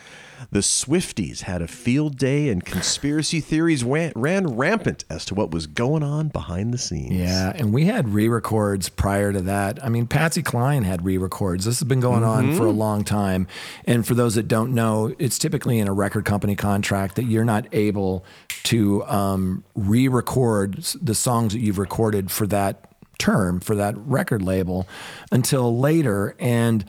the 0.51 0.61
Swifties 0.61 1.43
had 1.43 1.63
a 1.63 1.69
field 1.69 2.17
day 2.17 2.49
and 2.49 2.65
conspiracy 2.65 3.41
theories 3.41 3.85
ran, 3.85 4.13
ran 4.15 4.47
rampant 4.57 5.05
as 5.11 5.25
to 5.27 5.35
what 5.35 5.51
was 5.51 5.67
going 5.67 6.03
on 6.03 6.29
behind 6.29 6.73
the 6.73 6.79
scenes. 6.79 7.13
Yeah, 7.13 7.53
and 7.55 7.73
we 7.73 7.87
had 7.87 8.09
re-records 8.09 8.89
prior 8.89 9.33
to 9.33 9.41
that. 9.43 9.83
I 9.85 9.89
mean, 9.89 10.07
Patsy 10.07 10.43
Cline 10.43 10.85
had 10.85 11.05
re-records. 11.05 11.65
This 11.65 11.79
has 11.79 11.89
been 11.89 12.01
going 12.01 12.25
on 12.25 12.55
for 12.57 12.67
a 12.67 12.73
long 12.73 13.05
time. 13.05 13.47
And 13.85 14.07
for 14.07 14.15
those 14.15 14.35
that 14.35 14.49
don't 14.49 14.75
know, 14.75 15.15
it's 15.19 15.39
typically 15.39 15.79
in 15.79 15.89
a 15.89 15.93
record 15.93 16.25
company 16.25 16.57
contract 16.57 17.17
that 17.17 17.25
you're 17.25 17.45
not 17.45 17.67
able 17.73 18.25
to 18.65 19.05
um, 19.05 19.65
re-record 19.75 20.77
the 21.01 21.15
songs 21.15 21.53
that 21.53 21.61
you've 21.61 21.79
recorded 21.79 22.31
for 22.31 22.47
that 22.47 22.91
term 23.21 23.61
for 23.61 23.77
that 23.77 23.95
record 23.99 24.43
label 24.43 24.89
until 25.31 25.79
later. 25.79 26.35
And 26.41 26.85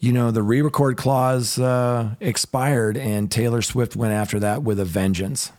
you 0.00 0.12
know, 0.12 0.30
the 0.30 0.42
re-record 0.42 0.96
clause 0.96 1.58
uh, 1.58 2.14
expired, 2.20 2.96
and 2.96 3.30
Taylor 3.30 3.62
Swift 3.62 3.94
went 3.94 4.14
after 4.14 4.40
that 4.40 4.62
with 4.62 4.80
a 4.80 4.84
vengeance. 4.84 5.52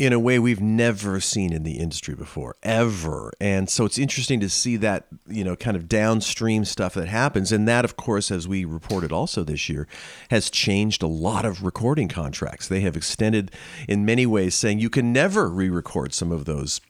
in 0.00 0.14
a 0.14 0.18
way 0.18 0.38
we've 0.38 0.62
never 0.62 1.20
seen 1.20 1.52
in 1.52 1.62
the 1.62 1.78
industry 1.78 2.14
before, 2.14 2.56
ever. 2.62 3.30
And 3.38 3.68
so 3.68 3.84
it's 3.84 3.98
interesting 3.98 4.40
to 4.40 4.48
see 4.48 4.76
that, 4.78 5.06
you 5.28 5.44
know, 5.44 5.56
kind 5.56 5.76
of 5.76 5.90
downstream 5.90 6.64
stuff 6.64 6.94
that 6.94 7.06
happens. 7.06 7.52
And 7.52 7.68
that, 7.68 7.84
of 7.84 7.96
course, 7.96 8.30
as 8.30 8.48
we 8.48 8.64
reported 8.64 9.12
also 9.12 9.44
this 9.44 9.68
year, 9.68 9.86
has 10.30 10.48
changed 10.48 11.02
a 11.02 11.06
lot 11.06 11.44
of 11.44 11.62
recording 11.62 12.08
contracts. 12.08 12.66
They 12.66 12.80
have 12.80 12.96
extended 12.96 13.50
in 13.86 14.06
many 14.06 14.24
ways, 14.24 14.54
saying 14.54 14.78
you 14.78 14.88
can 14.88 15.12
never 15.12 15.50
re 15.50 15.68
record 15.68 16.14
some 16.14 16.32
of 16.32 16.46
those 16.46 16.80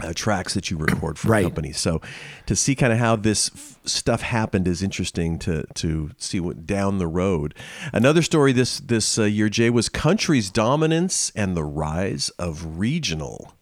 uh, 0.00 0.12
tracks 0.14 0.54
that 0.54 0.70
you 0.70 0.76
record 0.76 1.18
for 1.18 1.28
Right. 1.28 1.44
companies. 1.44 1.78
So 1.78 2.00
to 2.46 2.54
see 2.56 2.74
kind 2.74 2.92
of 2.92 2.98
how 2.98 3.16
this 3.16 3.50
f- 3.54 3.78
stuff 3.84 4.22
happened 4.22 4.68
is 4.68 4.82
interesting 4.82 5.38
to 5.40 5.64
to 5.74 6.10
see 6.18 6.40
what 6.40 6.66
down 6.66 6.98
the 6.98 7.06
road. 7.06 7.54
Another 7.92 8.22
story 8.22 8.52
this 8.52 8.78
this 8.80 9.18
uh, 9.18 9.24
year, 9.24 9.48
Jay, 9.48 9.70
was 9.70 9.88
country's 9.88 10.50
dominance 10.50 11.32
and 11.34 11.56
the 11.56 11.64
rise 11.64 12.28
of 12.38 12.78
regional. 12.78 13.52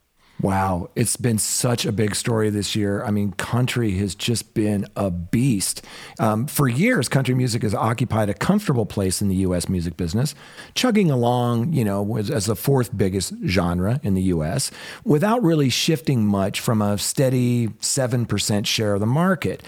Wow, 0.40 0.90
it's 0.94 1.16
been 1.16 1.38
such 1.38 1.86
a 1.86 1.92
big 1.92 2.14
story 2.14 2.50
this 2.50 2.76
year. 2.76 3.02
I 3.04 3.10
mean, 3.10 3.32
country 3.32 3.92
has 3.92 4.14
just 4.14 4.52
been 4.52 4.86
a 4.96 5.10
beast. 5.10 5.82
Um, 6.18 6.46
for 6.46 6.68
years, 6.68 7.08
country 7.08 7.34
music 7.34 7.62
has 7.62 7.74
occupied 7.74 8.28
a 8.28 8.34
comfortable 8.34 8.84
place 8.84 9.22
in 9.22 9.28
the 9.28 9.36
U.S. 9.36 9.68
music 9.68 9.96
business, 9.96 10.34
chugging 10.74 11.10
along, 11.10 11.72
you 11.72 11.84
know, 11.84 12.16
as, 12.16 12.30
as 12.30 12.46
the 12.46 12.56
fourth 12.56 12.94
biggest 12.96 13.32
genre 13.46 14.00
in 14.02 14.14
the 14.14 14.22
U.S., 14.22 14.70
without 15.04 15.42
really 15.42 15.70
shifting 15.70 16.26
much 16.26 16.60
from 16.60 16.82
a 16.82 16.98
steady 16.98 17.68
7% 17.68 18.66
share 18.66 18.94
of 18.94 19.00
the 19.00 19.06
market. 19.06 19.62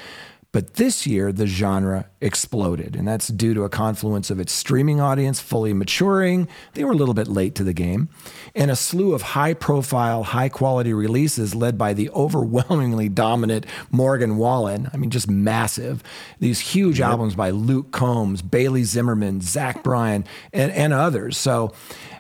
But 0.53 0.75
this 0.75 1.07
year, 1.07 1.33
the 1.33 1.47
genre 1.47 2.07
exploded, 2.21 2.97
and 2.97 3.07
that's 3.07 3.29
due 3.29 3.53
to 3.53 3.65
a 3.65 3.69
confluence 3.69 4.31
of 4.31 4.41
its 4.41 4.53
streaming 4.53 5.01
audience 5.01 5.39
fully 5.39 5.75
maturing. 5.75 6.49
They 6.73 6.83
were 6.85 6.93
a 6.93 6.97
little 6.97 7.15
bit 7.15 7.29
late 7.29 7.55
to 7.57 7.65
the 7.65 7.75
game, 7.75 8.09
and 8.55 8.71
a 8.71 8.77
slew 8.77 9.13
of 9.13 9.21
high 9.21 9.53
profile, 9.53 10.23
high 10.23 10.49
quality 10.49 10.95
releases 10.95 11.55
led 11.55 11.77
by 11.77 11.93
the 11.93 12.09
overwhelmingly 12.11 13.11
dominant 13.11 13.67
Morgan 13.91 14.39
Wallen. 14.39 14.89
I 14.95 14.97
mean, 14.97 15.11
just 15.11 15.29
massive. 15.29 16.03
These 16.41 16.61
huge 16.61 17.01
albums 17.01 17.35
by 17.35 17.51
Luke 17.51 17.91
Combs, 17.91 18.41
Bailey 18.41 18.85
Zimmerman, 18.85 19.43
Zach 19.43 19.83
Bryan, 19.83 20.25
and, 20.55 20.73
and 20.73 20.95
others. 20.95 21.37
So, 21.37 21.75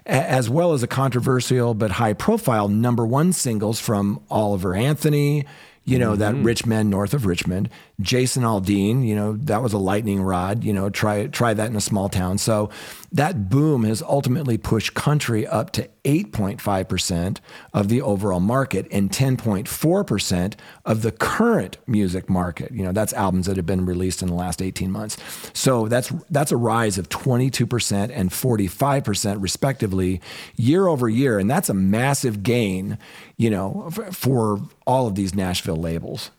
as 0.05 0.51
well 0.51 0.73
as 0.73 0.83
a 0.83 0.87
controversial 0.87 1.75
but 1.75 1.93
high 1.93 2.13
profile 2.13 2.69
number 2.69 3.07
one 3.07 3.33
singles 3.33 3.81
from 3.81 4.21
Oliver 4.31 4.75
Anthony 4.75 5.47
you 5.87 6.01
know, 6.01 6.17
that 6.17 6.35
mm-hmm. 6.35 6.43
rich 6.43 6.67
men 6.67 6.91
north 6.91 7.15
of 7.15 7.27
Richmond. 7.27 7.71
Jason 8.01 8.43
Aldean, 8.43 9.07
you 9.07 9.15
know, 9.15 9.33
that 9.39 9.63
was 9.63 9.73
a 9.73 9.79
lightning 9.79 10.23
rod, 10.23 10.63
you 10.63 10.73
know, 10.73 10.91
try 10.91 11.27
try 11.29 11.55
that 11.55 11.71
in 11.71 11.77
a 11.77 11.81
small 11.81 12.11
town. 12.11 12.37
So 12.37 12.69
that 13.11 13.49
boom 13.49 13.85
has 13.85 14.03
ultimately 14.03 14.59
pushed 14.59 14.93
country 14.93 15.47
up 15.47 15.71
to 15.73 15.89
8.5% 16.05 17.39
of 17.73 17.89
the 17.89 18.03
overall 18.03 18.41
market 18.41 18.87
and 18.93 19.11
10.4% 19.11 20.55
of 20.85 21.01
the 21.03 21.11
current 21.11 21.79
music 21.87 22.29
market. 22.29 22.71
You 22.71 22.85
know, 22.85 22.93
that's 22.93 23.15
albums 23.15 23.47
that 23.47 23.57
have 23.57 23.65
been 23.65 23.87
released 23.87 24.21
in 24.21 24.29
the 24.29 24.35
last 24.35 24.61
18 24.61 24.91
months. 24.91 25.17
So 25.55 25.89
that's 25.89 26.13
that's 26.29 26.53
a 26.53 26.57
rise 26.57 26.99
of 26.99 27.09
22% 27.09 28.11
and 28.13 28.31
45% 28.31 29.43
respectively 29.43 30.21
year 30.57 30.87
over 30.87 31.09
year 31.09 31.39
and 31.39 31.51
that's 31.51 31.71
a 31.71 31.75
massive 31.75 32.43
gain, 32.43 32.99
you 33.39 33.49
know, 33.49 33.89
for 34.13 34.61
all 34.87 35.07
of 35.07 35.15
these 35.15 35.35
Nashville 35.35 35.77
labels. 35.77 36.31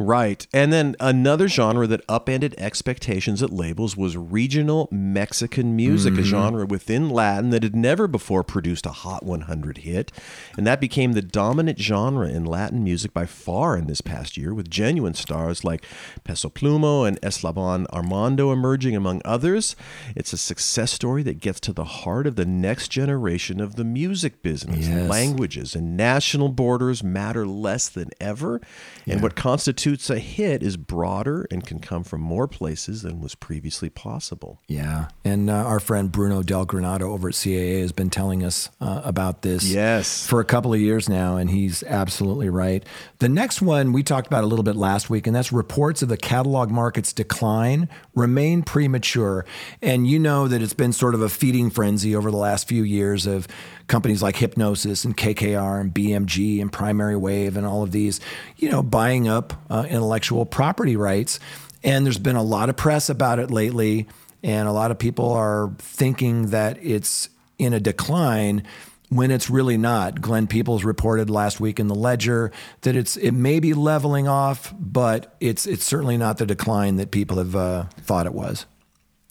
Right. 0.00 0.46
And 0.54 0.72
then 0.72 0.96
another 0.98 1.46
genre 1.46 1.86
that 1.86 2.00
upended 2.08 2.54
expectations 2.56 3.42
at 3.42 3.52
labels 3.52 3.98
was 3.98 4.16
regional 4.16 4.88
Mexican 4.90 5.76
music, 5.76 6.14
a 6.14 6.16
mm-hmm. 6.16 6.24
genre 6.24 6.64
within 6.66 7.10
Latin 7.10 7.50
that 7.50 7.62
had 7.62 7.76
never 7.76 8.08
before 8.08 8.42
produced 8.42 8.86
a 8.86 8.92
Hot 8.92 9.26
100 9.26 9.78
hit. 9.78 10.10
And 10.56 10.66
that 10.66 10.80
became 10.80 11.12
the 11.12 11.20
dominant 11.20 11.78
genre 11.78 12.26
in 12.26 12.46
Latin 12.46 12.82
music 12.82 13.12
by 13.12 13.26
far 13.26 13.76
in 13.76 13.88
this 13.88 14.00
past 14.00 14.38
year, 14.38 14.54
with 14.54 14.70
genuine 14.70 15.12
stars 15.12 15.64
like 15.64 15.84
Peso 16.24 16.48
Pluma 16.48 17.06
and 17.06 17.20
Eslabon 17.20 17.86
Armado 17.92 18.54
emerging, 18.54 18.96
among 18.96 19.20
others. 19.26 19.76
It's 20.16 20.32
a 20.32 20.38
success 20.38 20.92
story 20.92 21.22
that 21.24 21.40
gets 21.40 21.60
to 21.60 21.74
the 21.74 21.84
heart 21.84 22.26
of 22.26 22.36
the 22.36 22.46
next 22.46 22.88
generation 22.88 23.60
of 23.60 23.76
the 23.76 23.84
music 23.84 24.42
business. 24.42 24.88
Yes. 24.88 25.10
Languages 25.10 25.74
and 25.74 25.94
national 25.94 26.48
borders 26.48 27.04
matter 27.04 27.46
less 27.46 27.90
than 27.90 28.08
ever. 28.18 28.62
And 29.06 29.22
what 29.22 29.36
constitutes 29.36 29.89
a 30.10 30.18
hit 30.18 30.62
is 30.62 30.76
broader 30.76 31.46
and 31.50 31.66
can 31.66 31.78
come 31.80 32.04
from 32.04 32.20
more 32.20 32.46
places 32.46 33.02
than 33.02 33.20
was 33.20 33.34
previously 33.34 33.90
possible. 33.90 34.60
Yeah. 34.68 35.08
And 35.24 35.50
uh, 35.50 35.54
our 35.54 35.80
friend 35.80 36.10
Bruno 36.12 36.42
Del 36.42 36.66
Granado 36.66 37.02
over 37.02 37.28
at 37.28 37.34
CAA 37.34 37.80
has 37.80 37.92
been 37.92 38.10
telling 38.10 38.44
us 38.44 38.68
uh, 38.80 39.02
about 39.04 39.42
this 39.42 39.64
Yes. 39.70 40.26
for 40.26 40.40
a 40.40 40.44
couple 40.44 40.72
of 40.72 40.80
years 40.80 41.08
now, 41.08 41.36
and 41.36 41.50
he's 41.50 41.82
absolutely 41.84 42.48
right. 42.48 42.84
The 43.18 43.28
next 43.28 43.60
one 43.62 43.92
we 43.92 44.02
talked 44.02 44.26
about 44.26 44.44
a 44.44 44.46
little 44.46 44.62
bit 44.62 44.76
last 44.76 45.10
week, 45.10 45.26
and 45.26 45.34
that's 45.34 45.52
reports 45.52 46.02
of 46.02 46.08
the 46.08 46.16
catalog 46.16 46.70
market's 46.70 47.12
decline 47.12 47.88
remain 48.14 48.62
premature. 48.62 49.44
And 49.82 50.06
you 50.06 50.18
know 50.18 50.48
that 50.48 50.62
it's 50.62 50.72
been 50.74 50.92
sort 50.92 51.14
of 51.14 51.22
a 51.22 51.28
feeding 51.28 51.70
frenzy 51.70 52.14
over 52.14 52.30
the 52.30 52.36
last 52.36 52.68
few 52.68 52.82
years 52.82 53.26
of 53.26 53.48
companies 53.90 54.22
like 54.22 54.36
Hypnosis 54.36 55.04
and 55.04 55.14
KKR 55.14 55.80
and 55.80 55.92
BMG 55.92 56.62
and 56.62 56.72
Primary 56.72 57.16
Wave 57.16 57.58
and 57.58 57.66
all 57.66 57.82
of 57.82 57.92
these, 57.92 58.20
you 58.56 58.70
know, 58.70 58.82
buying 58.82 59.28
up 59.28 59.52
uh, 59.68 59.84
intellectual 59.90 60.46
property 60.46 60.96
rights. 60.96 61.38
And 61.82 62.06
there's 62.06 62.18
been 62.18 62.36
a 62.36 62.42
lot 62.42 62.70
of 62.70 62.76
press 62.76 63.10
about 63.10 63.38
it 63.38 63.50
lately, 63.50 64.06
and 64.42 64.68
a 64.68 64.72
lot 64.72 64.90
of 64.90 64.98
people 64.98 65.32
are 65.32 65.72
thinking 65.78 66.50
that 66.50 66.78
it's 66.82 67.28
in 67.58 67.72
a 67.74 67.80
decline 67.80 68.62
when 69.10 69.30
it's 69.30 69.50
really 69.50 69.76
not. 69.76 70.20
Glenn 70.20 70.46
Peoples 70.46 70.84
reported 70.84 71.28
last 71.28 71.60
week 71.60 71.80
in 71.80 71.88
the 71.88 71.94
Ledger 71.94 72.52
that 72.82 72.96
it's 72.96 73.16
it 73.16 73.32
may 73.32 73.60
be 73.60 73.74
leveling 73.74 74.28
off, 74.28 74.72
but 74.78 75.34
it's 75.40 75.66
it's 75.66 75.84
certainly 75.84 76.16
not 76.16 76.38
the 76.38 76.46
decline 76.46 76.96
that 76.96 77.10
people 77.10 77.38
have 77.38 77.56
uh, 77.56 77.84
thought 78.02 78.26
it 78.26 78.34
was. 78.34 78.66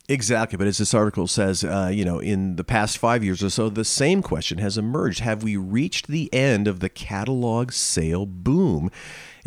Exactly. 0.10 0.58
But 0.58 0.66
as 0.66 0.80
this 0.80 0.96
article 0.96 1.28
says, 1.28 1.64
uh, 1.64 1.92
you 1.94 2.04
know, 2.04 2.18
in 2.18 2.56
the 2.56 2.64
past 2.64 2.98
five 2.98 3.24
years 3.24 3.44
or 3.44 3.52
so, 3.52 3.70
the 3.70 3.86
same 3.86 4.24
question 4.24 4.58
has 4.58 4.76
emerged. 4.76 5.20
Have 5.20 5.44
we 5.44 5.56
reached 5.56 6.08
the 6.08 6.34
end 6.34 6.68
of 6.68 6.80
the 6.80 6.90
catalog 6.90 7.72
sale 7.72 8.26
boom? 8.26 8.90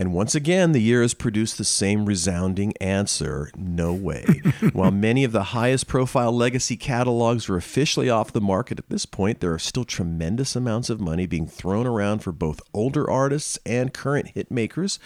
And 0.02 0.12
once 0.12 0.34
again, 0.34 0.72
the 0.72 0.82
year 0.82 1.00
has 1.02 1.14
produced 1.14 1.58
the 1.58 1.64
same 1.64 2.06
resounding 2.06 2.76
answer 2.78 3.52
no 3.56 3.92
way. 3.92 4.24
While 4.72 4.90
many 4.90 5.22
of 5.22 5.30
the 5.30 5.44
highest 5.54 5.86
profile 5.86 6.32
legacy 6.32 6.76
catalogs 6.76 7.48
are 7.48 7.54
officially 7.54 8.10
off 8.10 8.32
the 8.32 8.40
market 8.40 8.80
at 8.80 8.88
this 8.88 9.06
point, 9.06 9.38
there 9.38 9.54
are 9.54 9.60
still 9.60 9.84
tremendous 9.84 10.56
amounts 10.56 10.90
of 10.90 11.00
money 11.00 11.26
being 11.26 11.46
thrown 11.46 11.86
around 11.86 12.18
for 12.18 12.32
both 12.32 12.60
older 12.74 13.08
artists 13.08 13.60
and 13.64 13.94
current 13.94 14.30
hit 14.30 14.50
makers, 14.50 14.98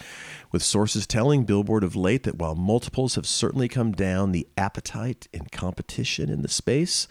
with 0.51 0.63
sources 0.63 1.05
telling 1.05 1.43
Billboard 1.45 1.83
of 1.83 1.95
late 1.95 2.23
that 2.23 2.39
while 2.39 2.55
multiples 2.55 3.13
have 3.13 3.27
certainly 3.27 3.67
come 3.67 3.91
down, 3.91 4.31
the 4.31 4.47
appetite 4.57 5.27
and 5.31 5.51
competition 5.51 6.27
in 6.27 6.41
the 6.41 6.49
space 6.49 7.07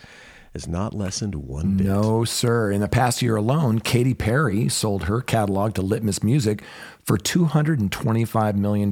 has 0.57 0.67
not 0.67 0.95
lessened 0.95 1.35
one 1.35 1.77
bit. 1.77 1.87
No, 1.87 2.25
sir. 2.25 2.71
In 2.71 2.81
the 2.81 2.89
past 2.89 3.21
year 3.21 3.37
alone, 3.37 3.79
Katy 3.79 4.15
Perry 4.15 4.71
sold 4.71 5.05
her 5.05 5.21
catalog 5.21 5.75
to 5.75 5.83
Litmus 5.83 6.23
Music 6.23 6.63
for 7.05 7.19
$225 7.19 8.55
million. 8.55 8.91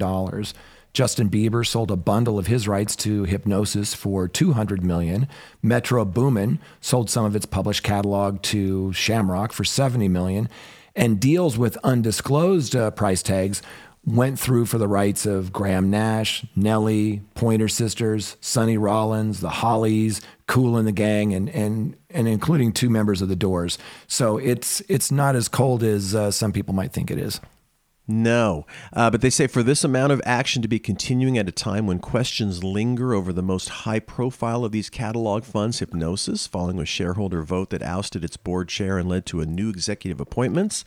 Justin 0.92 1.30
Bieber 1.30 1.66
sold 1.66 1.90
a 1.90 1.96
bundle 1.96 2.38
of 2.38 2.48
his 2.48 2.68
rights 2.68 2.94
to 2.96 3.24
Hypnosis 3.24 3.94
for 3.94 4.28
200 4.28 4.84
million. 4.84 5.26
Metro 5.62 6.04
Boomin 6.04 6.58
sold 6.82 7.08
some 7.08 7.24
of 7.24 7.34
its 7.34 7.46
published 7.46 7.82
catalog 7.82 8.42
to 8.42 8.92
Shamrock 8.92 9.54
for 9.54 9.64
70 9.64 10.06
million. 10.08 10.50
And 10.94 11.18
deals 11.18 11.56
with 11.56 11.78
undisclosed 11.78 12.76
uh, 12.76 12.90
price 12.90 13.22
tags 13.22 13.62
went 14.04 14.38
through 14.38 14.66
for 14.66 14.76
the 14.76 14.86
rights 14.86 15.24
of 15.24 15.50
Graham 15.50 15.88
Nash, 15.88 16.44
Nelly, 16.54 17.22
Pointer 17.34 17.68
Sisters, 17.68 18.36
Sonny 18.42 18.76
Rollins, 18.76 19.40
the 19.40 19.48
Hollies, 19.48 20.20
Kool 20.46 20.82
& 20.82 20.84
the 20.84 20.92
Gang, 20.92 21.32
and 21.32 21.48
and 21.50 21.96
and 22.10 22.28
including 22.28 22.72
two 22.72 22.90
members 22.90 23.22
of 23.22 23.28
the 23.28 23.36
Doors. 23.36 23.78
So 24.06 24.38
it's 24.38 24.80
it's 24.88 25.10
not 25.10 25.36
as 25.36 25.48
cold 25.48 25.82
as 25.82 26.14
uh, 26.14 26.30
some 26.30 26.52
people 26.52 26.74
might 26.74 26.92
think 26.92 27.10
it 27.10 27.18
is. 27.18 27.40
No, 28.06 28.66
uh, 28.92 29.10
but 29.10 29.22
they 29.22 29.30
say 29.30 29.46
for 29.46 29.62
this 29.62 29.82
amount 29.82 30.12
of 30.12 30.20
action 30.26 30.60
to 30.60 30.68
be 30.68 30.78
continuing 30.78 31.38
at 31.38 31.48
a 31.48 31.52
time 31.52 31.86
when 31.86 31.98
questions 31.98 32.62
linger 32.62 33.14
over 33.14 33.32
the 33.32 33.42
most 33.42 33.70
high 33.70 33.98
profile 33.98 34.62
of 34.62 34.72
these 34.72 34.90
catalog 34.90 35.44
funds, 35.44 35.78
Hypnosis, 35.78 36.46
following 36.46 36.78
a 36.78 36.84
shareholder 36.84 37.42
vote 37.42 37.70
that 37.70 37.82
ousted 37.82 38.22
its 38.22 38.36
board 38.36 38.68
chair 38.68 38.98
and 38.98 39.08
led 39.08 39.24
to 39.26 39.40
a 39.40 39.46
new 39.46 39.70
executive 39.70 40.20
appointments, 40.20 40.84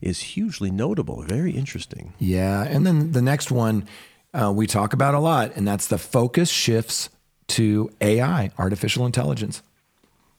is 0.00 0.20
hugely 0.20 0.70
notable. 0.70 1.22
Very 1.22 1.50
interesting. 1.50 2.14
Yeah, 2.20 2.62
and 2.62 2.86
then 2.86 3.10
the 3.10 3.22
next 3.22 3.50
one 3.50 3.88
uh, 4.32 4.52
we 4.54 4.68
talk 4.68 4.92
about 4.92 5.14
a 5.14 5.20
lot, 5.20 5.56
and 5.56 5.66
that's 5.66 5.88
the 5.88 5.98
focus 5.98 6.48
shifts 6.48 7.10
to 7.52 7.90
AI, 8.00 8.50
artificial 8.58 9.04
intelligence. 9.04 9.62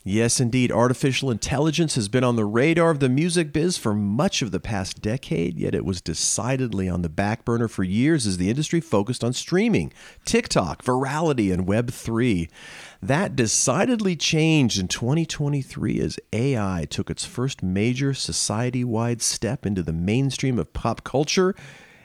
Yes, 0.06 0.42
indeed. 0.42 0.70
Artificial 0.70 1.32
intelligence 1.32 1.96
has 1.96 2.10
been 2.10 2.26
on 2.26 2.36
the 2.36 2.44
radar 2.44 2.90
of 2.90 3.00
the 3.00 3.08
music 3.08 3.54
biz 3.54 3.78
for 3.78 3.94
much 3.94 4.42
of 4.42 4.52
the 4.52 4.60
past 4.60 5.02
decade, 5.02 5.58
yet 5.58 5.74
it 5.74 5.86
was 5.86 6.02
decidedly 6.02 6.90
on 6.90 7.04
the 7.04 7.10
back 7.10 7.46
burner 7.46 7.70
for 7.70 7.84
years 7.84 8.28
as 8.28 8.38
the 8.38 8.50
industry 8.50 8.82
focused 8.82 9.24
on 9.24 9.32
streaming, 9.32 9.94
TikTok, 10.26 10.84
virality, 10.84 11.54
and 11.54 11.66
Web3. 11.66 12.50
That 13.02 13.36
decidedly 13.36 14.18
changed 14.18 14.78
in 14.78 14.90
2023 14.90 16.02
as 16.02 16.20
AI 16.34 16.86
took 16.90 17.10
its 17.10 17.24
first 17.24 17.64
major 17.64 18.14
society 18.14 18.84
wide 18.84 19.22
step 19.22 19.66
into 19.66 19.84
the 19.84 19.94
mainstream 19.94 20.60
of 20.60 20.74
pop 20.74 21.06
culture 21.06 21.56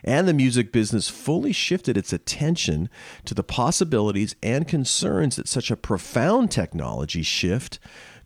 and 0.05 0.29
the 0.29 0.35
music 0.35 0.73
business 0.73 1.09
fully 1.09 1.53
shifted 1.53 1.97
its 1.97 2.13
attention 2.13 2.89
to 3.25 3.35
the 3.35 3.43
possibilities 3.43 4.35
and 4.43 4.69
concerns 4.69 5.37
that 5.37 5.49
such 5.49 5.71
a 5.71 5.77
profound 5.77 6.51
technology 6.51 7.23
shift 7.23 7.79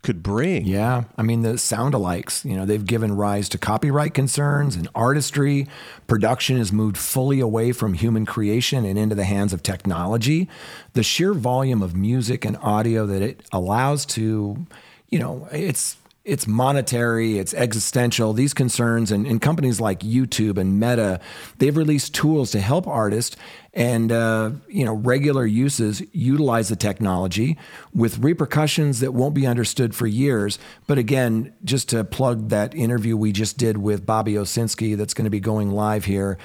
could 0.03 0.21
bring. 0.21 0.65
Yeah, 0.65 1.05
I 1.17 1.23
mean 1.23 1.41
the 1.41 1.57
sound 1.57 1.93
alikes, 1.93 2.43
you 2.43 2.57
know, 2.57 2.65
they've 2.65 2.85
given 2.85 3.15
rise 3.15 3.47
to 3.49 3.57
copyright 3.57 4.13
concerns 4.13 4.75
and 4.75 4.89
artistry. 4.93 5.67
Production 6.07 6.57
has 6.57 6.73
moved 6.73 6.97
fully 6.97 7.39
away 7.39 7.71
from 7.71 7.93
human 7.93 8.25
creation 8.25 8.85
and 8.85 8.99
into 8.99 9.15
the 9.15 9.23
hands 9.23 9.53
of 9.53 9.63
technology. 9.63 10.49
The 10.91 11.03
sheer 11.03 11.33
volume 11.33 11.81
of 11.81 11.95
music 11.95 12.43
and 12.43 12.57
audio 12.57 13.05
that 13.07 13.21
it 13.21 13.45
allows 13.53 14.05
to, 14.07 14.67
you 15.09 15.19
know, 15.19 15.47
it's 15.53 15.95
it's 16.25 16.47
monetary, 16.47 17.37
it's 17.37 17.53
existential. 17.53 18.31
These 18.31 18.53
concerns 18.53 19.11
and, 19.11 19.27
and, 19.27 19.41
companies 19.41 19.81
like 19.81 19.99
YouTube 19.99 20.57
and 20.57 20.79
Meta, 20.79 21.19
they've 21.57 21.75
released 21.75 22.15
tools 22.15 22.51
to 22.51 22.61
help 22.61 22.87
artists 22.87 23.35
and 23.73 24.11
uh, 24.11 24.51
you 24.69 24.85
know 24.85 24.93
regular 24.93 25.45
uses 25.45 26.01
utilize 26.13 26.69
the 26.69 26.75
technology 26.75 27.57
with 27.93 28.19
repercussions 28.19 29.01
that 29.01 29.13
won't 29.13 29.33
be 29.33 29.45
understood 29.45 29.93
for 29.93 30.07
years. 30.07 30.59
But 30.87 30.97
again, 30.97 31.53
just 31.65 31.89
to 31.89 32.05
plug 32.05 32.49
that 32.49 32.73
interview 32.73 33.17
we 33.17 33.33
just 33.33 33.57
did 33.57 33.77
with 33.77 34.05
Bobby 34.05 34.33
Owsinski, 34.33 34.95
that's 34.95 35.13
going 35.13 35.25
to 35.25 35.31
be 35.31 35.41
going 35.41 35.71
live 35.71 36.05
here. 36.05 36.37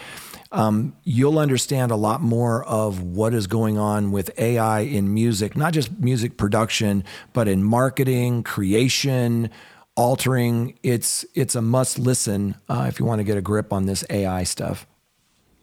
Um, 0.51 0.97
you'll 1.05 1.39
understand 1.39 1.91
a 1.91 1.97
lot 1.97 2.23
more 2.23 2.65
of 2.65 3.03
what 3.03 3.35
is 3.35 3.47
going 3.47 3.79
on 3.79 4.13
with 4.13 4.31
AI 4.39 4.81
in 4.81 5.13
music, 5.13 5.57
not 5.57 5.73
just 5.73 5.99
music 5.99 6.37
production, 6.37 7.05
but 7.33 7.49
in 7.49 7.63
marketing, 7.63 8.43
creation, 8.43 9.51
altering. 9.95 10.79
It's 10.83 11.27
it's 11.35 11.55
a 11.55 11.63
must 11.63 11.99
listen 11.99 12.55
uh, 12.69 12.87
if 12.89 12.99
you 12.99 13.05
want 13.05 13.19
to 13.19 13.25
get 13.25 13.37
a 13.37 13.43
grip 13.43 13.73
on 13.73 13.87
this 13.87 14.05
AI 14.09 14.45
stuff. 14.45 14.87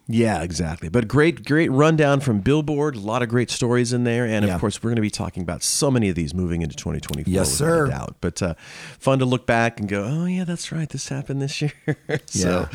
Yeah, 0.08 0.42
exactly. 0.42 0.88
But 0.88 1.08
great, 1.08 1.44
great 1.44 1.70
rundown 1.72 2.20
from 2.20 2.38
Billboard. 2.38 2.94
A 2.94 3.00
lot 3.00 3.22
of 3.22 3.28
great 3.28 3.50
stories 3.50 3.92
in 3.92 4.04
there, 4.04 4.24
and 4.24 4.44
of 4.44 4.50
Yeah. 4.50 4.58
course, 4.60 4.80
we're 4.80 4.90
going 4.90 4.96
to 4.96 5.02
be 5.02 5.10
talking 5.10 5.42
about 5.42 5.64
so 5.64 5.90
many 5.90 6.08
of 6.08 6.14
these 6.14 6.32
moving 6.32 6.62
into 6.62 6.76
2024. 6.76 7.32
Yes, 7.32 7.50
sir. 7.52 7.88
Doubt. 7.88 8.14
But 8.20 8.40
uh, 8.40 8.54
fun 9.00 9.18
to 9.18 9.24
look 9.24 9.46
back 9.46 9.80
and 9.80 9.88
go, 9.88 10.04
oh 10.04 10.26
yeah, 10.26 10.44
that's 10.44 10.70
right. 10.70 10.88
This 10.88 11.08
happened 11.08 11.42
this 11.42 11.60
year. 11.60 11.72
so, 12.26 12.68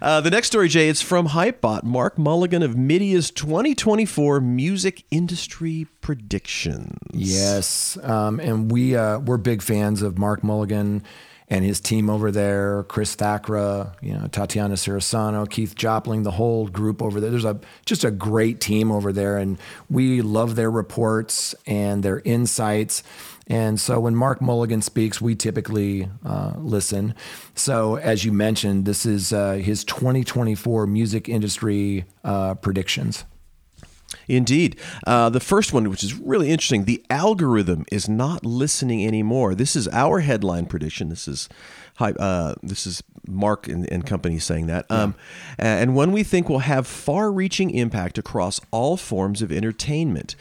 uh, 0.00 0.20
the 0.20 0.30
next 0.30 0.46
story, 0.46 0.68
Jay, 0.68 0.88
it's 0.88 1.02
from 1.02 1.28
Hypebot. 1.28 1.82
Mark 1.82 2.16
Mulligan 2.16 2.62
of 2.62 2.76
MIDiA's 2.76 3.32
2024 3.32 4.40
music 4.40 5.02
industry 5.10 5.88
predictions. 6.00 6.96
Yes, 7.12 7.98
um, 8.04 8.38
and 8.38 8.70
we 8.70 8.94
uh, 8.94 9.18
we're 9.18 9.36
big 9.36 9.62
fans 9.62 10.00
of 10.00 10.16
Mark 10.16 10.44
Mulligan 10.44 11.02
and 11.50 11.64
his 11.64 11.80
team 11.80 12.10
over 12.10 12.30
there. 12.30 12.84
Chris 12.84 13.16
Thakra, 13.16 13.94
you 14.02 14.12
know, 14.12 14.28
Tatiana 14.28 14.74
Cirisano, 14.74 15.48
Keith 15.48 15.74
Jopling, 15.74 16.24
the 16.24 16.32
whole 16.32 16.68
group 16.68 17.02
over 17.02 17.20
there. 17.20 17.30
There's 17.30 17.44
a 17.44 17.58
just 17.86 18.04
a 18.04 18.10
great 18.10 18.60
team 18.60 18.90
over 18.90 19.12
there, 19.12 19.38
and 19.38 19.58
we 19.88 20.22
love 20.22 20.56
their 20.56 20.70
reports 20.70 21.54
and 21.66 22.02
their 22.02 22.20
insights. 22.20 23.02
And 23.46 23.80
so 23.80 23.98
when 24.00 24.14
Mark 24.14 24.42
Mulligan 24.42 24.82
speaks, 24.82 25.22
we 25.22 25.34
typically 25.34 26.10
uh, 26.24 26.52
listen. 26.58 27.14
So 27.54 27.96
as 27.96 28.24
you 28.24 28.32
mentioned, 28.32 28.84
this 28.84 29.06
is 29.06 29.32
uh, 29.32 29.52
his 29.54 29.84
2024 29.84 30.86
music 30.86 31.30
industry 31.30 32.04
uh, 32.24 32.56
predictions. 32.56 33.24
Indeed. 34.28 34.78
Uh, 35.06 35.30
the 35.30 35.40
first 35.40 35.72
one, 35.72 35.88
which 35.88 36.04
is 36.04 36.14
really 36.14 36.50
interesting, 36.50 36.84
the 36.84 37.02
algorithm 37.08 37.84
is 37.90 38.08
not 38.08 38.44
listening 38.44 39.06
anymore. 39.06 39.54
This 39.54 39.74
is 39.74 39.88
our 39.88 40.20
headline 40.20 40.66
prediction. 40.66 41.08
This 41.08 41.26
is 41.26 41.48
uh, 42.00 42.54
this 42.62 42.86
is 42.86 43.02
Mark 43.26 43.66
and, 43.66 43.90
and 43.90 44.06
company 44.06 44.38
saying 44.38 44.66
that. 44.68 44.86
Um, 44.90 45.14
and 45.58 45.96
one 45.96 46.12
we 46.12 46.22
think 46.22 46.48
will 46.48 46.60
have 46.60 46.86
far-reaching 46.86 47.70
impact 47.70 48.18
across 48.18 48.60
all 48.70 48.96
forms 48.96 49.42
of 49.42 49.50
entertainment. 49.50 50.36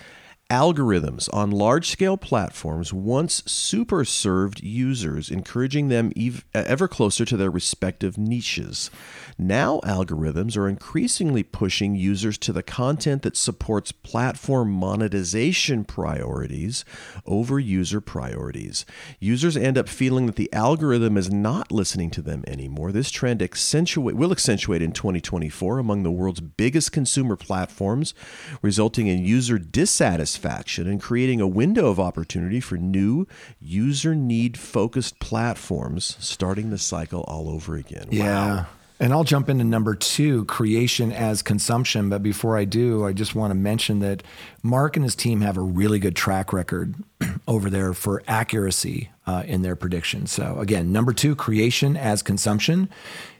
Algorithms 0.50 1.28
on 1.34 1.52
large 1.52 1.90
scale 1.90 2.16
platforms 2.16 2.94
once 2.94 3.44
super 3.46 4.06
served 4.06 4.64
users, 4.64 5.30
encouraging 5.30 5.90
them 5.90 6.14
ev- 6.16 6.46
ever 6.54 6.88
closer 6.88 7.26
to 7.26 7.36
their 7.36 7.52
respective 7.52 8.18
niches. 8.18 8.90
Now, 9.38 9.82
algorithms 9.84 10.56
are 10.56 10.70
increasingly 10.70 11.44
pushing 11.44 11.98
users 11.98 12.38
to 12.38 12.54
the 12.54 12.64
content 12.64 13.24
that 13.24 13.36
supports 13.36 13.92
platform 13.92 14.72
monetization 14.72 15.84
priorities 15.84 16.86
over 17.26 17.60
user 17.60 18.00
priorities. 18.00 18.86
Users 19.20 19.58
end 19.58 19.78
up 19.78 19.90
feeling 19.90 20.28
that 20.28 20.38
the 20.38 20.52
algorithm 20.54 21.18
is 21.18 21.30
not 21.30 21.74
listening 21.74 22.10
to 22.12 22.22
them 22.22 22.46
anymore. 22.48 22.94
This 22.94 23.12
trend 23.12 23.42
accentuate, 23.42 24.16
will 24.16 24.32
accentuate 24.32 24.82
in 24.82 24.94
2024 24.94 25.78
among 25.78 26.04
the 26.04 26.12
world's 26.12 26.40
biggest 26.40 26.94
consumer 26.94 27.36
platforms, 27.36 28.14
resulting 28.62 29.08
in 29.08 29.26
user 29.26 29.60
dissatisfaction 29.60 30.37
and 30.88 31.02
creating 31.02 31.42
a 31.42 31.48
window 31.48 31.88
of 31.88 32.00
opportunity 32.00 32.60
for 32.60 32.78
new 32.78 33.28
user 33.60 34.16
need 34.16 34.58
focused 34.58 35.20
platforms, 35.20 36.18
starting 36.20 36.70
the 36.70 36.78
cycle 36.78 37.22
all 37.28 37.50
over 37.50 37.76
again. 37.76 38.08
Yeah. 38.12 38.66
And 39.00 39.14
I'll 39.14 39.24
jump 39.24 39.48
into 39.48 39.64
number 39.64 39.94
two, 39.94 40.46
creation 40.46 41.12
as 41.12 41.44
consumption. 41.44 42.10
But 42.10 42.24
before 42.24 42.58
I 42.58 42.66
do, 42.66 43.06
I 43.06 43.14
just 43.14 43.36
want 43.36 43.52
to 43.52 43.56
mention 43.56 44.00
that 44.00 44.24
Mark 44.64 44.96
and 44.96 45.04
his 45.04 45.16
team 45.16 45.42
have 45.42 45.56
a 45.56 45.62
really 45.62 46.00
good 46.00 46.16
track 46.16 46.52
record 46.52 46.96
over 47.48 47.70
there 47.70 47.94
for 47.94 48.24
accuracy 48.28 49.12
uh, 49.28 49.44
in 49.46 49.62
their 49.62 49.76
predictions. 49.76 50.32
So, 50.32 50.58
again, 50.60 50.92
number 50.92 51.14
two, 51.14 51.36
creation 51.36 51.96
as 51.96 52.24
consumption. 52.24 52.90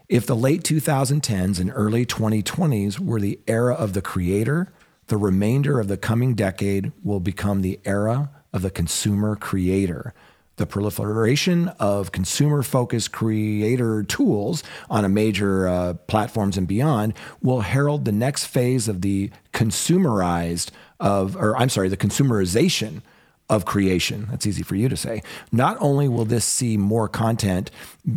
If 0.08 0.26
the 0.26 0.36
late 0.36 0.64
2010s 0.64 1.60
and 1.60 1.72
early 1.74 2.06
2020s 2.06 3.00
were 3.00 3.20
the 3.20 3.40
era 3.48 3.74
of 3.74 3.94
the 3.94 4.02
creator, 4.02 4.72
the 5.08 5.18
remainder 5.18 5.80
of 5.80 5.88
the 5.88 5.98
coming 5.98 6.36
decade 6.36 6.92
will 7.04 7.20
become 7.20 7.62
the 7.62 7.80
era 7.86 8.30
of 8.54 8.62
the 8.62 8.70
consumer 8.70 9.36
creator. 9.36 10.14
The 10.58 10.66
proliferation 10.66 11.68
of 11.80 12.12
consumer 12.12 12.64
focused 12.64 13.12
creator 13.12 14.04
tools 14.04 14.64
on 14.90 15.06
a 15.06 15.10
major 15.10 15.68
uh, 15.68 15.94
platforms 16.08 16.58
and 16.58 16.68
beyond 16.68 17.14
will 17.42 17.62
herald 17.62 18.06
the 18.06 18.12
next 18.12 18.46
phase 18.46 18.88
of 18.88 19.02
the 19.02 19.30
consumerized 19.54 20.72
of, 21.00 21.36
or 21.36 21.56
I'm 21.58 21.70
sorry, 21.70 21.90
the 21.90 21.98
consumerization 21.98 23.02
of 23.50 23.66
creation. 23.66 24.28
That's 24.30 24.48
easy 24.48 24.64
for 24.64 24.76
you 24.76 24.90
to 24.90 24.98
say. 24.98 25.22
Not 25.52 25.78
only 25.80 26.08
will 26.08 26.26
this 26.26 26.44
see 26.44 26.76
more 26.76 27.08
content 27.08 27.72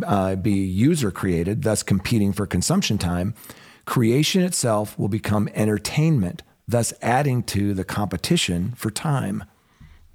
uh, 0.05 0.35
be 0.35 0.51
user 0.51 1.11
created, 1.11 1.61
thus 1.61 1.83
competing 1.83 2.33
for 2.33 2.45
consumption 2.45 2.97
time, 2.97 3.33
creation 3.85 4.41
itself 4.41 4.97
will 4.99 5.07
become 5.07 5.47
entertainment, 5.53 6.43
thus 6.71 6.93
adding 7.01 7.43
to 7.43 7.73
the 7.73 7.83
competition 7.83 8.73
for 8.75 8.89
time. 8.89 9.43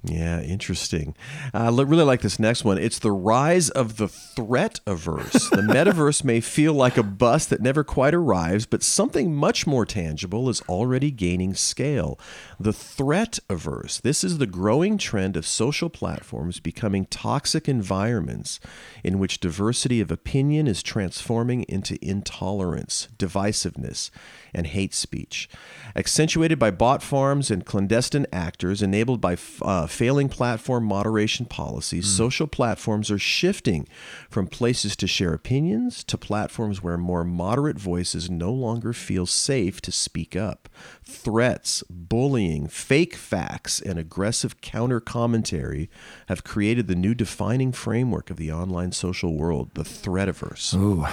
Yeah, 0.09 0.41
interesting. 0.41 1.15
I 1.53 1.67
uh, 1.67 1.71
really 1.71 2.03
like 2.03 2.21
this 2.21 2.39
next 2.39 2.63
one. 2.63 2.77
It's 2.77 2.99
the 2.99 3.11
rise 3.11 3.69
of 3.69 3.97
the 3.97 4.07
threat 4.07 4.79
averse. 4.85 5.49
the 5.49 5.57
metaverse 5.61 6.23
may 6.23 6.39
feel 6.39 6.73
like 6.73 6.97
a 6.97 7.03
bus 7.03 7.45
that 7.47 7.61
never 7.61 7.83
quite 7.83 8.13
arrives, 8.13 8.65
but 8.65 8.83
something 8.83 9.35
much 9.35 9.67
more 9.67 9.85
tangible 9.85 10.49
is 10.49 10.61
already 10.69 11.11
gaining 11.11 11.53
scale. 11.53 12.17
The 12.59 12.73
threat 12.73 13.39
averse. 13.49 13.99
This 13.99 14.23
is 14.23 14.37
the 14.37 14.47
growing 14.47 14.97
trend 14.97 15.35
of 15.35 15.45
social 15.45 15.89
platforms 15.89 16.59
becoming 16.59 17.05
toxic 17.05 17.67
environments 17.67 18.59
in 19.03 19.19
which 19.19 19.39
diversity 19.39 19.99
of 19.99 20.11
opinion 20.11 20.67
is 20.67 20.81
transforming 20.81 21.63
into 21.63 21.97
intolerance, 22.01 23.09
divisiveness, 23.17 24.09
and 24.53 24.67
hate 24.67 24.93
speech. 24.93 25.49
Accentuated 25.95 26.59
by 26.59 26.71
bot 26.71 27.03
farms 27.03 27.51
and 27.51 27.65
clandestine 27.65 28.25
actors, 28.31 28.81
enabled 28.81 29.19
by 29.19 29.37
uh, 29.61 29.87
failing 29.97 30.29
platform 30.29 30.83
moderation 30.83 31.43
policies, 31.47 32.05
hmm. 32.05 32.17
social 32.17 32.45
platforms 32.45 33.09
are 33.09 33.17
shifting 33.17 33.87
from 34.29 34.45
places 34.45 34.95
to 34.95 35.07
share 35.07 35.33
opinions 35.33 36.03
to 36.03 36.15
platforms 36.15 36.83
where 36.83 36.97
more 36.97 37.23
moderate 37.23 37.79
voices 37.79 38.29
no 38.29 38.53
longer 38.53 38.93
feel 38.93 39.25
safe 39.25 39.81
to 39.81 39.91
speak 39.91 40.35
up. 40.35 40.69
Threats, 41.03 41.83
bullying, 41.89 42.67
fake 42.67 43.15
facts, 43.15 43.81
and 43.81 43.97
aggressive 43.97 44.61
counter 44.61 44.99
commentary 44.99 45.89
have 46.27 46.43
created 46.43 46.85
the 46.85 46.95
new 46.95 47.15
defining 47.15 47.71
framework 47.71 48.29
of 48.29 48.37
the 48.37 48.51
online 48.51 48.91
social 48.91 49.35
world, 49.35 49.71
the 49.73 49.81
threativerse. 49.81 50.75
Ooh. 50.75 51.07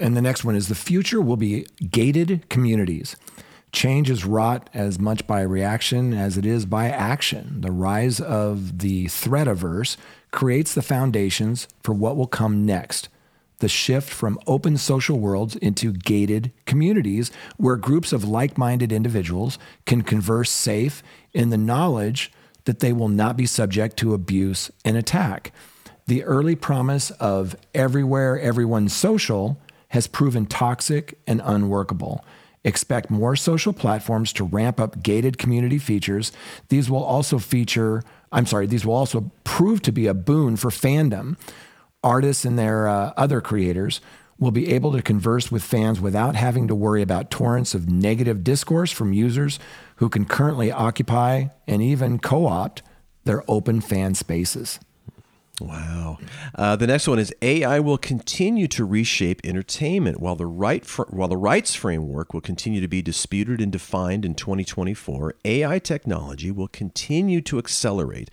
And 0.00 0.16
the 0.16 0.22
next 0.22 0.42
one 0.42 0.56
is 0.56 0.68
the 0.68 0.74
future 0.74 1.20
will 1.20 1.36
be 1.36 1.66
gated 1.90 2.48
communities. 2.48 3.14
Change 3.72 4.10
is 4.10 4.24
wrought 4.24 4.68
as 4.74 4.98
much 4.98 5.26
by 5.26 5.42
reaction 5.42 6.12
as 6.12 6.36
it 6.36 6.44
is 6.44 6.66
by 6.66 6.88
action. 6.88 7.60
The 7.60 7.70
rise 7.70 8.20
of 8.20 8.78
the 8.80 9.06
threadiverse 9.06 9.96
creates 10.32 10.74
the 10.74 10.82
foundations 10.82 11.68
for 11.82 11.92
what 11.92 12.16
will 12.16 12.26
come 12.26 12.66
next. 12.66 13.08
The 13.58 13.68
shift 13.68 14.10
from 14.10 14.40
open 14.46 14.76
social 14.76 15.18
worlds 15.18 15.54
into 15.56 15.92
gated 15.92 16.50
communities 16.64 17.30
where 17.58 17.76
groups 17.76 18.12
of 18.12 18.24
like 18.24 18.58
minded 18.58 18.90
individuals 18.90 19.58
can 19.86 20.02
converse 20.02 20.50
safe 20.50 21.02
in 21.32 21.50
the 21.50 21.58
knowledge 21.58 22.32
that 22.64 22.80
they 22.80 22.92
will 22.92 23.08
not 23.08 23.36
be 23.36 23.46
subject 23.46 23.96
to 23.98 24.14
abuse 24.14 24.70
and 24.84 24.96
attack. 24.96 25.52
The 26.06 26.24
early 26.24 26.56
promise 26.56 27.10
of 27.12 27.54
everywhere, 27.74 28.40
everyone 28.40 28.88
social 28.88 29.58
has 29.88 30.06
proven 30.06 30.46
toxic 30.46 31.18
and 31.26 31.40
unworkable. 31.44 32.24
Expect 32.64 33.10
more 33.10 33.36
social 33.36 33.72
platforms 33.72 34.32
to 34.34 34.44
ramp 34.44 34.78
up 34.78 35.02
gated 35.02 35.38
community 35.38 35.78
features. 35.78 36.30
These 36.68 36.90
will 36.90 37.02
also 37.02 37.38
feature, 37.38 38.02
I'm 38.32 38.46
sorry, 38.46 38.66
these 38.66 38.84
will 38.84 38.94
also 38.94 39.30
prove 39.44 39.80
to 39.82 39.92
be 39.92 40.06
a 40.06 40.14
boon 40.14 40.56
for 40.56 40.70
fandom. 40.70 41.38
Artists 42.02 42.44
and 42.44 42.58
their 42.58 42.86
uh, 42.86 43.12
other 43.16 43.40
creators 43.40 44.00
will 44.38 44.50
be 44.50 44.72
able 44.72 44.92
to 44.92 45.02
converse 45.02 45.52
with 45.52 45.62
fans 45.62 46.00
without 46.00 46.34
having 46.34 46.66
to 46.66 46.74
worry 46.74 47.02
about 47.02 47.30
torrents 47.30 47.74
of 47.74 47.88
negative 47.88 48.42
discourse 48.42 48.90
from 48.90 49.12
users 49.12 49.58
who 49.96 50.08
can 50.08 50.24
currently 50.24 50.72
occupy 50.72 51.44
and 51.66 51.82
even 51.82 52.18
co 52.18 52.46
opt 52.46 52.82
their 53.24 53.44
open 53.48 53.80
fan 53.80 54.14
spaces. 54.14 54.80
Wow. 55.60 56.18
Uh, 56.54 56.74
the 56.76 56.86
next 56.86 57.06
one 57.06 57.18
is 57.18 57.34
AI 57.42 57.80
will 57.80 57.98
continue 57.98 58.66
to 58.68 58.84
reshape 58.84 59.40
entertainment 59.44 60.18
while 60.18 60.36
the 60.36 60.46
right 60.46 60.84
fr- 60.84 61.02
while 61.10 61.28
the 61.28 61.36
rights 61.36 61.74
framework 61.74 62.32
will 62.32 62.40
continue 62.40 62.80
to 62.80 62.88
be 62.88 63.02
disputed 63.02 63.60
and 63.60 63.70
defined 63.70 64.24
in 64.24 64.34
2024. 64.34 65.34
AI 65.44 65.78
technology 65.78 66.50
will 66.50 66.68
continue 66.68 67.42
to 67.42 67.58
accelerate 67.58 68.30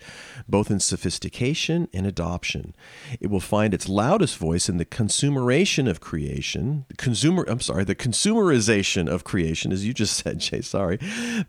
both 0.48 0.70
in 0.70 0.80
sophistication 0.80 1.88
and 1.92 2.06
adoption. 2.06 2.74
It 3.20 3.28
will 3.28 3.40
find 3.40 3.74
its 3.74 3.88
loudest 3.88 4.38
voice 4.38 4.68
in 4.68 4.78
the 4.78 4.84
consumeration 4.86 5.86
of 5.86 6.00
creation, 6.00 6.86
consumer 6.96 7.44
I'm 7.46 7.60
sorry, 7.60 7.84
the 7.84 7.94
consumerization 7.94 9.08
of 9.08 9.24
creation 9.24 9.70
as 9.70 9.86
you 9.86 9.92
just 9.92 10.16
said, 10.16 10.38
Jay, 10.48 10.62
sorry. 10.62 10.98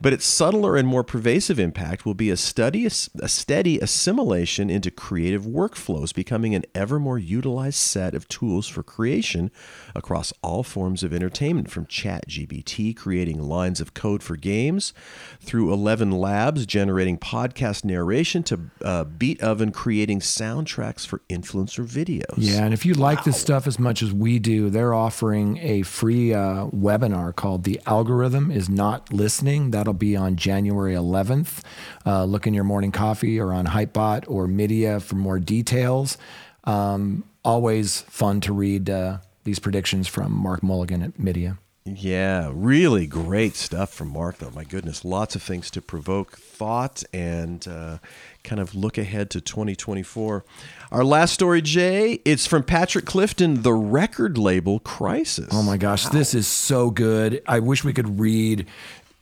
But 0.01 0.13
its 0.13 0.25
subtler 0.25 0.75
and 0.75 0.87
more 0.87 1.03
pervasive 1.03 1.59
impact 1.59 2.05
will 2.05 2.13
be 2.13 2.29
a 2.29 2.37
study 2.37 2.85
a 2.85 3.29
steady 3.29 3.79
assimilation 3.79 4.69
into 4.69 4.91
creative 4.91 5.45
work 5.45 5.68
workflows 5.69 6.13
becoming 6.13 6.55
an 6.55 6.63
ever 6.75 6.99
more 6.99 7.17
utilized 7.17 7.77
set 7.77 8.13
of 8.15 8.27
tools 8.27 8.67
for 8.67 8.83
creation 8.83 9.51
across 9.95 10.33
all 10.41 10.63
forms 10.63 11.03
of 11.03 11.13
entertainment, 11.13 11.69
from 11.69 11.85
ChatGPT 11.85 12.95
creating 12.95 13.41
lines 13.41 13.81
of 13.81 13.93
code 13.93 14.23
for 14.23 14.35
games, 14.35 14.93
through 15.39 15.71
11 15.73 16.11
Labs 16.11 16.65
generating 16.65 17.17
podcast 17.17 17.83
narration, 17.83 18.43
to 18.43 18.59
uh, 18.83 19.05
Beatoven 19.05 19.73
creating 19.73 20.19
soundtracks 20.19 21.05
for 21.05 21.21
influencer 21.29 21.85
videos. 21.85 22.35
Yeah, 22.37 22.63
and 22.63 22.73
if 22.73 22.85
you 22.85 22.93
like 22.93 23.19
wow. 23.19 23.23
this 23.25 23.39
stuff 23.39 23.67
as 23.67 23.79
much 23.79 24.01
as 24.01 24.13
we 24.13 24.39
do, 24.39 24.69
they're 24.69 24.93
offering 24.93 25.57
a 25.57 25.83
free 25.83 26.33
uh, 26.33 26.67
webinar 26.67 27.35
called 27.35 27.63
The 27.63 27.79
Algorithm 27.85 28.51
is 28.51 28.69
Not 28.69 29.11
Listening. 29.13 29.71
That'll 29.71 29.93
be 29.93 30.15
on 30.15 30.35
January 30.35 30.93
11th. 30.93 31.61
Uh, 32.05 32.25
look 32.25 32.47
in 32.47 32.53
your 32.53 32.63
morning 32.63 32.91
coffee 32.91 33.39
or 33.39 33.53
on 33.53 33.67
Hypebot 33.67 34.25
or 34.27 34.47
MIDiA 34.47 35.01
for 35.01 35.15
more 35.15 35.39
details 35.39 35.58
details. 35.59 36.17
Um, 36.63 37.23
always 37.43 38.01
fun 38.01 38.41
to 38.41 38.53
read 38.53 38.89
uh, 38.89 39.17
these 39.43 39.59
predictions 39.59 40.07
from 40.07 40.31
Mark 40.31 40.63
Mulligan 40.63 41.01
at 41.01 41.17
MIDiA. 41.17 41.57
Yeah, 41.85 42.51
really 42.53 43.07
great 43.07 43.55
stuff 43.55 43.91
from 43.91 44.09
Mark, 44.09 44.37
though. 44.37 44.51
My 44.51 44.63
goodness, 44.63 45.03
lots 45.03 45.35
of 45.35 45.41
things 45.41 45.71
to 45.71 45.81
provoke 45.81 46.37
thought 46.37 47.03
and 47.13 47.67
uh, 47.67 47.97
kind 48.43 48.61
of 48.61 48.75
look 48.75 48.97
ahead 48.97 49.31
to 49.31 49.41
2024. 49.41 50.45
Our 50.91 51.03
last 51.03 51.33
story, 51.33 51.61
Jay, 51.61 52.21
it's 52.25 52.45
from 52.45 52.63
Patrick 52.63 53.05
Clifton, 53.05 53.63
the 53.63 53.73
record 53.73 54.37
label 54.37 54.79
Crisis. 54.79 55.49
Oh 55.51 55.63
my 55.63 55.77
gosh, 55.77 56.05
wow. 56.05 56.11
this 56.11 56.35
is 56.35 56.47
so 56.47 56.91
good. 56.91 57.41
I 57.47 57.59
wish 57.59 57.83
we 57.83 57.93
could 57.93 58.19
read 58.19 58.67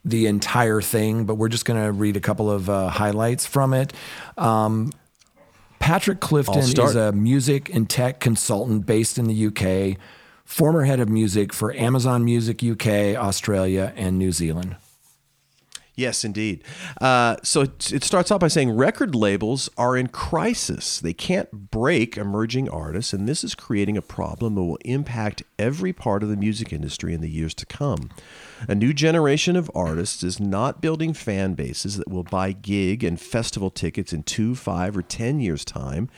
the 0.04 0.26
entire 0.26 0.82
thing, 0.82 1.24
but 1.24 1.36
we're 1.36 1.48
just 1.48 1.64
going 1.64 1.82
to 1.82 1.92
read 1.92 2.16
a 2.16 2.20
couple 2.20 2.50
of 2.50 2.68
uh, 2.68 2.88
highlights 2.88 3.46
from 3.46 3.72
it. 3.72 3.92
Um, 4.36 4.92
Patrick 5.78 6.20
Clifton 6.20 6.58
is 6.58 6.94
a 6.94 7.12
music 7.12 7.74
and 7.74 7.88
tech 7.88 8.20
consultant 8.20 8.86
based 8.86 9.18
in 9.18 9.26
the 9.26 9.46
UK, 9.46 9.98
former 10.44 10.84
head 10.84 11.00
of 11.00 11.08
music 11.08 11.52
for 11.52 11.74
Amazon 11.74 12.24
Music 12.24 12.62
UK, 12.62 13.16
Australia, 13.16 13.92
and 13.96 14.18
New 14.18 14.32
Zealand. 14.32 14.76
Yes, 15.98 16.24
indeed. 16.24 16.62
Uh, 17.00 17.38
so 17.42 17.62
it, 17.62 17.92
it, 17.92 18.04
starts 18.04 18.30
out 18.30 18.38
by 18.38 18.46
saying 18.46 18.70
record 18.70 19.16
labels 19.16 19.68
are 19.76 19.96
in 19.96 20.06
crisis. 20.06 21.00
They 21.00 21.12
can't 21.12 21.50
break 21.72 22.16
emerging 22.16 22.68
artists, 22.68 23.12
and 23.12 23.28
this 23.28 23.42
is 23.42 23.56
creating 23.56 23.96
a 23.96 24.02
problem 24.02 24.54
that 24.54 24.62
will 24.62 24.78
impact 24.84 25.42
every 25.58 25.92
part 25.92 26.22
of 26.22 26.28
the 26.28 26.36
music 26.36 26.72
industry 26.72 27.14
in 27.14 27.20
the 27.20 27.28
years 27.28 27.52
to 27.54 27.66
come. 27.66 28.10
A 28.66 28.74
new 28.74 28.92
generation 28.92 29.54
of 29.54 29.70
artists 29.74 30.24
is 30.24 30.40
not 30.40 30.80
building 30.80 31.12
fan 31.12 31.54
bases 31.54 31.96
that 31.96 32.10
will 32.10 32.24
buy 32.24 32.52
gig 32.52 33.04
and 33.04 33.20
festival 33.20 33.70
tickets 33.70 34.12
in 34.12 34.24
two, 34.24 34.56
five, 34.56 34.96
or 34.96 35.02
ten 35.02 35.38
years' 35.38 35.64
time, 35.64 36.08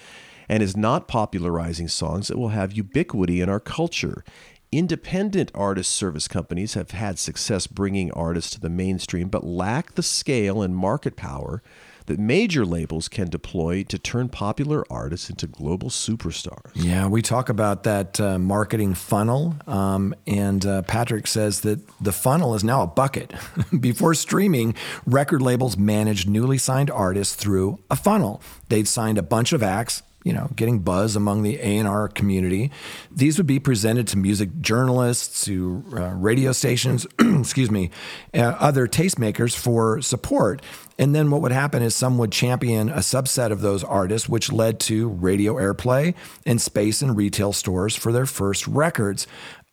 and 0.49 0.63
is 0.63 0.77
not 0.77 1.07
popularizing 1.09 1.89
songs 1.89 2.29
that 2.29 2.39
will 2.39 2.49
have 2.49 2.73
ubiquity 2.73 3.41
in 3.41 3.49
our 3.49 3.61
culture. 3.61 4.25
Independent 4.73 5.51
artist 5.55 5.91
service 5.91 6.29
companies 6.29 6.75
have 6.75 6.93
had 6.93 7.19
success 7.19 7.67
bringing 7.67 8.11
artists 8.13 8.53
to 8.53 8.61
the 8.61 8.71
mainstream, 8.71 9.29
but 9.29 9.45
lack 9.45 9.95
the 9.95 10.03
scale 10.03 10.63
and 10.63 10.75
market 10.75 11.17
power 11.17 11.63
that 12.11 12.19
major 12.19 12.67
labels 12.67 13.07
can 13.07 13.29
deploy 13.29 13.85
to 13.85 13.97
turn 13.97 14.29
popular 14.29 14.85
artists 14.91 15.31
into 15.31 15.47
global 15.47 15.91
superstars. 15.91 16.73
Yeah, 16.75 17.07
we 17.07 17.23
talk 17.23 17.49
about 17.49 17.85
that 17.85 18.21
uh, 18.21 18.37
marketing 18.37 18.95
funnel, 18.95 19.55
um, 19.69 20.13
and 20.27 20.67
uh, 20.67 20.83
Patrick 20.83 21.29
says 21.29 21.61
that 21.61 21.79
the 22.01 22.11
funnel 22.11 22.57
is 22.57 22.65
now 22.65 22.83
a 22.83 22.89
bucket. 22.89 23.33
Before 23.81 24.13
streaming, 24.15 24.75
record 25.07 25.41
labels 25.41 25.77
managed 25.77 26.29
newly 26.29 26.59
signed 26.59 26.91
artists 26.91 27.37
through 27.37 27.79
a 27.89 27.95
funnel. 27.95 28.43
They'd 28.71 28.89
signed 28.89 29.17
a 29.17 29.23
bunch 29.23 29.53
of 29.53 29.63
acts, 29.63 30.03
you 30.25 30.33
know, 30.33 30.51
getting 30.57 30.81
buzz 30.81 31.15
among 31.15 31.45
the 31.45 31.59
A&R 31.61 32.09
community. 32.09 32.73
These 33.11 33.39
would 33.39 33.47
be 33.47 33.61
presented 33.61 34.09
to 34.09 34.19
music 34.19 34.61
journalists, 34.61 35.45
to 35.45 35.85
uh, 35.97 36.11
radio 36.15 36.51
stations, 36.51 37.07
excuse 37.21 37.71
me, 37.71 37.91
uh, 38.35 38.57
other 38.59 38.89
tastemakers 38.89 39.57
for 39.57 40.03
support. 40.03 40.61
And 41.01 41.15
then 41.15 41.31
what 41.31 41.41
would 41.41 41.51
happen 41.51 41.83
is 41.83 41.97
some 41.97 42.19
would 42.19 42.31
champion 42.31 42.91
a 42.91 42.99
subset 42.99 43.51
of 43.51 43.63
those 43.63 43.83
artists, 43.83 44.29
which 44.29 44.53
led 44.53 44.79
to 44.81 45.09
radio 45.09 45.55
airplay 45.55 46.15
and 46.45 46.61
space 46.61 47.01
in 47.01 47.15
retail 47.15 47.55
stores 47.55 47.97
for 47.97 48.13
their 48.13 48.27
first 48.27 48.69
records. 48.69 49.27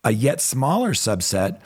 A 0.06 0.12
yet 0.12 0.40
smaller 0.40 0.94
subset 0.94 1.60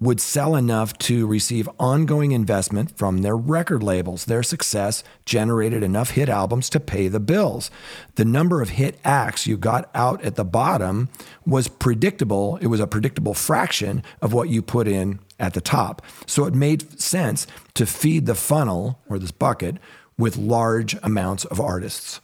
would 0.00 0.20
sell 0.20 0.56
enough 0.56 0.98
to 0.98 1.24
receive 1.24 1.68
ongoing 1.78 2.32
investment 2.32 2.98
from 2.98 3.18
their 3.18 3.36
record 3.36 3.80
labels. 3.80 4.24
Their 4.24 4.42
success 4.42 5.04
generated 5.24 5.84
enough 5.84 6.10
hit 6.10 6.28
albums 6.28 6.68
to 6.70 6.80
pay 6.80 7.06
the 7.06 7.20
bills. 7.20 7.70
The 8.16 8.24
number 8.24 8.60
of 8.60 8.70
hit 8.70 8.98
acts 9.04 9.46
you 9.46 9.56
got 9.56 9.88
out 9.94 10.20
at 10.22 10.34
the 10.34 10.44
bottom 10.44 11.10
was 11.46 11.68
predictable. 11.68 12.56
It 12.56 12.66
was 12.66 12.80
a 12.80 12.88
predictable 12.88 13.34
fraction 13.34 14.02
of 14.20 14.32
what 14.32 14.48
you 14.48 14.62
put 14.62 14.88
in 14.88 15.20
at 15.38 15.54
the 15.54 15.60
top. 15.60 16.02
So 16.26 16.44
it 16.44 16.54
made 16.54 17.00
sense 17.00 17.46
to 17.74 17.86
feed 17.86 18.26
the 18.26 18.34
funnel 18.34 19.00
or 19.08 19.18
this 19.18 19.30
bucket 19.32 19.76
with 20.18 20.36
large 20.36 20.96
amounts 21.02 21.44
of 21.44 21.60
artists. 21.60 22.20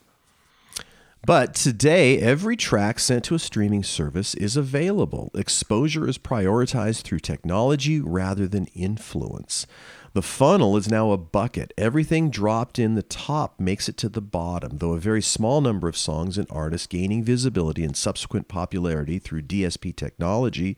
But 1.25 1.55
today, 1.55 2.19
every 2.19 2.57
track 2.57 2.99
sent 2.99 3.25
to 3.27 3.37
a 3.37 3.39
streaming 3.39 3.85
service 3.85 4.35
is 4.35 4.57
available. 4.57 5.31
Exposure 5.35 6.09
is 6.09 6.19
prioritized 6.19 7.03
through 7.03 7.21
technology 7.21 8.01
rather 8.01 8.49
than 8.49 8.67
influence. 8.75 9.69
The 10.15 10.23
funnel 10.23 10.77
is 10.77 10.91
now 10.91 11.13
a 11.13 11.17
bucket. 11.17 11.73
Everything 11.79 12.29
dropped 12.29 12.79
in 12.79 12.97
the 12.97 13.05
top 13.05 13.61
makes 13.61 13.89
it 13.89 13.97
to 13.99 14.09
the 14.09 14.21
bottom, 14.21 14.79
though 14.79 14.93
a 14.93 14.99
very 14.99 15.23
small 15.23 15.61
number 15.61 15.89
of 15.89 15.97
songs 15.97 16.37
and 16.37 16.47
artists 16.51 16.89
gaining 16.89 17.23
visibility 17.23 17.85
and 17.85 17.97
subsequent 17.97 18.49
popularity 18.49 19.21
through 19.21 19.43
DSP 19.43 19.95
technology, 19.95 20.77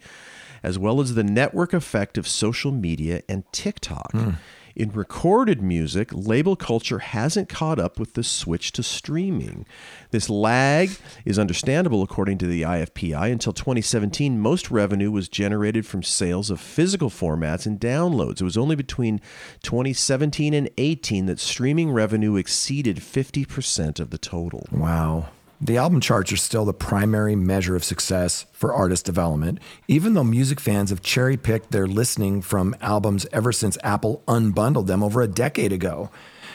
as 0.64 0.78
well 0.78 1.00
as 1.00 1.14
the 1.14 1.22
network 1.22 1.72
effect 1.72 2.18
of 2.18 2.26
social 2.26 2.72
media 2.72 3.22
and 3.28 3.44
TikTok. 3.52 4.12
Mm. 4.12 4.36
In 4.74 4.90
recorded 4.90 5.62
music, 5.62 6.08
label 6.12 6.56
culture 6.56 6.98
hasn't 6.98 7.48
caught 7.48 7.78
up 7.78 8.00
with 8.00 8.14
the 8.14 8.24
switch 8.24 8.72
to 8.72 8.82
streaming. 8.82 9.66
This 10.10 10.28
lag 10.28 10.90
is 11.24 11.38
understandable 11.38 12.02
according 12.02 12.38
to 12.38 12.48
the 12.48 12.62
IFPI. 12.62 13.30
Until 13.30 13.52
2017, 13.52 14.40
most 14.40 14.72
revenue 14.72 15.12
was 15.12 15.28
generated 15.28 15.86
from 15.86 16.02
sales 16.02 16.50
of 16.50 16.60
physical 16.60 17.08
formats 17.08 17.66
and 17.66 17.78
downloads. 17.78 18.40
It 18.40 18.44
was 18.44 18.56
only 18.56 18.74
between 18.74 19.20
2017 19.62 20.52
and 20.54 20.68
18 20.76 21.26
that 21.26 21.38
streaming 21.38 21.92
revenue 21.92 22.34
exceeded 22.34 22.96
50% 22.96 24.00
of 24.00 24.10
the 24.10 24.18
total. 24.18 24.66
Wow. 24.72 25.28
The 25.60 25.76
album 25.76 26.00
charts 26.00 26.32
are 26.32 26.36
still 26.36 26.64
the 26.64 26.72
primary 26.72 27.36
measure 27.36 27.76
of 27.76 27.84
success 27.84 28.46
for 28.52 28.74
artist 28.74 29.04
development, 29.04 29.60
even 29.88 30.14
though 30.14 30.24
music 30.24 30.60
fans 30.60 30.90
have 30.90 31.02
cherry 31.02 31.36
picked 31.36 31.70
their 31.70 31.86
listening 31.86 32.42
from 32.42 32.74
albums 32.80 33.26
ever 33.32 33.52
since 33.52 33.78
Apple 33.82 34.22
unbundled 34.26 34.86
them 34.86 35.02
over 35.02 35.22
a 35.22 35.28
decade 35.28 35.72
ago. 35.72 36.10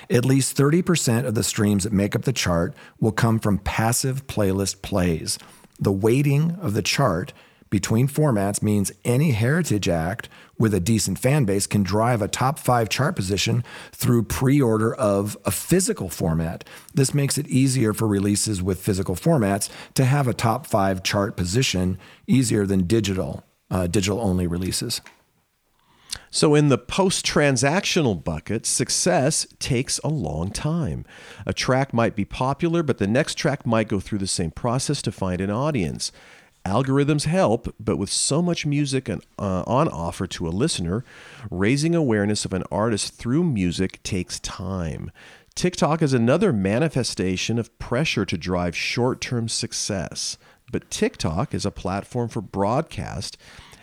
At 0.10 0.26
least 0.26 0.58
30% 0.58 1.26
of 1.26 1.36
the 1.36 1.44
streams 1.44 1.84
that 1.84 1.94
make 1.94 2.16
up 2.16 2.24
the 2.24 2.34
chart 2.34 2.74
will 3.00 3.12
come 3.12 3.40
from 3.40 3.60
passive 3.60 4.28
playlist 4.28 4.82
plays. 4.82 5.38
The 5.80 5.92
weighting 5.92 6.58
of 6.62 6.74
the 6.74 6.82
chart 6.82 7.32
between 7.70 8.08
formats 8.08 8.64
means 8.64 8.92
any 9.06 9.32
heritage 9.32 9.88
act 9.88 10.30
with 10.58 10.74
a 10.74 10.80
decent 10.80 11.20
fan 11.20 11.46
base 11.46 11.68
can 11.68 11.84
drive 11.84 12.22
a 12.22 12.28
top 12.28 12.60
five 12.60 12.90
chart 12.90 13.16
position 13.16 13.64
through 13.92 14.24
pre 14.24 14.62
order 14.62 14.94
of 14.94 15.38
a 15.46 15.52
physical 15.52 16.10
format. 16.10 16.64
This 16.94 17.14
makes 17.14 17.38
it 17.38 17.48
easier 17.48 17.94
for 17.94 18.08
releases 18.08 18.62
with 18.62 18.82
physical 18.82 19.16
formats 19.16 19.70
to 19.94 20.06
have 20.06 20.28
a 20.28 20.34
top 20.34 20.66
five 20.66 21.04
chart 21.04 21.38
position, 21.38 21.98
easier 22.28 22.66
than 22.66 22.88
digital, 22.88 23.44
uh, 23.72 23.88
digital 23.88 24.20
only 24.20 24.48
releases. 24.48 25.02
So, 26.32 26.54
in 26.54 26.70
the 26.70 26.78
post 26.78 27.26
transactional 27.26 28.24
bucket, 28.24 28.66
success 28.66 29.48
takes 29.60 30.00
a 30.00 30.10
long 30.10 30.52
time. 30.52 31.06
A 31.46 31.54
track 31.54 31.94
might 31.94 32.16
be 32.16 32.26
popular, 32.26 32.84
but 32.84 33.00
the 33.00 33.08
next 33.08 33.36
track 33.36 33.66
might 33.66 33.88
go 33.88 34.00
through 34.00 34.20
the 34.20 34.28
same 34.28 34.52
process 34.52 35.02
to 35.04 35.12
find 35.12 35.42
an 35.42 35.50
audience. 35.50 36.12
Algorithms 36.70 37.26
help, 37.26 37.74
but 37.80 37.98
with 37.98 38.12
so 38.12 38.44
much 38.44 38.64
music 38.64 39.10
uh, 39.10 39.20
on 39.40 39.88
offer 39.88 40.28
to 40.28 40.48
a 40.48 40.50
listener, 40.50 41.04
raising 41.50 41.96
awareness 41.96 42.46
of 42.46 42.54
an 42.54 42.64
artist 42.72 43.16
through 43.16 43.44
music 43.44 44.04
takes 44.04 44.40
time. 44.40 45.10
TikTok 45.56 46.04
is 46.04 46.14
another 46.14 46.54
manifestation 46.54 47.58
of 47.58 47.78
pressure 47.80 48.24
to 48.24 48.38
drive 48.38 48.76
short 48.76 49.20
term 49.20 49.50
success. 49.50 50.38
But 50.72 50.92
TikTok 50.92 51.56
is 51.56 51.66
a 51.66 51.72
platform 51.72 52.30
for 52.30 52.42
broadcast 52.42 53.36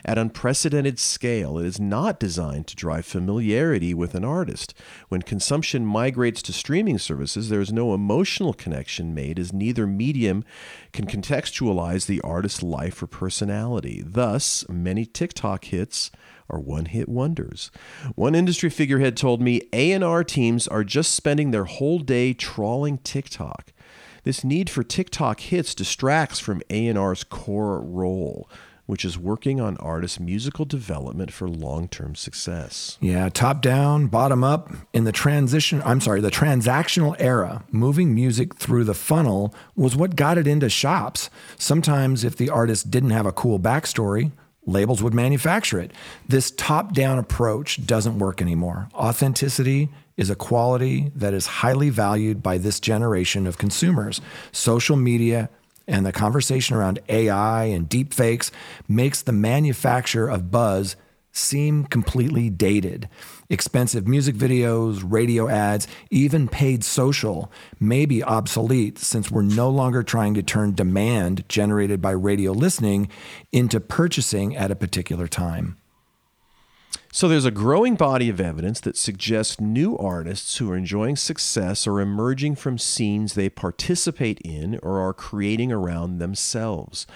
at 0.06 0.16
unprecedented 0.16 1.00
scale. 1.00 1.58
It 1.58 1.66
is 1.66 1.80
not 1.80 2.20
designed 2.20 2.68
to 2.68 2.76
drive 2.76 3.04
familiarity 3.04 3.92
with 3.92 4.14
an 4.14 4.24
artist. 4.24 4.72
When 5.08 5.20
consumption 5.20 5.84
migrates 5.84 6.40
to 6.42 6.52
streaming 6.52 6.98
services, 6.98 7.48
there 7.48 7.60
is 7.60 7.72
no 7.72 7.92
emotional 7.92 8.54
connection 8.54 9.12
made 9.12 9.38
as 9.38 9.52
neither 9.52 9.86
medium 9.86 10.44
can 10.92 11.06
contextualize 11.06 12.06
the 12.06 12.20
artist's 12.20 12.62
life 12.62 13.02
or 13.02 13.08
personality. 13.08 14.02
Thus, 14.06 14.64
many 14.68 15.04
TikTok 15.04 15.64
hits 15.64 16.12
are 16.48 16.60
one-hit 16.60 17.08
wonders. 17.08 17.72
One 18.14 18.36
industry 18.36 18.70
figurehead 18.70 19.16
told 19.16 19.42
me 19.42 19.62
A&R 19.72 20.22
teams 20.22 20.68
are 20.68 20.84
just 20.84 21.12
spending 21.14 21.50
their 21.50 21.64
whole 21.64 21.98
day 21.98 22.32
trawling 22.32 22.98
TikTok. 22.98 23.72
This 24.22 24.44
need 24.44 24.70
for 24.70 24.84
TikTok 24.84 25.40
hits 25.40 25.74
distracts 25.74 26.38
from 26.38 26.62
A&R's 26.70 27.24
core 27.24 27.80
role 27.80 28.48
which 28.86 29.04
is 29.04 29.18
working 29.18 29.60
on 29.60 29.76
artists' 29.78 30.18
musical 30.18 30.64
development 30.64 31.32
for 31.32 31.48
long 31.48 31.88
term 31.88 32.14
success. 32.14 32.96
Yeah, 33.00 33.28
top 33.28 33.60
down, 33.60 34.06
bottom 34.06 34.42
up. 34.42 34.72
In 34.92 35.04
the 35.04 35.12
transition, 35.12 35.82
I'm 35.84 36.00
sorry, 36.00 36.20
the 36.20 36.30
transactional 36.30 37.16
era, 37.18 37.64
moving 37.70 38.14
music 38.14 38.54
through 38.54 38.84
the 38.84 38.94
funnel 38.94 39.54
was 39.74 39.96
what 39.96 40.16
got 40.16 40.38
it 40.38 40.46
into 40.46 40.68
shops. 40.68 41.28
Sometimes, 41.58 42.24
if 42.24 42.36
the 42.36 42.50
artist 42.50 42.90
didn't 42.90 43.10
have 43.10 43.26
a 43.26 43.32
cool 43.32 43.58
backstory, 43.58 44.32
labels 44.66 45.02
would 45.02 45.14
manufacture 45.14 45.78
it. 45.78 45.92
This 46.28 46.50
top 46.50 46.92
down 46.92 47.18
approach 47.18 47.84
doesn't 47.86 48.18
work 48.18 48.40
anymore. 48.40 48.88
Authenticity 48.94 49.88
is 50.16 50.30
a 50.30 50.34
quality 50.34 51.12
that 51.14 51.34
is 51.34 51.46
highly 51.46 51.90
valued 51.90 52.42
by 52.42 52.58
this 52.58 52.80
generation 52.80 53.46
of 53.46 53.58
consumers. 53.58 54.20
Social 54.50 54.96
media 54.96 55.50
and 55.86 56.04
the 56.04 56.12
conversation 56.12 56.76
around 56.76 56.98
AI 57.08 57.64
and 57.64 57.88
deepfakes 57.88 58.50
makes 58.88 59.22
the 59.22 59.32
manufacture 59.32 60.28
of 60.28 60.50
buzz 60.50 60.96
seem 61.36 61.84
completely 61.84 62.48
dated. 62.48 63.08
Expensive 63.50 64.08
music 64.08 64.34
videos, 64.34 65.02
radio 65.04 65.48
ads, 65.48 65.86
even 66.10 66.48
paid 66.48 66.82
social 66.82 67.52
may 67.78 68.06
be 68.06 68.22
obsolete 68.22 68.98
since 68.98 69.30
we're 69.30 69.42
no 69.42 69.68
longer 69.68 70.02
trying 70.02 70.34
to 70.34 70.42
turn 70.42 70.74
demand 70.74 71.46
generated 71.48 72.00
by 72.00 72.10
radio 72.10 72.52
listening 72.52 73.08
into 73.52 73.78
purchasing 73.78 74.56
at 74.56 74.70
a 74.70 74.76
particular 74.76 75.28
time. 75.28 75.76
So 77.12 77.28
there's 77.28 77.44
a 77.44 77.50
growing 77.50 77.94
body 77.94 78.28
of 78.28 78.40
evidence 78.40 78.80
that 78.80 78.96
suggests 78.96 79.60
new 79.60 79.96
artists 79.96 80.58
who 80.58 80.70
are 80.70 80.76
enjoying 80.76 81.16
success 81.16 81.86
are 81.86 82.00
emerging 82.00 82.56
from 82.56 82.78
scenes 82.78 83.34
they 83.34 83.48
participate 83.48 84.40
in 84.40 84.78
or 84.82 85.00
are 85.00 85.14
creating 85.14 85.72
around 85.72 86.18
themselves. 86.18 87.06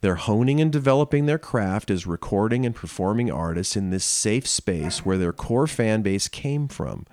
They're 0.00 0.14
honing 0.14 0.60
and 0.60 0.72
developing 0.72 1.26
their 1.26 1.38
craft 1.38 1.90
as 1.90 2.06
recording 2.06 2.64
and 2.64 2.74
performing 2.74 3.30
artists 3.30 3.76
in 3.76 3.90
this 3.90 4.04
safe 4.04 4.46
space 4.46 5.04
where 5.04 5.18
their 5.18 5.32
core 5.32 5.66
fan 5.66 6.00
base 6.02 6.26
came 6.26 6.68
from. 6.68 7.06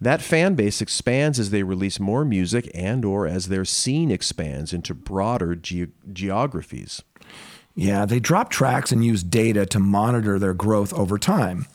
That 0.00 0.22
fan 0.22 0.54
base 0.54 0.80
expands 0.80 1.38
as 1.38 1.50
they 1.50 1.62
release 1.62 2.00
more 2.00 2.24
music 2.24 2.70
and 2.74 3.04
or 3.04 3.26
as 3.26 3.48
their 3.48 3.66
scene 3.66 4.10
expands 4.10 4.72
into 4.72 4.94
broader 4.94 5.54
ge- 5.54 5.90
geographies. 6.12 7.02
Yeah, 7.80 8.04
they 8.04 8.20
drop 8.20 8.50
tracks 8.50 8.92
and 8.92 9.02
use 9.02 9.22
data 9.22 9.64
to 9.64 9.78
monitor 9.78 10.38
their 10.38 10.52
growth 10.52 10.92
over 10.92 11.16
time. 11.16 11.66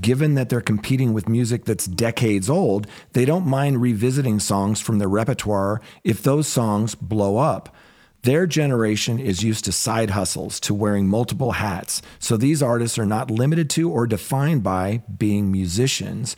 Given 0.00 0.34
that 0.34 0.50
they're 0.50 0.60
competing 0.60 1.12
with 1.12 1.28
music 1.28 1.64
that's 1.64 1.86
decades 1.86 2.48
old, 2.48 2.86
they 3.12 3.24
don't 3.24 3.44
mind 3.44 3.82
revisiting 3.82 4.38
songs 4.38 4.80
from 4.80 5.00
their 5.00 5.08
repertoire 5.08 5.80
if 6.04 6.22
those 6.22 6.46
songs 6.46 6.94
blow 6.94 7.38
up. 7.38 7.74
Their 8.22 8.46
generation 8.46 9.18
is 9.18 9.42
used 9.42 9.64
to 9.64 9.72
side 9.72 10.10
hustles, 10.10 10.60
to 10.60 10.72
wearing 10.72 11.08
multiple 11.08 11.50
hats. 11.50 12.02
So 12.20 12.36
these 12.36 12.62
artists 12.62 12.96
are 12.96 13.04
not 13.04 13.28
limited 13.28 13.68
to 13.70 13.90
or 13.90 14.06
defined 14.06 14.62
by 14.62 15.02
being 15.18 15.50
musicians. 15.50 16.36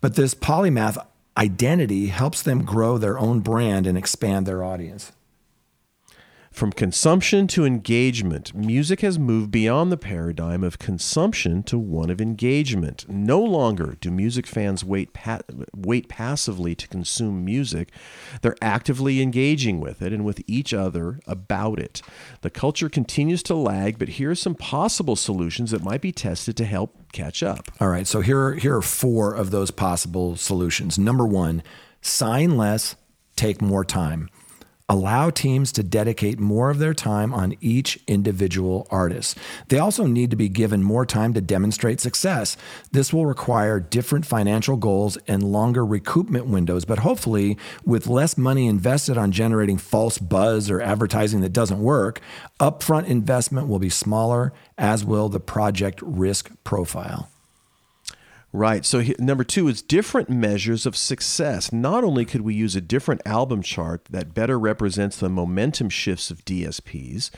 But 0.00 0.14
this 0.14 0.32
polymath 0.32 1.04
identity 1.36 2.06
helps 2.06 2.40
them 2.40 2.64
grow 2.64 2.98
their 2.98 3.18
own 3.18 3.40
brand 3.40 3.88
and 3.88 3.98
expand 3.98 4.46
their 4.46 4.62
audience. 4.62 5.10
From 6.60 6.72
consumption 6.72 7.46
to 7.46 7.64
engagement, 7.64 8.54
music 8.54 9.00
has 9.00 9.18
moved 9.18 9.50
beyond 9.50 9.90
the 9.90 9.96
paradigm 9.96 10.62
of 10.62 10.78
consumption 10.78 11.62
to 11.62 11.78
one 11.78 12.10
of 12.10 12.20
engagement. 12.20 13.06
No 13.08 13.40
longer 13.40 13.96
do 13.98 14.10
music 14.10 14.46
fans 14.46 14.84
wait, 14.84 15.14
pa- 15.14 15.40
wait 15.74 16.10
passively 16.10 16.74
to 16.74 16.86
consume 16.86 17.46
music, 17.46 17.88
they're 18.42 18.58
actively 18.60 19.22
engaging 19.22 19.80
with 19.80 20.02
it 20.02 20.12
and 20.12 20.22
with 20.22 20.42
each 20.46 20.74
other 20.74 21.18
about 21.26 21.78
it. 21.78 22.02
The 22.42 22.50
culture 22.50 22.90
continues 22.90 23.42
to 23.44 23.54
lag, 23.54 23.98
but 23.98 24.08
here 24.10 24.32
are 24.32 24.34
some 24.34 24.54
possible 24.54 25.16
solutions 25.16 25.70
that 25.70 25.82
might 25.82 26.02
be 26.02 26.12
tested 26.12 26.58
to 26.58 26.66
help 26.66 27.10
catch 27.12 27.42
up. 27.42 27.70
All 27.80 27.88
right, 27.88 28.06
so 28.06 28.20
here, 28.20 28.52
here 28.52 28.76
are 28.76 28.82
four 28.82 29.32
of 29.32 29.50
those 29.50 29.70
possible 29.70 30.36
solutions. 30.36 30.98
Number 30.98 31.26
one, 31.26 31.62
sign 32.02 32.58
less, 32.58 32.96
take 33.34 33.62
more 33.62 33.82
time 33.82 34.28
allow 34.90 35.30
teams 35.30 35.70
to 35.70 35.84
dedicate 35.84 36.40
more 36.40 36.68
of 36.68 36.80
their 36.80 36.92
time 36.92 37.32
on 37.32 37.54
each 37.60 38.00
individual 38.08 38.88
artist. 38.90 39.38
They 39.68 39.78
also 39.78 40.04
need 40.04 40.30
to 40.30 40.36
be 40.36 40.48
given 40.48 40.82
more 40.82 41.06
time 41.06 41.32
to 41.34 41.40
demonstrate 41.40 42.00
success. 42.00 42.56
This 42.90 43.12
will 43.12 43.24
require 43.24 43.78
different 43.78 44.26
financial 44.26 44.76
goals 44.76 45.16
and 45.28 45.44
longer 45.44 45.86
recoupment 45.86 46.46
windows, 46.46 46.84
but 46.84 46.98
hopefully, 46.98 47.56
with 47.84 48.08
less 48.08 48.36
money 48.36 48.66
invested 48.66 49.16
on 49.16 49.30
generating 49.30 49.78
false 49.78 50.18
buzz 50.18 50.68
or 50.68 50.80
advertising 50.80 51.40
that 51.42 51.52
doesn't 51.52 51.80
work, 51.80 52.20
upfront 52.58 53.06
investment 53.06 53.68
will 53.68 53.78
be 53.78 53.90
smaller, 53.90 54.52
as 54.76 55.04
will 55.04 55.28
the 55.28 55.38
project 55.38 56.02
risk 56.02 56.50
profile. 56.64 57.28
Right. 58.52 58.84
So 58.84 58.98
he, 58.98 59.14
number 59.18 59.44
two 59.44 59.68
is 59.68 59.80
different 59.80 60.28
measures 60.28 60.84
of 60.84 60.96
success. 60.96 61.72
Not 61.72 62.02
only 62.02 62.24
could 62.24 62.40
we 62.40 62.54
use 62.54 62.74
a 62.74 62.80
different 62.80 63.22
album 63.24 63.62
chart 63.62 64.06
that 64.10 64.34
better 64.34 64.58
represents 64.58 65.16
the 65.16 65.28
momentum 65.28 65.88
shifts 65.88 66.30
of 66.30 66.44
DSPs, 66.44 67.30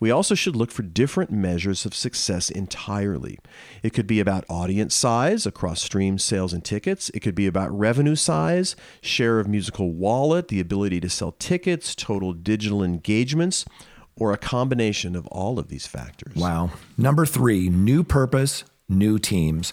we 0.00 0.10
also 0.10 0.34
should 0.34 0.54
look 0.54 0.70
for 0.70 0.82
different 0.82 1.30
measures 1.30 1.84
of 1.84 1.94
success 1.94 2.50
entirely. 2.50 3.38
It 3.82 3.92
could 3.92 4.06
be 4.06 4.20
about 4.20 4.44
audience 4.48 4.94
size 4.94 5.44
across 5.46 5.82
streams, 5.82 6.22
sales, 6.22 6.52
and 6.52 6.64
tickets. 6.64 7.10
It 7.14 7.20
could 7.20 7.34
be 7.34 7.46
about 7.46 7.76
revenue 7.76 8.14
size, 8.14 8.76
share 9.00 9.40
of 9.40 9.48
musical 9.48 9.92
wallet, 9.92 10.48
the 10.48 10.60
ability 10.60 11.00
to 11.00 11.08
sell 11.08 11.32
tickets, 11.32 11.94
total 11.94 12.32
digital 12.32 12.82
engagements, 12.82 13.64
or 14.16 14.32
a 14.32 14.38
combination 14.38 15.16
of 15.16 15.26
all 15.28 15.58
of 15.58 15.68
these 15.68 15.86
factors. 15.86 16.34
Wow. 16.36 16.70
Number 16.96 17.26
three, 17.26 17.68
new 17.68 18.04
purpose, 18.04 18.64
new 18.88 19.18
teams. 19.18 19.72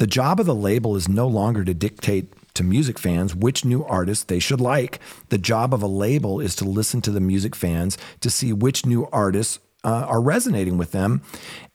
The 0.00 0.06
job 0.06 0.40
of 0.40 0.46
the 0.46 0.54
label 0.54 0.96
is 0.96 1.10
no 1.10 1.28
longer 1.28 1.62
to 1.62 1.74
dictate 1.74 2.32
to 2.54 2.64
music 2.64 2.98
fans 2.98 3.34
which 3.34 3.66
new 3.66 3.84
artists 3.84 4.24
they 4.24 4.38
should 4.38 4.58
like. 4.58 4.98
The 5.28 5.36
job 5.36 5.74
of 5.74 5.82
a 5.82 5.86
label 5.86 6.40
is 6.40 6.56
to 6.56 6.64
listen 6.64 7.02
to 7.02 7.10
the 7.10 7.20
music 7.20 7.54
fans 7.54 7.98
to 8.22 8.30
see 8.30 8.50
which 8.54 8.86
new 8.86 9.06
artists 9.12 9.58
uh, 9.84 10.06
are 10.08 10.22
resonating 10.22 10.78
with 10.78 10.92
them 10.92 11.20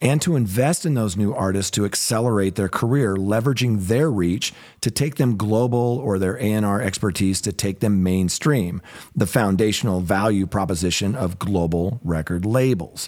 and 0.02 0.20
to 0.24 0.36
invest 0.36 0.88
in 0.88 0.96
those 0.96 1.16
new 1.16 1.36
artists 1.36 1.70
to 1.70 1.86
accelerate 1.86 2.56
their 2.56 2.68
career, 2.68 3.16
leveraging 3.16 3.86
their 3.86 4.10
reach 4.10 4.54
to 4.82 4.90
take 4.90 5.18
them 5.18 5.38
global 5.38 6.02
or 6.04 6.18
their 6.18 6.38
A&R 6.38 6.82
expertise 6.82 7.40
to 7.42 7.54
take 7.54 7.80
them 7.80 8.02
mainstream, 8.02 8.82
the 9.16 9.28
foundational 9.28 10.02
value 10.02 10.48
proposition 10.48 11.14
of 11.14 11.38
global 11.38 12.00
record 12.04 12.44
labels. 12.44 13.08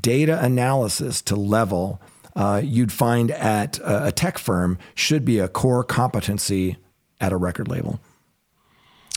Data 0.00 0.44
analysis 0.44 1.22
to 1.22 1.36
level 1.36 2.02
uh, 2.38 2.62
you'd 2.64 2.92
find 2.92 3.32
at 3.32 3.78
a, 3.80 4.06
a 4.06 4.12
tech 4.12 4.38
firm 4.38 4.78
should 4.94 5.24
be 5.24 5.40
a 5.40 5.48
core 5.48 5.82
competency 5.82 6.76
at 7.20 7.32
a 7.32 7.36
record 7.36 7.66
label. 7.68 8.00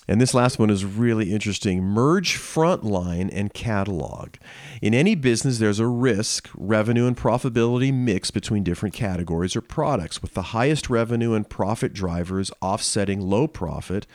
And 0.07 0.19
this 0.19 0.33
last 0.33 0.57
one 0.57 0.69
is 0.69 0.83
really 0.83 1.31
interesting. 1.31 1.83
Merge 1.83 2.37
frontline 2.37 3.29
and 3.31 3.53
catalog. 3.53 4.35
In 4.81 4.93
any 4.93 5.13
business, 5.13 5.59
there's 5.59 5.79
a 5.79 5.87
risk, 5.87 6.49
revenue, 6.55 7.05
and 7.05 7.15
profitability 7.15 7.93
mix 7.93 8.31
between 8.31 8.63
different 8.63 8.95
categories 8.95 9.55
or 9.55 9.61
products, 9.61 10.21
with 10.21 10.33
the 10.33 10.41
highest 10.41 10.89
revenue 10.89 11.33
and 11.33 11.47
profit 11.47 11.93
drivers 11.93 12.51
offsetting 12.61 13.21
low 13.21 13.47
profit 13.47 14.07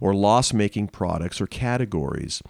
or 0.00 0.14
loss 0.14 0.52
making 0.54 0.88
products 0.88 1.40
or 1.40 1.46
categories. 1.46 2.42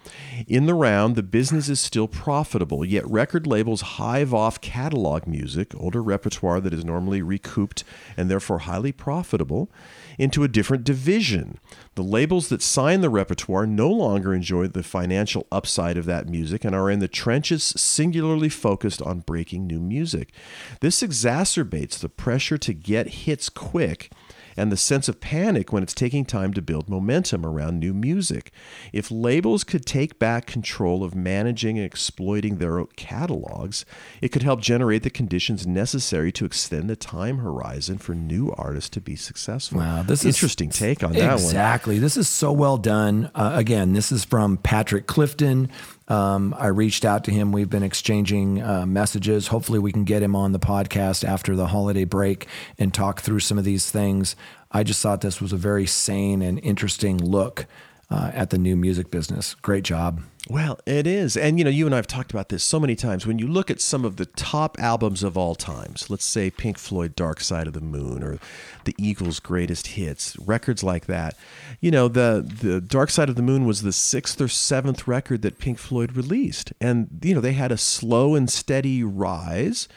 In 0.46 0.66
the 0.66 0.74
round, 0.74 1.16
the 1.16 1.22
business 1.22 1.68
is 1.68 1.80
still 1.80 2.08
profitable, 2.08 2.84
yet 2.84 3.08
record 3.10 3.46
labels 3.46 3.80
hive 3.82 4.32
off 4.32 4.60
catalog 4.60 5.26
music, 5.26 5.74
older 5.76 6.02
repertoire 6.02 6.60
that 6.60 6.72
is 6.72 6.84
normally 6.84 7.22
recouped 7.22 7.82
and 8.16 8.30
therefore 8.30 8.60
highly 8.60 8.92
profitable, 8.92 9.68
into 10.16 10.44
a 10.44 10.48
different 10.48 10.84
division. 10.84 11.58
The 11.94 12.02
labels 12.02 12.48
that 12.48 12.62
sign 12.62 13.02
the 13.02 13.10
repertoire 13.10 13.66
no 13.66 13.88
longer 13.88 14.34
enjoy 14.34 14.66
the 14.66 14.82
financial 14.82 15.46
upside 15.52 15.96
of 15.96 16.06
that 16.06 16.28
music 16.28 16.64
and 16.64 16.74
are 16.74 16.90
in 16.90 16.98
the 16.98 17.06
trenches 17.06 17.62
singularly 17.76 18.48
focused 18.48 19.00
on 19.00 19.20
breaking 19.20 19.66
new 19.66 19.80
music. 19.80 20.32
This 20.80 21.02
exacerbates 21.02 21.98
the 21.98 22.08
pressure 22.08 22.58
to 22.58 22.72
get 22.72 23.08
hits 23.08 23.48
quick 23.48 24.10
and 24.56 24.70
the 24.70 24.76
sense 24.76 25.08
of 25.08 25.20
panic 25.20 25.72
when 25.72 25.82
it's 25.82 25.94
taking 25.94 26.24
time 26.24 26.52
to 26.54 26.62
build 26.62 26.88
momentum 26.88 27.44
around 27.44 27.78
new 27.78 27.94
music. 27.94 28.50
If 28.92 29.10
labels 29.10 29.64
could 29.64 29.86
take 29.86 30.18
back 30.18 30.46
control 30.46 31.04
of 31.04 31.14
managing 31.14 31.78
and 31.78 31.86
exploiting 31.86 32.56
their 32.56 32.84
catalogs, 32.96 33.84
it 34.20 34.28
could 34.28 34.42
help 34.42 34.60
generate 34.60 35.02
the 35.02 35.10
conditions 35.10 35.66
necessary 35.66 36.32
to 36.32 36.44
extend 36.44 36.88
the 36.90 36.96
time 36.96 37.38
horizon 37.38 37.98
for 37.98 38.14
new 38.14 38.52
artists 38.56 38.90
to 38.90 39.00
be 39.00 39.16
successful. 39.16 39.78
Wow, 39.78 40.02
this 40.02 40.24
interesting 40.24 40.70
is, 40.70 40.78
take 40.78 41.02
on 41.02 41.12
that 41.12 41.18
exactly. 41.18 41.44
one. 41.44 41.50
Exactly. 41.50 41.98
This 41.98 42.16
is 42.16 42.28
so 42.28 42.52
well 42.52 42.76
done. 42.76 43.30
Uh, 43.34 43.52
again, 43.54 43.92
this 43.92 44.12
is 44.12 44.24
from 44.24 44.56
Patrick 44.58 45.06
Clifton. 45.06 45.70
Um, 46.08 46.54
I 46.58 46.66
reached 46.66 47.04
out 47.04 47.24
to 47.24 47.30
him. 47.30 47.52
We've 47.52 47.70
been 47.70 47.82
exchanging 47.82 48.62
uh, 48.62 48.84
messages. 48.86 49.48
Hopefully, 49.48 49.78
we 49.78 49.92
can 49.92 50.04
get 50.04 50.22
him 50.22 50.36
on 50.36 50.52
the 50.52 50.58
podcast 50.58 51.24
after 51.24 51.56
the 51.56 51.68
holiday 51.68 52.04
break 52.04 52.46
and 52.78 52.92
talk 52.92 53.20
through 53.20 53.40
some 53.40 53.58
of 53.58 53.64
these 53.64 53.90
things. 53.90 54.36
I 54.70 54.82
just 54.82 55.00
thought 55.00 55.20
this 55.20 55.40
was 55.40 55.52
a 55.52 55.56
very 55.56 55.86
sane 55.86 56.42
and 56.42 56.58
interesting 56.60 57.18
look 57.18 57.66
uh, 58.10 58.30
at 58.34 58.50
the 58.50 58.58
new 58.58 58.76
music 58.76 59.10
business. 59.10 59.54
Great 59.54 59.84
job. 59.84 60.22
Well, 60.48 60.78
it 60.84 61.06
is. 61.06 61.38
And 61.38 61.58
you 61.58 61.64
know, 61.64 61.70
you 61.70 61.86
and 61.86 61.94
I 61.94 61.96
have 61.96 62.06
talked 62.06 62.30
about 62.30 62.50
this 62.50 62.62
so 62.62 62.78
many 62.78 62.94
times. 62.94 63.26
When 63.26 63.38
you 63.38 63.48
look 63.48 63.70
at 63.70 63.80
some 63.80 64.04
of 64.04 64.16
the 64.16 64.26
top 64.26 64.78
albums 64.78 65.22
of 65.22 65.38
all 65.38 65.54
times, 65.54 66.10
let's 66.10 66.24
say 66.24 66.50
Pink 66.50 66.76
Floyd 66.76 67.16
Dark 67.16 67.40
Side 67.40 67.66
of 67.66 67.72
the 67.72 67.80
Moon 67.80 68.22
or 68.22 68.38
the 68.84 68.94
Eagles 68.98 69.40
Greatest 69.40 69.86
Hits, 69.88 70.36
records 70.38 70.84
like 70.84 71.06
that. 71.06 71.34
You 71.80 71.90
know, 71.90 72.08
the 72.08 72.46
the 72.46 72.82
Dark 72.82 73.08
Side 73.08 73.30
of 73.30 73.36
the 73.36 73.42
Moon 73.42 73.64
was 73.64 73.80
the 73.80 73.90
6th 73.90 74.38
or 74.40 74.46
7th 74.46 75.06
record 75.06 75.40
that 75.42 75.58
Pink 75.58 75.78
Floyd 75.78 76.14
released. 76.14 76.74
And 76.78 77.08
you 77.22 77.34
know, 77.34 77.40
they 77.40 77.54
had 77.54 77.72
a 77.72 77.78
slow 77.78 78.34
and 78.34 78.50
steady 78.50 79.02
rise 79.02 79.88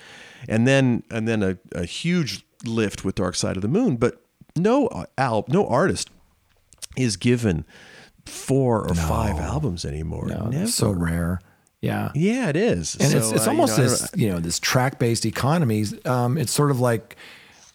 and 0.47 0.67
then 0.67 1.03
and 1.11 1.27
then 1.27 1.43
a, 1.43 1.57
a 1.73 1.85
huge 1.85 2.45
lift 2.65 3.03
with 3.03 3.15
Dark 3.15 3.35
Side 3.35 3.55
of 3.55 3.61
the 3.61 3.67
Moon, 3.67 3.97
but 3.97 4.21
no 4.55 4.87
uh, 4.87 5.05
al- 5.17 5.45
no 5.47 5.67
artist 5.67 6.09
is 6.95 7.17
given 7.17 7.65
four 8.27 8.81
or 8.87 8.93
No. 8.93 9.01
five 9.01 9.37
albums 9.37 9.85
anymore. 9.85 10.27
No, 10.27 10.47
Never. 10.47 10.67
so 10.67 10.91
rare. 10.91 11.39
Yeah. 11.81 12.11
Yeah, 12.15 12.49
it 12.49 12.55
is. 12.55 12.95
and 12.99 13.11
So, 13.11 13.17
it's, 13.17 13.31
it's 13.31 13.41
uh, 13.41 13.43
you 13.45 13.49
almost 13.51 13.77
know, 13.77 13.83
this 13.83 14.09
you 14.15 14.29
know 14.29 14.39
this 14.39 14.59
track 14.59 14.99
based 14.99 15.25
economy. 15.25 15.85
Um, 16.05 16.37
it's 16.37 16.51
sort 16.51 16.71
of 16.71 16.79
like 16.79 17.15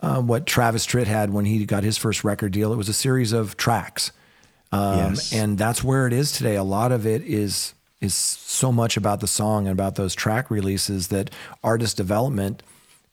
uh, 0.00 0.20
what 0.20 0.44
Travis 0.46 0.86
Tritt 0.86 1.06
had 1.06 1.30
when 1.32 1.44
he 1.44 1.64
got 1.64 1.84
his 1.84 1.96
first 1.98 2.24
record 2.24 2.52
deal. 2.52 2.72
It 2.72 2.76
was 2.76 2.88
a 2.88 2.92
series 2.92 3.32
of 3.32 3.56
tracks, 3.56 4.10
um, 4.72 4.96
Yes. 5.14 5.32
and 5.32 5.56
that's 5.56 5.84
where 5.84 6.06
it 6.08 6.12
is 6.12 6.32
today. 6.32 6.56
A 6.56 6.64
lot 6.64 6.90
of 6.92 7.06
it 7.06 7.22
is 7.22 7.74
is 8.00 8.12
so 8.14 8.72
much 8.72 8.96
about 8.96 9.20
the 9.20 9.28
song 9.28 9.68
and 9.68 9.72
about 9.72 9.94
those 9.94 10.12
track 10.16 10.50
releases 10.50 11.06
that 11.08 11.30
artist 11.62 11.96
development 11.96 12.60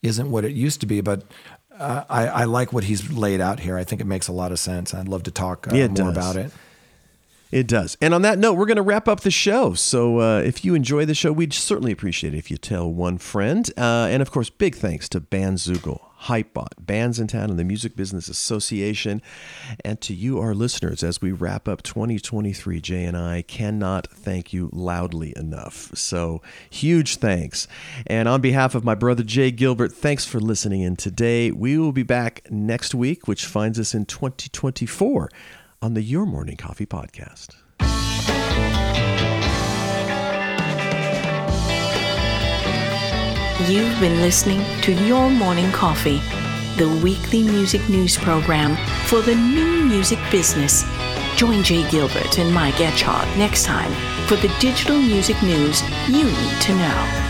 isn't 0.02 0.32
what 0.32 0.44
it 0.44 0.54
used 0.54 0.80
to 0.82 0.88
be. 0.88 1.00
But 1.02 1.22
uh, 1.78 2.04
I, 2.10 2.26
I 2.28 2.44
like 2.46 2.74
what 2.74 2.86
he's 2.86 3.12
laid 3.12 3.40
out 3.40 3.60
here. 3.60 3.78
I 3.78 3.84
think 3.84 4.02
it 4.02 4.08
makes 4.08 4.28
a 4.28 4.32
lot 4.32 4.52
of 4.52 4.58
sense. 4.58 4.96
I'd 4.96 5.08
love 5.08 5.22
to 5.24 5.32
talk 5.32 5.68
uh, 5.72 5.76
Yeah, 5.76 5.86
more 5.88 5.96
does. 6.12 6.18
about 6.18 6.36
it. 6.38 6.52
It 7.52 7.68
does. 7.68 7.98
And 8.00 8.14
on 8.14 8.22
that 8.22 8.38
note, 8.38 8.54
we're 8.54 8.68
going 8.68 8.78
to 8.78 8.84
wrap 8.84 9.08
up 9.08 9.22
the 9.22 9.32
show. 9.32 9.74
So 9.74 10.20
uh, 10.20 10.40
if 10.42 10.64
you 10.64 10.76
enjoy 10.76 11.06
the 11.06 11.16
show, 11.16 11.32
we'd 11.32 11.54
certainly 11.54 11.92
appreciate 11.92 12.36
it 12.36 12.38
if 12.38 12.52
you 12.52 12.58
tell 12.58 12.92
one 12.92 13.18
friend. 13.18 13.70
Uh, 13.76 14.08
and 14.12 14.22
of 14.22 14.30
course, 14.30 14.52
big 14.52 14.76
thanks 14.76 15.10
to 15.10 15.20
Bandzoogle, 15.20 16.00
Hypebot, 16.24 16.76
Bandsintown, 16.86 17.46
and 17.46 17.58
the 17.58 17.64
Music 17.64 17.96
Business 17.96 18.28
Association. 18.28 19.20
And 19.84 20.00
to 20.02 20.14
you, 20.14 20.38
our 20.38 20.54
listeners, 20.54 21.02
as 21.02 21.24
we 21.24 21.32
wrap 21.32 21.68
up 21.68 21.82
2023, 21.82 22.82
Jay 22.82 23.06
and 23.06 23.18
I 23.18 23.42
cannot 23.42 24.06
thank 24.12 24.54
you 24.54 24.70
loudly 24.72 25.34
enough. 25.36 25.90
So 25.96 26.44
huge 26.70 27.16
thanks. 27.16 27.68
And 28.06 28.28
on 28.28 28.42
behalf 28.42 28.76
of 28.76 28.84
my 28.84 28.94
brother 28.94 29.24
Jay 29.24 29.50
Gilbert, 29.50 29.92
thanks 29.92 30.24
for 30.24 30.40
listening 30.40 30.82
in 30.82 30.96
today. 30.96 31.50
We 31.50 31.80
will 31.80 31.94
be 31.94 32.04
back 32.04 32.48
next 32.52 32.94
week, 32.94 33.28
which 33.28 33.46
finds 33.48 33.80
us 33.80 33.96
in 33.96 34.06
2024 34.06 35.32
on 35.82 35.94
the 35.94 36.02
Your 36.02 36.26
Morning 36.26 36.58
Coffee 36.58 36.86
podcast. 36.86 37.56
You've 43.70 44.00
been 44.00 44.22
listening 44.22 44.62
to 44.82 44.94
Your 45.06 45.30
Morning 45.30 45.72
Coffee, 45.72 46.22
the 46.78 46.90
weekly 47.04 47.44
music 47.44 47.88
news 47.90 48.18
program 48.18 48.76
for 49.06 49.22
the 49.22 49.36
new 49.36 49.86
music 49.86 50.20
business. 50.32 50.84
Join 51.36 51.64
Jay 51.64 51.88
Gilbert 51.90 52.40
and 52.40 52.54
Mike 52.54 52.76
Etchart 52.76 53.38
next 53.38 53.64
time 53.64 53.92
for 54.28 54.36
the 54.36 54.54
digital 54.60 54.98
music 54.98 55.42
news 55.44 55.82
you 56.10 56.24
need 56.26 56.62
to 56.62 56.76
know. 56.76 57.29